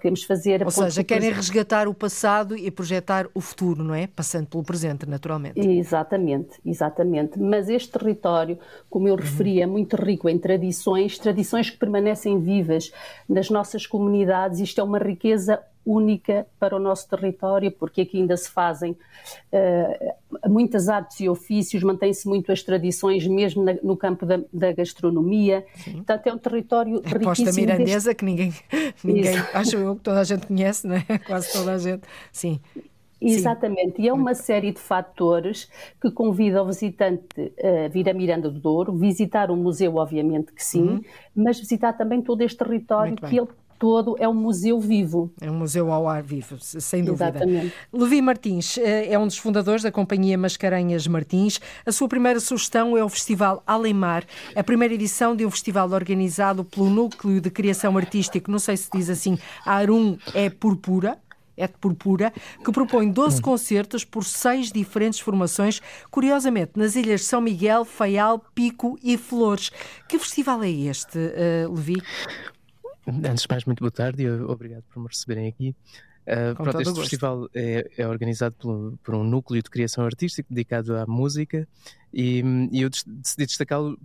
Queremos 0.00 0.22
fazer 0.22 0.62
Ou 0.64 0.70
seja, 0.70 1.02
querem 1.02 1.32
resgatar 1.32 1.88
o 1.88 1.94
passado 1.94 2.56
e 2.56 2.70
projetar 2.70 3.26
o 3.34 3.40
futuro, 3.40 3.82
não 3.82 3.94
é? 3.94 4.06
Passando 4.06 4.46
pelo 4.46 4.62
presente, 4.62 5.06
naturalmente. 5.06 5.58
Exatamente, 5.58 6.60
exatamente. 6.64 7.38
Mas 7.38 7.68
este 7.68 7.90
território, 7.90 8.58
como 8.88 9.08
eu 9.08 9.16
referi, 9.16 9.60
é 9.60 9.66
muito 9.66 9.96
rico 9.96 10.28
em 10.28 10.38
tradições, 10.38 11.18
tradições 11.18 11.70
que 11.70 11.76
permanecem 11.76 12.40
vivas 12.40 12.92
nas 13.28 13.50
nossas 13.50 13.86
comunidades. 13.86 14.60
Isto 14.60 14.80
é 14.80 14.84
uma 14.84 14.98
riqueza 14.98 15.60
única 15.84 16.46
para 16.58 16.74
o 16.74 16.78
nosso 16.78 17.08
território, 17.08 17.70
porque 17.70 18.02
aqui 18.02 18.18
ainda 18.18 18.36
se 18.36 18.50
fazem 18.50 18.92
uh, 18.92 20.48
muitas 20.48 20.88
artes 20.88 21.20
e 21.20 21.28
ofícios, 21.28 21.82
mantém-se 21.82 22.26
muito 22.26 22.50
as 22.50 22.62
tradições, 22.62 23.26
mesmo 23.26 23.62
na, 23.62 23.74
no 23.82 23.96
campo 23.96 24.24
da, 24.24 24.40
da 24.52 24.72
gastronomia. 24.72 25.64
Sim. 25.76 25.96
Portanto, 25.96 26.26
é 26.26 26.32
um 26.32 26.38
território 26.38 27.02
a 27.04 27.08
riquíssimo. 27.08 27.50
A 27.50 27.52
mirandesa, 27.52 28.10
deste... 28.10 28.14
que 28.14 28.24
ninguém, 28.24 28.54
ninguém 29.04 29.36
acho 29.52 29.76
eu 29.76 29.96
que 29.96 30.02
toda 30.02 30.20
a 30.20 30.24
gente 30.24 30.46
conhece, 30.46 30.86
não 30.86 30.96
é? 30.96 31.04
Quase 31.26 31.52
toda 31.52 31.72
a 31.72 31.78
gente. 31.78 32.02
Sim. 32.32 32.60
Exatamente, 33.20 33.96
Sim. 33.96 34.02
e 34.02 34.08
é 34.08 34.12
uma 34.12 34.34
série 34.34 34.70
de 34.70 34.78
fatores 34.78 35.70
que 36.00 36.10
convida 36.10 36.62
o 36.62 36.66
visitante 36.66 37.26
a 37.62 37.88
vir 37.88 38.08
a 38.08 38.12
Miranda 38.12 38.50
do 38.50 38.60
Douro, 38.60 38.92
visitar 38.92 39.50
o 39.50 39.56
museu, 39.56 39.96
obviamente 39.96 40.52
que 40.52 40.62
sim, 40.62 40.82
uhum. 40.82 41.04
mas 41.34 41.58
visitar 41.58 41.94
também 41.94 42.20
todo 42.20 42.42
este 42.42 42.58
território 42.58 43.16
que 43.16 43.38
ele 43.38 43.48
todo 43.84 44.16
é 44.18 44.26
um 44.26 44.32
museu 44.32 44.80
vivo. 44.80 45.30
É 45.38 45.50
um 45.50 45.58
museu 45.58 45.92
ao 45.92 46.08
ar 46.08 46.22
vivo, 46.22 46.56
sem 46.58 47.04
dúvida. 47.04 47.26
Exatamente. 47.26 47.74
Levi 47.92 48.22
Martins 48.22 48.78
eh, 48.78 49.12
é 49.12 49.18
um 49.18 49.26
dos 49.26 49.36
fundadores 49.36 49.82
da 49.82 49.92
companhia 49.92 50.38
Mascarenhas 50.38 51.06
Martins. 51.06 51.60
A 51.84 51.92
sua 51.92 52.08
primeira 52.08 52.40
sugestão 52.40 52.96
é 52.96 53.04
o 53.04 53.10
Festival 53.10 53.62
Alemar, 53.66 54.24
a 54.56 54.64
primeira 54.64 54.94
edição 54.94 55.36
de 55.36 55.44
um 55.44 55.50
festival 55.50 55.90
organizado 55.90 56.64
pelo 56.64 56.88
Núcleo 56.88 57.42
de 57.42 57.50
Criação 57.50 57.98
Artística, 57.98 58.50
não 58.50 58.58
sei 58.58 58.78
se 58.78 58.88
diz 58.90 59.10
assim, 59.10 59.38
Arum 59.66 60.16
é 60.32 60.48
Purpura, 60.48 61.18
é 61.54 61.66
de 61.66 61.74
Purpura, 61.74 62.32
que 62.64 62.72
propõe 62.72 63.10
12 63.10 63.38
hum. 63.38 63.42
concertos 63.42 64.02
por 64.02 64.24
seis 64.24 64.72
diferentes 64.72 65.20
formações, 65.20 65.82
curiosamente 66.10 66.72
nas 66.76 66.96
ilhas 66.96 67.20
de 67.20 67.26
São 67.26 67.42
Miguel, 67.42 67.84
Faial, 67.84 68.42
Pico 68.54 68.98
e 69.02 69.18
Flores. 69.18 69.70
Que 70.08 70.18
festival 70.18 70.62
é 70.62 70.70
este, 70.70 71.18
uh, 71.18 71.74
Levi? 71.74 72.02
Antes 73.30 73.42
de 73.42 73.48
mais, 73.50 73.64
muito 73.64 73.80
boa 73.80 73.90
tarde 73.90 74.22
e 74.22 74.30
obrigado 74.30 74.82
por 74.84 75.00
me 75.00 75.08
receberem 75.08 75.48
aqui. 75.48 75.74
Uh, 76.26 76.54
pronto, 76.54 76.80
este 76.80 76.94
festival 76.94 77.48
é, 77.54 77.86
é 77.98 78.08
organizado 78.08 78.54
por, 78.54 78.96
por, 79.02 79.14
um 79.14 79.22
núcleo 79.22 79.62
de 79.62 79.68
criação 79.68 80.06
artística 80.06 80.46
dedicado 80.48 80.96
à 80.96 81.06
música 81.06 81.68
e, 82.12 82.42
e 82.72 82.80
eu 82.80 82.88
decidi 82.88 83.44
destacá-lo 83.44 83.98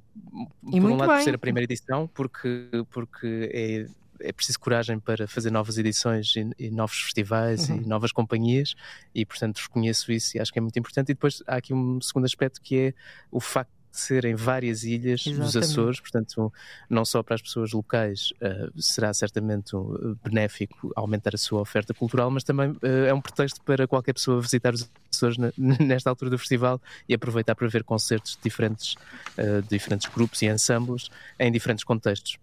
por 0.69 0.83
um 0.83 0.97
lado 0.97 1.07
bem. 1.07 1.17
por 1.17 1.23
ser 1.23 1.35
a 1.35 1.37
primeira 1.37 1.63
edição, 1.63 2.07
porque, 2.07 2.69
porque 2.91 3.49
é 3.53 3.85
é 4.21 4.31
preciso 4.31 4.59
coragem 4.59 4.99
para 4.99 5.27
fazer 5.27 5.49
novas 5.49 5.77
edições 5.77 6.35
e, 6.35 6.49
e 6.59 6.69
novos 6.69 6.99
festivais 6.99 7.69
uhum. 7.69 7.77
e 7.77 7.87
novas 7.87 8.11
companhias 8.11 8.75
e 9.15 9.25
portanto 9.25 9.59
reconheço 9.59 10.11
isso 10.11 10.37
e 10.37 10.39
acho 10.39 10.51
que 10.51 10.59
é 10.59 10.61
muito 10.61 10.77
importante 10.77 11.09
e 11.11 11.13
depois 11.13 11.41
há 11.47 11.55
aqui 11.55 11.73
um 11.73 12.01
segundo 12.01 12.25
aspecto 12.25 12.61
que 12.61 12.77
é 12.77 12.93
o 13.31 13.39
facto 13.39 13.71
de 13.91 13.99
serem 13.99 14.35
várias 14.35 14.83
ilhas 14.83 15.21
Exatamente. 15.21 15.45
dos 15.45 15.55
Açores, 15.55 15.99
portanto, 15.99 16.53
não 16.89 17.03
só 17.03 17.23
para 17.23 17.35
as 17.35 17.41
pessoas 17.41 17.71
locais 17.71 18.31
uh, 18.41 18.81
será 18.81 19.13
certamente 19.13 19.75
uh, 19.75 20.17
benéfico 20.23 20.91
aumentar 20.95 21.33
a 21.33 21.37
sua 21.37 21.61
oferta 21.61 21.93
cultural, 21.93 22.29
mas 22.29 22.43
também 22.43 22.71
uh, 22.71 23.05
é 23.07 23.13
um 23.13 23.21
pretexto 23.21 23.61
para 23.63 23.87
qualquer 23.87 24.13
pessoa 24.13 24.41
visitar 24.41 24.73
os 24.73 24.89
Açores 25.11 25.37
na, 25.37 25.51
nesta 25.57 26.09
altura 26.09 26.29
do 26.29 26.37
festival 26.37 26.79
e 27.07 27.13
aproveitar 27.13 27.55
para 27.55 27.67
ver 27.67 27.83
concertos 27.83 28.35
de 28.35 28.43
diferentes, 28.43 28.95
de 29.35 29.67
diferentes 29.67 30.07
grupos 30.07 30.41
e 30.43 30.45
ensembles 30.45 31.09
em 31.39 31.51
diferentes 31.51 31.83
contextos. 31.83 32.37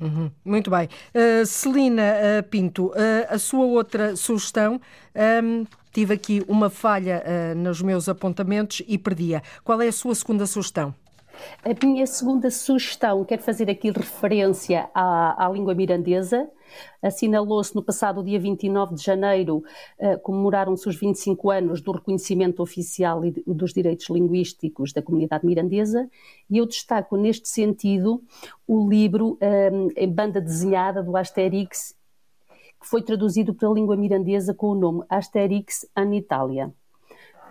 Uhum. 0.00 0.30
Muito 0.44 0.70
bem. 0.70 0.88
Uh, 1.14 1.46
Celina 1.46 2.02
uh, 2.02 2.42
Pinto, 2.48 2.88
uh, 2.88 2.92
a 3.28 3.38
sua 3.38 3.64
outra 3.64 4.14
sugestão, 4.14 4.74
um, 4.74 4.80
ehm, 5.14 5.64
tive 5.92 6.14
aqui 6.14 6.44
uma 6.46 6.68
falha 6.68 7.24
nos 7.56 7.80
meus 7.80 8.06
apontamentos 8.06 8.82
e 8.86 8.98
perdia. 8.98 9.42
Qual 9.64 9.80
é 9.80 9.88
a 9.88 9.92
sua 9.92 10.14
segunda 10.14 10.44
sugestão? 10.44 10.94
A 11.64 11.86
minha 11.86 12.06
segunda 12.06 12.50
sugestão, 12.50 13.24
quero 13.24 13.42
fazer 13.42 13.70
aqui 13.70 13.90
referência 13.90 14.90
à, 14.94 15.46
à 15.46 15.48
língua 15.48 15.74
mirandesa, 15.74 16.46
Assinalou-se 17.02 17.74
no 17.74 17.82
passado 17.82 18.22
dia 18.22 18.38
29 18.38 18.94
de 18.94 19.02
janeiro, 19.02 19.62
uh, 19.98 20.18
comemoraram-se 20.20 20.88
os 20.88 20.96
25 20.96 21.50
anos 21.50 21.80
do 21.80 21.92
reconhecimento 21.92 22.62
oficial 22.62 23.24
e 23.24 23.30
dos 23.46 23.72
direitos 23.72 24.08
linguísticos 24.10 24.92
da 24.92 25.02
comunidade 25.02 25.46
mirandesa, 25.46 26.08
e 26.48 26.58
eu 26.58 26.66
destaco 26.66 27.16
neste 27.16 27.48
sentido 27.48 28.22
o 28.66 28.88
livro 28.88 29.38
um, 29.40 29.88
em 29.96 30.08
banda 30.08 30.40
desenhada 30.40 31.02
do 31.02 31.16
Asterix, 31.16 31.94
que 32.80 32.86
foi 32.86 33.02
traduzido 33.02 33.54
pela 33.54 33.74
língua 33.74 33.96
mirandesa 33.96 34.54
com 34.54 34.68
o 34.68 34.74
nome 34.74 35.04
Asterix 35.08 35.86
an 35.96 36.14
Itália. 36.14 36.72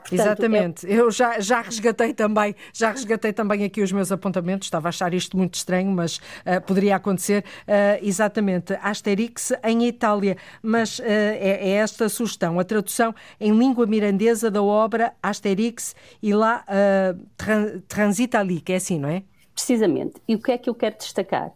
Portanto, 0.09 0.27
Exatamente. 0.27 0.87
É... 0.87 0.99
Eu 0.99 1.09
já, 1.09 1.39
já 1.39 1.61
resgatei 1.61 2.13
também, 2.13 2.55
já 2.73 2.91
resgatei 2.91 3.33
também 3.33 3.63
aqui 3.63 3.81
os 3.81 3.91
meus 3.91 4.11
apontamentos. 4.11 4.67
Estava 4.67 4.87
a 4.87 4.89
achar 4.89 5.13
isto 5.13 5.35
muito 5.35 5.55
estranho, 5.55 5.91
mas 5.91 6.17
uh, 6.17 6.61
poderia 6.65 6.95
acontecer. 6.95 7.43
Uh, 7.67 8.05
exatamente. 8.05 8.77
Asterix 8.81 9.51
em 9.63 9.87
Itália. 9.87 10.37
Mas 10.61 10.99
uh, 10.99 11.03
é, 11.05 11.69
é, 11.69 11.69
esta 11.77 12.05
a 12.05 12.09
sugestão. 12.09 12.59
A 12.59 12.63
tradução 12.63 13.13
em 13.39 13.51
língua 13.57 13.85
mirandesa 13.85 14.51
da 14.51 14.61
obra 14.61 15.13
Asterix 15.21 15.95
e 16.21 16.33
lá 16.33 16.63
uh, 16.69 17.81
Transitali, 17.87 18.61
que 18.61 18.73
é 18.73 18.75
assim, 18.75 18.99
não 18.99 19.09
é? 19.09 19.23
Precisamente. 19.55 20.21
E 20.27 20.35
o 20.35 20.39
que 20.39 20.51
é 20.51 20.57
que 20.57 20.69
eu 20.69 20.75
quero 20.75 20.97
destacar? 20.97 21.53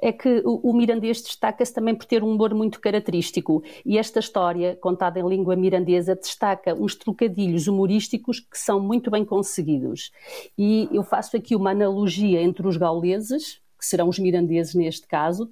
É 0.00 0.12
que 0.12 0.40
o, 0.44 0.70
o 0.70 0.72
mirandês 0.72 1.20
destaca-se 1.20 1.74
também 1.74 1.96
por 1.96 2.04
ter 2.04 2.22
um 2.22 2.30
humor 2.30 2.54
muito 2.54 2.80
característico. 2.80 3.64
E 3.84 3.98
esta 3.98 4.20
história, 4.20 4.78
contada 4.80 5.18
em 5.18 5.28
língua 5.28 5.56
mirandesa, 5.56 6.14
destaca 6.14 6.72
uns 6.74 6.94
trocadilhos 6.94 7.66
humorísticos 7.66 8.38
que 8.38 8.56
são 8.56 8.78
muito 8.78 9.10
bem 9.10 9.24
conseguidos. 9.24 10.12
E 10.56 10.88
eu 10.92 11.02
faço 11.02 11.36
aqui 11.36 11.56
uma 11.56 11.72
analogia 11.72 12.40
entre 12.40 12.68
os 12.68 12.76
gauleses, 12.76 13.60
que 13.76 13.84
serão 13.84 14.08
os 14.08 14.18
mirandeses 14.20 14.74
neste 14.76 15.08
caso, 15.08 15.50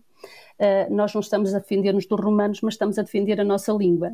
nós 0.90 1.14
não 1.14 1.20
estamos 1.20 1.54
a 1.54 1.58
defender-nos 1.58 2.06
dos 2.06 2.20
romanos, 2.20 2.60
mas 2.62 2.74
estamos 2.74 2.98
a 2.98 3.02
defender 3.02 3.40
a 3.40 3.44
nossa 3.44 3.72
língua. 3.72 4.12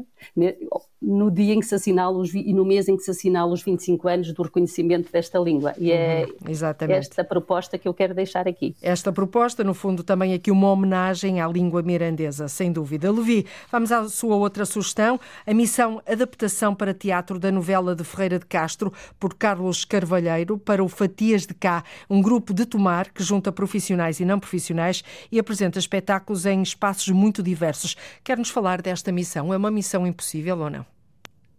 No 1.00 1.30
dia 1.30 1.54
em 1.54 1.60
que 1.60 1.66
se 1.66 1.74
assinala 1.74 2.16
os, 2.16 2.34
e 2.34 2.52
no 2.52 2.64
mês 2.64 2.88
em 2.88 2.96
que 2.96 3.02
se 3.02 3.10
assinala 3.10 3.52
os 3.52 3.62
25 3.62 4.08
anos 4.08 4.32
do 4.32 4.42
reconhecimento 4.42 5.10
desta 5.12 5.38
língua. 5.38 5.74
E 5.78 5.92
é 5.92 6.26
uhum, 6.26 6.90
esta 6.90 7.22
proposta 7.24 7.76
que 7.78 7.86
eu 7.86 7.94
quero 7.94 8.14
deixar 8.14 8.48
aqui. 8.48 8.74
Esta 8.82 9.12
proposta, 9.12 9.62
no 9.62 9.74
fundo, 9.74 10.02
também 10.02 10.34
aqui 10.34 10.50
uma 10.50 10.70
homenagem 10.70 11.40
à 11.40 11.46
língua 11.46 11.82
mirandesa, 11.82 12.48
sem 12.48 12.72
dúvida. 12.72 13.10
Levi, 13.10 13.46
vamos 13.70 13.92
à 13.92 14.08
sua 14.08 14.36
outra 14.36 14.64
sugestão, 14.64 15.20
a 15.46 15.54
missão 15.54 16.00
Adaptação 16.06 16.74
para 16.74 16.94
Teatro 16.94 17.38
da 17.38 17.50
novela 17.50 17.94
de 17.94 18.04
Ferreira 18.04 18.38
de 18.38 18.46
Castro, 18.46 18.92
por 19.18 19.34
Carlos 19.34 19.84
Carvalheiro, 19.84 20.58
para 20.58 20.82
o 20.82 20.88
Fatias 20.88 21.46
de 21.46 21.54
Cá, 21.54 21.84
um 22.08 22.22
grupo 22.22 22.52
de 22.54 22.64
tomar 22.66 23.10
que 23.10 23.22
junta 23.22 23.52
profissionais 23.52 24.20
e 24.20 24.24
não 24.24 24.40
profissionais 24.40 25.04
e 25.30 25.38
apresenta 25.38 25.78
espetáculos 25.78 26.33
espetáculos 26.34 26.46
em 26.46 26.62
espaços 26.62 27.08
muito 27.08 27.42
diversos. 27.42 27.96
Quer-nos 28.22 28.50
falar 28.50 28.82
desta 28.82 29.12
missão? 29.12 29.52
É 29.52 29.56
uma 29.56 29.70
missão 29.70 30.06
impossível 30.06 30.58
ou 30.58 30.70
não? 30.70 30.86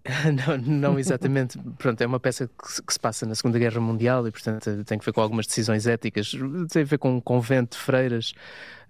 Não, 0.47 0.55
não, 0.59 0.99
exatamente. 0.99 1.57
Pronto, 1.80 1.99
é 1.99 2.05
uma 2.05 2.19
peça 2.19 2.47
que 2.47 2.84
que 2.84 2.93
se, 2.93 2.99
passa 2.99 3.26
na 3.26 3.34
Segunda 3.34 3.57
Guerra 3.57 3.82
Mundial 3.82 4.28
e, 4.28 4.32
portanto, 4.32 4.84
tem 4.84 4.99
que 4.99 5.05
ver 5.05 5.11
com 5.11 5.19
algumas 5.19 5.47
decisões 5.47 5.88
éticas. 5.88 6.32
Tem 6.69 6.84
a 6.84 6.86
ver 6.86 6.99
com 6.99 7.15
um 7.15 7.19
convento 7.19 7.76
de 7.76 7.82
freiras 7.84 8.36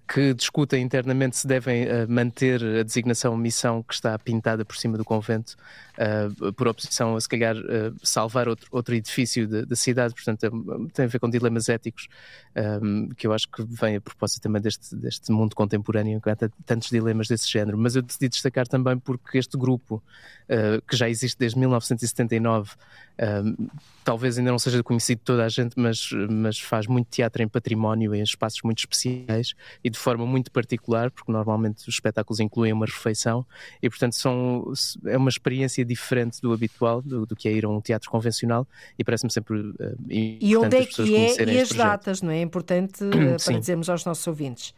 que 0.08 0.34
discutem 0.34 0.84
internamente 0.84 1.36
se 1.38 1.48
devem 1.48 1.86
uh, 1.86 2.08
manter 2.08 2.64
a 2.64 2.84
designação 2.84 3.36
missão 3.36 3.82
que 3.82 3.94
está 3.94 4.18
pintada 4.20 4.64
por 4.64 4.76
cima 4.78 4.98
do 4.98 5.04
convento, 5.04 5.56
uh, 5.98 6.54
por 6.54 6.68
oposição 6.68 7.16
a 7.16 7.22
se 7.22 7.28
calhar 7.28 7.56
uh, 7.56 7.96
salvar 8.04 8.48
outro, 8.48 8.68
outro 8.72 8.94
edifício 8.94 9.48
da 9.48 9.76
cidade. 9.76 10.14
Portanto, 10.14 10.90
tem 10.94 11.06
a 11.06 11.08
ver 11.08 11.20
com 11.20 11.30
dilemas 11.30 11.70
éticos 11.70 12.08
um, 12.82 13.10
que 13.10 13.26
eu 13.26 13.34
acho 13.34 13.50
que 13.50 13.64
vem 13.64 13.96
a 13.96 14.02
propósito 14.02 14.44
também 14.44 14.62
deste, 14.62 14.96
deste 14.96 15.32
mundo 15.32 15.56
contemporâneo, 15.56 16.22
que 16.22 16.30
há 16.30 16.38
tantos 16.66 16.90
dilemas 16.90 17.28
desse 17.28 17.52
género. 17.52 17.78
Mas 17.78 17.96
eu 17.96 18.02
decidi 18.02 18.30
destacar 18.30 18.68
também 18.68 18.98
porque 18.98 19.38
este 19.38 19.58
grupo, 19.58 20.02
que 20.88 20.96
já 20.96 21.10
existe 21.10 21.38
desde 21.40 21.58
1979, 21.58 22.72
um, 23.22 23.68
talvez 24.04 24.38
ainda 24.38 24.52
não 24.52 24.60
seja 24.60 24.84
conhecido 24.84 25.20
de 25.20 25.24
toda 25.24 25.46
a 25.46 25.50
gente, 25.50 25.74
mas, 25.78 26.10
mas 26.30 26.60
faz 26.60 26.86
muito 26.88 27.08
teatro 27.10 27.42
em 27.42 27.48
património, 27.48 28.14
em 28.14 28.22
espaços 28.22 28.60
muito 28.64 28.80
especiais 28.80 29.54
e 29.84 29.90
de 29.90 29.98
forma 29.98 30.26
muito 30.26 30.52
particular, 30.52 31.10
porque 31.10 31.32
normalmente 31.32 31.88
os 31.88 31.96
espetáculos 31.96 32.40
incluem 32.40 32.72
uma 32.74 32.86
refeição 32.86 33.46
e, 33.82 33.90
portanto, 33.90 34.14
são, 34.14 34.72
é 35.06 35.18
uma 35.18 35.30
experiência 35.30 35.84
diferente 35.84 36.42
do 36.42 36.54
habitual, 36.54 37.02
do, 37.02 37.26
do 37.26 37.36
que 37.36 37.48
é 37.48 37.52
ir 37.52 37.66
a 37.66 37.70
um 37.70 37.82
teatro 37.82 38.10
convencional 38.10 38.68
e 38.98 39.04
parece-me 39.04 39.32
sempre 39.32 39.60
uh, 39.60 39.98
E 40.10 40.56
onde 40.58 40.78
é 40.78 40.86
que 40.86 41.16
é 41.16 41.44
e 41.44 41.60
as 41.60 41.70
datas, 41.70 42.22
não 42.22 42.32
é? 42.32 42.38
É 42.38 42.42
importante 42.42 43.04
uh, 43.04 43.10
para 43.44 43.60
dizermos 43.60 43.90
aos 43.90 44.06
nossos 44.06 44.26
ouvintes. 44.28 44.74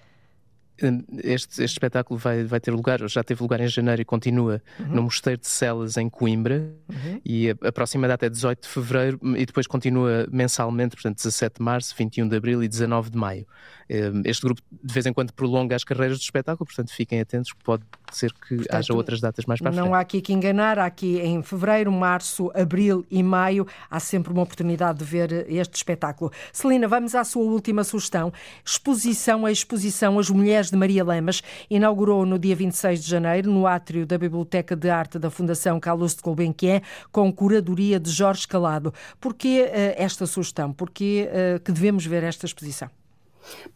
Este, 1.23 1.63
este, 1.63 1.63
espetáculo 1.63 2.19
vai, 2.19 2.43
vai 2.43 2.59
ter 2.59 2.71
lugar, 2.71 2.99
já 3.07 3.23
teve 3.23 3.41
lugar 3.41 3.59
em 3.59 3.67
janeiro 3.67 4.01
e 4.01 4.05
continua 4.05 4.61
uhum. 4.79 4.87
no 4.87 5.03
Mosteiro 5.03 5.39
de 5.39 5.47
Celas, 5.47 5.97
em 5.97 6.09
Coimbra, 6.09 6.71
uhum. 6.89 7.21
e 7.25 7.49
a, 7.49 7.55
a, 7.67 7.71
próxima 7.71 8.07
data 8.07 8.25
é 8.25 8.29
18 8.29 8.61
de 8.61 8.67
fevereiro 8.67 9.19
e 9.35 9.45
depois 9.45 9.65
continua 9.65 10.27
mensalmente, 10.31 10.95
portanto, 10.95 11.17
17 11.17 11.57
de 11.57 11.63
março, 11.63 11.95
21 11.97 12.27
de 12.27 12.35
abril 12.35 12.63
e 12.63 12.67
19 12.67 13.09
de 13.09 13.17
maio. 13.17 13.47
Ehm, 13.89 14.21
este 14.25 14.41
grupo 14.43 14.61
de 14.69 14.93
vez 14.93 15.05
em 15.05 15.13
quando 15.13 15.31
prolonga 15.31 15.75
as 15.75 15.83
carreiras 15.83 16.17
do 16.17 16.21
espetáculo, 16.21 16.65
portanto, 16.65 16.93
fiquem 16.93 17.21
atentos, 17.21 17.53
pode 17.63 17.83
ser 18.11 18.33
que 18.33 18.55
portanto, 18.55 18.75
haja 18.75 18.93
outras 18.93 19.21
datas 19.21 19.45
mais 19.45 19.59
para 19.59 19.71
não 19.71 19.77
frente. 19.77 19.87
Não 19.87 19.95
há 19.95 19.99
aqui 19.99 20.21
que 20.21 20.33
enganar, 20.33 20.77
há 20.77 20.85
aqui 20.85 21.19
em 21.19 21.41
fevereiro, 21.41 21.91
março, 21.91 22.51
abril 22.53 23.05
e 23.09 23.23
maio, 23.23 23.65
há 23.89 23.99
sempre 23.99 24.31
uma 24.33 24.41
oportunidade 24.41 24.99
de 24.99 25.05
ver 25.05 25.45
este 25.49 25.75
espetáculo. 25.75 26.31
Celina, 26.51 26.87
vamos 26.87 27.15
à 27.15 27.23
sua 27.23 27.43
última 27.43 27.83
sugestão: 27.83 28.31
exposição 28.65 29.45
a 29.45 29.51
exposição 29.51 30.19
As 30.19 30.29
Mulheres 30.29 30.66
De 30.69 30.77
Maria 30.77 31.03
Lamas 31.03 31.41
inaugurou 31.69 32.25
no 32.25 32.37
dia 32.37 32.55
26 32.55 33.03
de 33.03 33.09
janeiro, 33.09 33.51
no 33.51 33.65
átrio 33.67 34.05
da 34.05 34.17
Biblioteca 34.17 34.75
de 34.75 34.89
Arte 34.89 35.19
da 35.19 35.29
Fundação 35.29 35.79
Carlos 35.79 36.15
de 36.15 36.21
Gulbenkian, 36.21 36.81
com 37.11 37.31
curadoria 37.31 37.99
de 37.99 38.09
Jorge 38.09 38.47
Calado. 38.47 38.93
Porquê 39.19 39.63
uh, 39.63 40.01
esta 40.01 40.25
sugestão? 40.25 40.71
Porquê 40.73 41.29
uh, 41.29 41.59
que 41.59 41.71
devemos 41.71 42.05
ver 42.05 42.23
esta 42.23 42.45
exposição? 42.45 42.89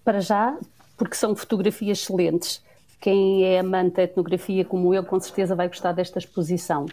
Para 0.03 0.19
já, 0.19 0.57
porque 0.97 1.15
são 1.15 1.35
fotografias 1.35 1.99
excelentes. 1.99 2.63
Quem 2.99 3.43
é 3.43 3.59
amante 3.59 3.95
da 3.95 4.03
etnografia 4.03 4.63
como 4.63 4.93
eu, 4.93 5.03
com 5.03 5.19
certeza 5.19 5.55
vai 5.55 5.67
gostar 5.67 5.91
desta 5.91 6.19
exposição. 6.19 6.85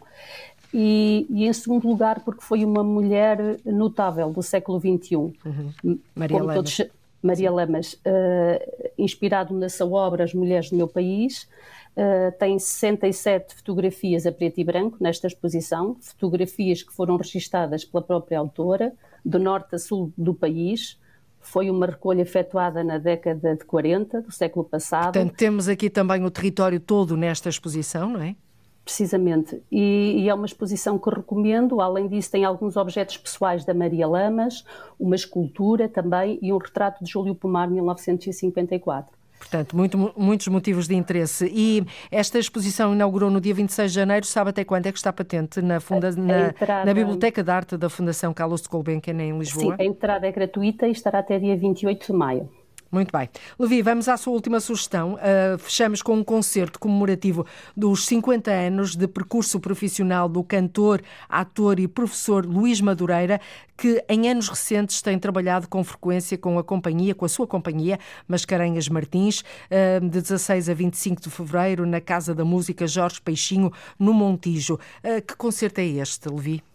E, 0.72 1.26
e, 1.30 1.46
em 1.46 1.52
segundo 1.52 1.88
lugar, 1.88 2.20
porque 2.20 2.42
foi 2.42 2.64
uma 2.64 2.84
mulher 2.84 3.58
notável 3.64 4.30
do 4.30 4.42
século 4.42 4.78
XXI. 4.78 5.16
Uhum. 5.16 5.98
Maria 6.14 6.38
Lamas. 6.38 6.54
Todos, 6.56 6.97
Maria 7.22 7.50
Lamas, 7.50 7.94
uh, 7.94 8.90
inspirado 8.96 9.54
na 9.54 9.68
sua 9.68 9.88
obra 9.88 10.24
As 10.24 10.32
Mulheres 10.32 10.70
do 10.70 10.76
Meu 10.76 10.88
País, 10.88 11.48
uh, 11.96 12.36
tem 12.38 12.58
67 12.58 13.54
fotografias 13.56 14.26
a 14.26 14.32
preto 14.32 14.60
e 14.60 14.64
branco 14.64 14.96
nesta 15.00 15.26
exposição, 15.26 15.96
fotografias 16.00 16.82
que 16.82 16.92
foram 16.92 17.16
registadas 17.16 17.84
pela 17.84 18.02
própria 18.02 18.38
autora, 18.38 18.92
do 19.24 19.38
norte 19.38 19.74
a 19.74 19.78
sul 19.78 20.12
do 20.16 20.32
país. 20.32 20.98
Foi 21.40 21.70
uma 21.70 21.86
recolha 21.86 22.22
efetuada 22.22 22.82
na 22.82 22.98
década 22.98 23.56
de 23.56 23.64
40 23.64 24.22
do 24.22 24.32
século 24.32 24.64
passado. 24.64 25.12
Portanto, 25.12 25.36
temos 25.36 25.68
aqui 25.68 25.88
também 25.88 26.24
o 26.24 26.30
território 26.30 26.80
todo 26.80 27.16
nesta 27.16 27.48
exposição, 27.48 28.10
não 28.10 28.22
é? 28.22 28.36
Precisamente. 28.88 29.62
E, 29.70 30.22
e, 30.22 30.30
é 30.30 30.34
uma 30.34 30.46
exposição 30.46 30.98
que 30.98 31.10
recomendo. 31.10 31.78
Além 31.78 32.08
disso, 32.08 32.30
tem 32.30 32.46
alguns 32.46 32.74
objetos 32.74 33.18
pessoais 33.18 33.62
da 33.62 33.74
Maria 33.74 34.08
Lamas, 34.08 34.64
uma 34.98 35.14
escultura 35.14 35.90
também 35.90 36.38
e 36.40 36.50
um 36.54 36.56
retrato 36.56 37.04
de 37.04 37.10
Júlio 37.10 37.34
Pomar, 37.34 37.68
1954. 37.68 39.12
Portanto, 39.38 39.76
muito, 39.76 40.14
muitos 40.16 40.48
motivos 40.48 40.88
de 40.88 40.94
interesse. 40.94 41.52
E 41.52 41.84
esta 42.10 42.38
exposição 42.38 42.94
inaugurou 42.94 43.30
no 43.30 43.42
dia 43.42 43.52
26 43.52 43.90
de 43.90 43.94
janeiro. 43.94 44.24
Sabe 44.24 44.50
até 44.50 44.64
quando 44.64 44.86
é 44.86 44.90
que 44.90 44.96
está 44.96 45.12
patente 45.12 45.60
na, 45.60 45.80
funda, 45.80 46.10
na, 46.12 46.48
entrada... 46.48 46.86
na 46.86 46.94
Biblioteca 46.94 47.42
de 47.44 47.50
Arte 47.50 47.76
da 47.76 47.90
Fundação 47.90 48.32
Carlos 48.32 48.62
de 48.62 48.70
Gulbenkian, 48.70 49.20
em 49.20 49.38
Lisboa? 49.38 49.76
Sim, 49.76 49.82
a 49.82 49.84
entrada 49.84 50.26
é 50.26 50.32
gratuita 50.32 50.88
e 50.88 50.92
estará 50.92 51.18
até 51.18 51.38
dia 51.38 51.58
28 51.58 52.06
de 52.06 52.12
maio. 52.14 52.48
Muito 52.90 53.12
bem. 53.12 53.28
Levi, 53.58 53.82
vamos 53.82 54.08
à 54.08 54.16
sua 54.16 54.32
última 54.32 54.60
sugestão. 54.60 55.14
Uh, 55.14 55.58
fechamos 55.58 56.00
com 56.00 56.14
um 56.14 56.24
concerto 56.24 56.78
comemorativo 56.78 57.46
dos 57.76 58.06
50 58.06 58.50
anos 58.50 58.96
de 58.96 59.06
percurso 59.06 59.60
profissional 59.60 60.26
do 60.26 60.42
cantor, 60.42 61.02
ator 61.28 61.78
e 61.78 61.86
professor 61.86 62.46
Luís 62.46 62.80
Madureira, 62.80 63.40
que 63.76 64.02
em 64.08 64.30
anos 64.30 64.48
recentes 64.48 65.02
tem 65.02 65.18
trabalhado 65.18 65.68
com 65.68 65.84
frequência 65.84 66.38
com 66.38 66.58
a 66.58 66.64
companhia, 66.64 67.14
com 67.14 67.26
a 67.26 67.28
sua 67.28 67.46
companhia, 67.46 67.98
Mascarenhas 68.26 68.88
Martins, 68.88 69.40
uh, 69.40 70.00
de 70.00 70.22
16 70.22 70.70
a 70.70 70.74
25 70.74 71.20
de 71.20 71.30
fevereiro, 71.30 71.84
na 71.84 72.00
Casa 72.00 72.34
da 72.34 72.44
Música 72.44 72.86
Jorge 72.86 73.20
Peixinho, 73.20 73.70
no 73.98 74.14
Montijo. 74.14 74.74
Uh, 75.04 75.20
que 75.20 75.36
concerto 75.36 75.82
é 75.82 75.84
este, 75.84 76.26
Levi? 76.30 76.67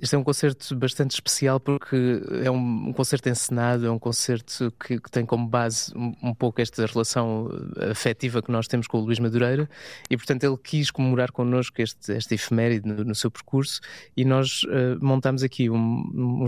Este 0.00 0.16
é 0.16 0.18
um 0.18 0.24
concerto 0.24 0.74
bastante 0.76 1.12
especial 1.12 1.60
porque 1.60 2.20
é 2.42 2.50
um, 2.50 2.88
um 2.88 2.92
concerto 2.92 3.28
encenado, 3.28 3.86
é 3.86 3.90
um 3.90 3.98
concerto 3.98 4.72
que, 4.72 5.00
que 5.00 5.10
tem 5.10 5.24
como 5.24 5.46
base 5.46 5.92
um, 5.96 6.12
um, 6.22 6.34
pouco 6.34 6.60
esta 6.60 6.84
relação 6.84 7.48
afetiva 7.90 8.42
que 8.42 8.50
nós 8.50 8.66
temos 8.66 8.88
com 8.88 8.98
o 8.98 9.00
Luís 9.02 9.20
Madureira 9.20 9.68
e, 10.10 10.16
portanto, 10.16 10.42
ele 10.42 10.56
quis 10.56 10.90
comemorar 10.90 11.30
connosco 11.30 11.80
este, 11.80 12.12
esta 12.12 12.34
efeméride 12.34 12.88
no, 12.88 13.04
no 13.04 13.14
seu 13.14 13.30
percurso 13.30 13.80
e 14.16 14.24
nós 14.24 14.64
uh, 14.64 14.98
montamos 15.00 15.44
aqui 15.44 15.70
um, 15.70 16.46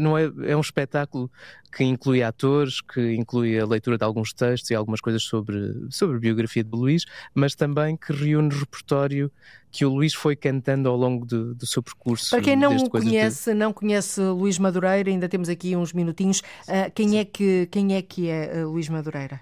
não 0.00 0.18
é, 0.18 0.30
é 0.42 0.56
um 0.56 0.60
espetáculo 0.60 1.30
que 1.72 1.84
inclui 1.84 2.22
atores, 2.22 2.80
que 2.80 3.14
inclui 3.14 3.58
a 3.58 3.64
leitura 3.64 3.96
de 3.96 4.04
alguns 4.04 4.32
textos 4.32 4.70
e 4.70 4.74
algumas 4.74 5.00
coisas 5.00 5.22
sobre, 5.22 5.86
sobre 5.88 6.16
a 6.16 6.20
biografia 6.20 6.64
de 6.64 6.70
Luís, 6.70 7.04
mas 7.32 7.54
também 7.54 7.96
que 7.96 8.12
reúne 8.12 8.50
repertório 8.50 9.30
que 9.70 9.84
o 9.84 9.90
Luís 9.90 10.14
foi 10.14 10.34
cantando 10.34 10.88
ao 10.88 10.96
longo 10.96 11.24
do, 11.24 11.54
do 11.54 11.66
seu 11.66 11.82
percurso. 11.82 12.30
Para 12.30 12.40
quem 12.40 12.56
não 12.56 12.76
o 12.76 12.90
conhece, 12.90 13.54
não 13.54 13.72
conhece 13.72 14.20
Luís 14.20 14.58
Madureira, 14.58 15.10
ainda 15.10 15.28
temos 15.28 15.48
aqui 15.48 15.76
uns 15.76 15.92
minutinhos. 15.92 16.40
Uh, 16.40 16.90
quem, 16.94 17.18
é 17.18 17.24
que, 17.24 17.68
quem 17.70 17.94
é 17.94 18.02
que 18.02 18.28
é 18.28 18.64
uh, 18.64 18.70
Luís 18.70 18.88
Madureira? 18.88 19.40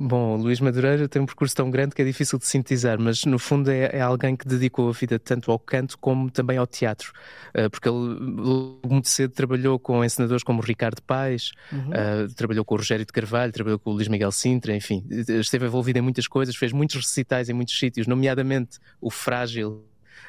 Bom, 0.00 0.36
Luís 0.36 0.60
Madureira 0.60 1.08
tem 1.08 1.20
um 1.20 1.26
percurso 1.26 1.56
tão 1.56 1.68
grande 1.70 1.92
que 1.92 2.00
é 2.00 2.04
difícil 2.04 2.38
de 2.38 2.46
sintetizar, 2.46 3.00
mas 3.00 3.24
no 3.24 3.36
fundo 3.36 3.68
é, 3.68 3.90
é 3.92 4.00
alguém 4.00 4.36
que 4.36 4.46
dedicou 4.46 4.88
a 4.88 4.92
vida 4.92 5.18
tanto 5.18 5.50
ao 5.50 5.58
canto 5.58 5.98
como 5.98 6.30
também 6.30 6.56
ao 6.56 6.68
teatro, 6.68 7.12
uh, 7.52 7.68
porque 7.68 7.88
ele 7.88 8.78
muito 8.86 9.08
cedo 9.08 9.32
trabalhou 9.32 9.76
com 9.76 10.04
encenadores 10.04 10.44
como 10.44 10.62
Ricardo 10.62 11.02
Paes, 11.02 11.50
uhum. 11.72 11.90
uh, 11.90 12.34
trabalhou 12.36 12.64
com 12.64 12.76
o 12.76 12.78
Rogério 12.78 13.04
de 13.04 13.12
Carvalho, 13.12 13.52
trabalhou 13.52 13.78
com 13.78 13.90
o 13.90 13.94
Luís 13.94 14.06
Miguel 14.06 14.30
Sintra, 14.30 14.76
enfim, 14.76 15.04
esteve 15.10 15.66
envolvido 15.66 15.98
em 15.98 16.02
muitas 16.02 16.28
coisas, 16.28 16.54
fez 16.54 16.72
muitos 16.72 16.94
recitais 16.94 17.48
em 17.48 17.52
muitos 17.52 17.76
sítios, 17.76 18.06
nomeadamente 18.06 18.78
o 19.00 19.10
Frágil 19.10 19.82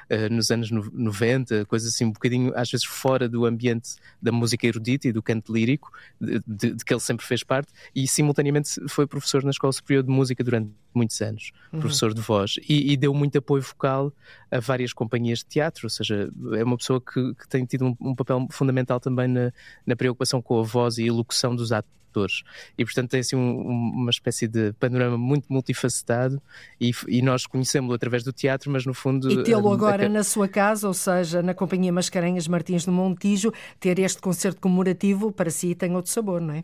uh, 0.09 0.33
nos 0.33 0.51
anos 0.51 0.69
90, 0.71 1.65
coisas 1.65 1.93
assim 1.93 2.05
um 2.05 2.11
bocadinho 2.11 2.51
às 2.55 2.69
vezes 2.69 2.85
fora 2.85 3.27
do 3.27 3.45
ambiente 3.45 3.95
da 4.21 4.31
música 4.31 4.67
erudita 4.67 5.07
e 5.07 5.11
do 5.11 5.21
canto 5.21 5.53
lírico, 5.53 5.91
de, 6.19 6.41
de, 6.45 6.75
de, 6.75 6.85
que 6.85 6.93
ele 6.93 6.99
sempre 6.99 7.25
fez 7.25 7.43
parte, 7.43 7.71
e 7.95 8.07
simultaneamente 8.07 8.69
foi 8.87 9.05
professor 9.07 9.43
na 9.43 9.51
Escola 9.51 9.73
Superior 9.73 10.03
de 10.03 10.09
Música 10.09 10.43
durante 10.43 10.71
muitos 10.93 11.21
anos, 11.21 11.51
uhum. 11.71 11.79
professor 11.79 12.13
de 12.13 12.21
voz, 12.21 12.55
e, 12.67 12.91
e, 12.91 12.97
deu 12.97 13.13
muito 13.13 13.37
apoio 13.37 13.61
vocal 13.61 14.11
a 14.51 14.59
várias 14.59 14.93
companhias 14.93 15.39
de 15.39 15.45
teatro, 15.45 15.85
ou 15.85 15.89
seja, 15.89 16.29
é 16.53 16.63
uma 16.63 16.77
pessoa 16.77 17.01
que, 17.01 17.33
que 17.35 17.47
tem 17.47 17.65
tido 17.65 17.85
um, 17.85 17.95
um, 17.99 18.15
papel 18.15 18.47
fundamental 18.51 18.99
também 18.99 19.27
na, 19.27 19.51
na 19.85 19.95
preocupação 19.95 20.41
com 20.41 20.59
a 20.59 20.63
voz 20.63 20.97
e 20.97 21.07
a 21.07 21.13
locução 21.13 21.55
dos 21.55 21.71
atores. 21.71 22.43
E, 22.77 22.83
portanto, 22.83 23.11
tem 23.11 23.19
assim 23.19 23.35
um, 23.35 23.61
uma 23.61 24.09
espécie 24.09 24.47
de 24.47 24.73
panorama 24.73 25.17
muito 25.17 25.45
multifacetado 25.51 26.41
e, 26.81 26.91
e 27.07 27.21
nós 27.21 27.45
conhecemos-lo 27.45 27.93
através 27.93 28.23
do 28.23 28.33
teatro, 28.33 28.71
mas 28.71 28.85
no 28.85 28.93
fundo. 28.93 29.31
E 29.31 29.43
tê-lo 29.43 29.71
agora 29.71 30.07
a... 30.07 30.09
na 30.09 30.23
sua 30.23 30.47
casa, 30.47 30.87
ou 30.87 30.93
seja, 30.93 31.43
na 31.43 31.53
Companhia 31.53 31.93
Mascarenhas 31.93 32.47
Martins 32.47 32.85
do 32.85 32.91
Montijo, 32.91 33.53
ter 33.79 33.99
este 33.99 34.19
concerto 34.19 34.59
comemorativo 34.59 35.31
para 35.31 35.51
si 35.51 35.75
tem 35.75 35.95
outro 35.95 36.11
sabor, 36.11 36.41
não 36.41 36.55
é? 36.55 36.63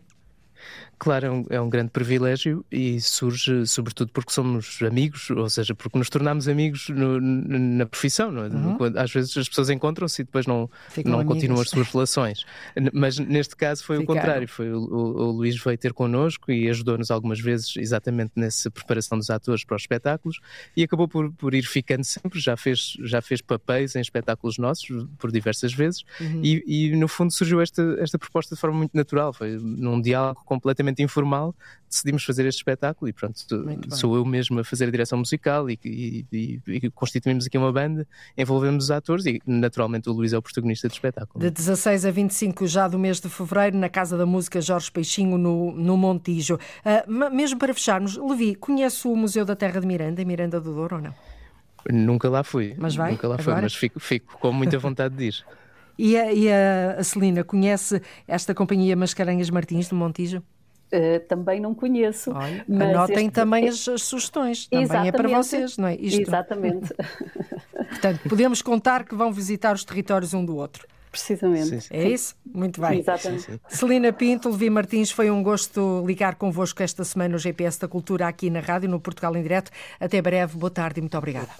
Claro, 0.98 1.26
é 1.26 1.30
um, 1.30 1.46
é 1.50 1.60
um, 1.60 1.68
grande 1.68 1.90
privilégio 1.90 2.64
e 2.72 2.98
surge 3.02 3.66
sobretudo 3.66 4.10
porque 4.12 4.32
somos 4.32 4.78
amigos, 4.80 5.28
ou 5.28 5.48
seja, 5.50 5.74
porque 5.74 5.98
nos 5.98 6.08
tornamos 6.08 6.48
amigos 6.48 6.88
no, 6.88 7.20
na 7.20 7.84
profissão. 7.84 8.30
É? 8.38 8.48
Uhum. 8.48 8.78
Às 8.96 9.12
vezes 9.12 9.36
as 9.36 9.46
pessoas 9.46 9.68
encontram-se 9.68 10.22
e 10.22 10.24
depois 10.24 10.46
não, 10.46 10.70
não 11.04 11.22
continuam 11.24 11.60
as 11.60 11.68
suas 11.68 11.88
relações. 11.88 12.46
Mas 12.94 13.18
neste 13.18 13.54
caso 13.54 13.84
foi 13.84 13.98
Ficaram. 13.98 14.18
o 14.18 14.20
contrário. 14.20 14.48
Foi 14.48 14.72
o, 14.72 14.78
o, 14.78 15.28
o, 15.28 15.30
Luís 15.32 15.62
veio 15.62 15.76
ter 15.76 15.92
connosco 15.92 16.50
e 16.50 16.68
ajudou-nos 16.70 17.10
algumas 17.10 17.40
vezes 17.40 17.76
exatamente 17.76 18.32
nessa 18.34 18.70
preparação 18.70 19.18
dos 19.18 19.28
atores 19.28 19.64
para 19.64 19.76
os 19.76 19.82
espetáculos 19.82 20.40
e 20.74 20.82
acabou 20.82 21.06
por, 21.06 21.30
por 21.32 21.54
ir 21.54 21.64
ficando 21.64 22.04
sempre. 22.04 22.40
Já 22.40 22.56
fez, 22.56 22.96
já 23.02 23.20
fez 23.20 23.42
papéis 23.42 23.94
em 23.96 24.00
espetáculos 24.00 24.56
nossos 24.56 25.06
por 25.18 25.30
diversas 25.30 25.74
vezes 25.74 26.04
uhum. 26.18 26.40
e, 26.42 26.64
e, 26.66 26.96
no 26.96 27.06
fundo 27.06 27.32
surgiu 27.32 27.60
esta, 27.60 27.82
esta 28.00 28.18
proposta 28.18 28.54
de 28.54 28.60
forma 28.60 28.78
muito 28.78 28.96
natural. 28.96 29.34
Foi 29.34 29.58
num 29.58 30.00
diálogo 30.00 30.40
completamente 30.46 30.55
completamente 30.56 31.02
informal, 31.02 31.54
decidimos 31.88 32.24
fazer 32.24 32.46
este 32.46 32.58
espetáculo 32.58 33.08
e 33.08 33.12
pronto, 33.12 33.38
sou 33.90 34.16
eu 34.16 34.24
mesmo 34.24 34.58
a 34.60 34.64
fazer 34.64 34.86
a 34.86 34.90
direção 34.90 35.18
musical 35.18 35.70
e, 35.70 35.78
e, 35.84 36.60
e, 36.66 36.90
constituímos 36.90 37.46
aqui 37.46 37.56
uma 37.56 37.72
banda, 37.72 38.06
envolvemos 38.36 38.84
os 38.84 38.90
atores 38.90 39.26
e 39.26 39.40
naturalmente 39.46 40.08
o 40.08 40.12
Luís 40.12 40.32
é 40.32 40.38
o 40.38 40.42
protagonista 40.42 40.88
do 40.88 40.92
espetáculo. 40.92 41.40
De 41.42 41.50
16 41.50 42.04
a 42.04 42.10
25 42.10 42.66
já 42.66 42.88
do 42.88 42.98
mês 42.98 43.20
de 43.20 43.28
fevereiro, 43.28 43.76
na 43.76 43.88
Casa 43.88 44.16
da 44.16 44.26
Música 44.26 44.60
Jorge 44.60 44.90
Peixinho, 44.90 45.38
no, 45.38 45.72
no 45.72 45.96
Montijo. 45.96 46.56
Uh, 46.56 47.30
mesmo 47.30 47.58
para 47.58 47.72
fecharmos, 47.72 48.16
Levi, 48.16 48.54
conhece 48.54 49.06
o 49.06 49.14
Museu 49.14 49.44
da 49.44 49.54
Terra 49.54 49.80
de 49.80 49.86
Miranda, 49.86 50.20
em 50.20 50.24
Miranda 50.24 50.60
do 50.60 50.74
Douro 50.74 50.96
ou 50.96 51.02
não? 51.02 51.14
Nunca 51.90 52.28
lá 52.28 52.42
fui. 52.42 52.74
Mas 52.78 52.96
vai? 52.96 53.12
Nunca 53.12 53.28
lá 53.28 53.38
fui, 53.38 53.54
mas 53.54 53.74
fico, 53.74 54.00
fico 54.00 54.38
com 54.38 54.52
muita 54.52 54.78
vontade 54.78 55.14
de 55.14 55.24
ir. 55.26 55.44
E 55.98 56.16
a, 56.16 56.32
e 56.32 56.48
a 56.50 57.02
Celina 57.02 57.42
conhece 57.42 58.02
esta 58.26 58.54
companhia 58.54 58.96
Mascarenhas 58.96 59.50
Martins, 59.50 59.88
do 59.88 59.96
Montijo? 59.96 60.42
Uh, 60.92 61.18
também 61.26 61.58
não 61.58 61.74
conheço. 61.74 62.30
Olha, 62.32 62.64
anotem 62.68 63.26
este... 63.26 63.30
também 63.30 63.68
as, 63.68 63.88
as, 63.88 64.02
sugestões, 64.02 64.68
também 64.68 64.84
Exatamente. 64.84 65.08
é 65.08 65.12
para 65.12 65.28
vocês, 65.28 65.76
não 65.76 65.88
é? 65.88 65.96
Isto. 65.96 66.20
Exatamente. 66.20 66.94
Portanto, 67.90 68.20
podemos 68.28 68.62
contar 68.62 69.04
que 69.04 69.14
vão 69.14 69.32
visitar 69.32 69.74
os 69.74 69.84
territórios 69.84 70.32
um 70.32 70.44
do 70.44 70.56
outro. 70.56 70.86
Precisamente. 71.10 71.66
Sim, 71.66 71.80
sim. 71.80 71.94
É 71.94 72.08
isso? 72.08 72.36
Muito 72.44 72.80
bem. 72.80 73.00
Exatamente. 73.00 73.42
Sim, 73.42 73.60
Celina 73.68 74.12
Pinto, 74.12 74.50
Levi 74.50 74.70
Martins, 74.70 75.10
foi 75.10 75.30
um 75.30 75.42
gosto 75.42 76.04
ligar 76.06 76.36
convosco 76.36 76.82
esta 76.82 77.02
semana 77.04 77.30
no 77.30 77.38
GPS 77.38 77.80
da 77.80 77.88
Cultura 77.88 78.28
aqui 78.28 78.50
na 78.50 78.60
rádio, 78.60 78.88
no 78.88 79.00
Portugal 79.00 79.34
em 79.34 79.42
Direto. 79.42 79.70
Até 79.98 80.20
breve, 80.20 80.56
boa 80.56 80.70
tarde 80.70 81.00
e 81.00 81.02
muito 81.02 81.16
obrigada. 81.16 81.50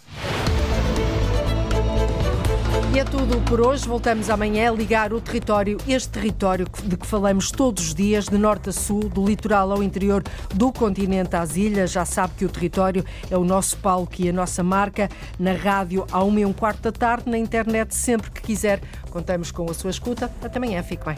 É 2.97 3.05
tudo 3.05 3.39
por 3.43 3.61
hoje. 3.61 3.87
Voltamos 3.87 4.31
amanhã 4.31 4.71
a 4.71 4.75
ligar 4.75 5.13
o 5.13 5.21
território, 5.21 5.77
este 5.87 6.09
território 6.09 6.67
de 6.83 6.97
que 6.97 7.07
falamos 7.07 7.51
todos 7.51 7.89
os 7.89 7.95
dias, 7.95 8.25
de 8.25 8.39
norte 8.39 8.71
a 8.71 8.73
sul, 8.73 9.11
do 9.11 9.27
litoral 9.27 9.71
ao 9.71 9.83
interior 9.83 10.23
do 10.55 10.73
continente 10.73 11.37
às 11.37 11.57
ilhas. 11.57 11.93
Já 11.93 12.07
sabe 12.07 12.33
que 12.39 12.47
o 12.47 12.49
território 12.49 13.05
é 13.31 13.37
o 13.37 13.45
nosso 13.45 13.77
palco 13.77 14.15
e 14.19 14.31
a 14.31 14.33
nossa 14.33 14.63
marca. 14.63 15.11
Na 15.39 15.53
rádio, 15.53 16.07
à 16.11 16.25
uma 16.25 16.41
e 16.41 16.47
um 16.47 16.55
quarto 16.55 16.81
da 16.85 16.93
tarde, 16.93 17.29
na 17.29 17.37
internet, 17.37 17.95
sempre 17.95 18.31
que 18.31 18.41
quiser. 18.41 18.81
Contamos 19.11 19.51
com 19.51 19.71
a 19.71 19.75
sua 19.75 19.91
escuta. 19.91 20.33
Até 20.43 20.57
amanhã. 20.57 20.83
Fique 20.83 21.05
bem. 21.05 21.17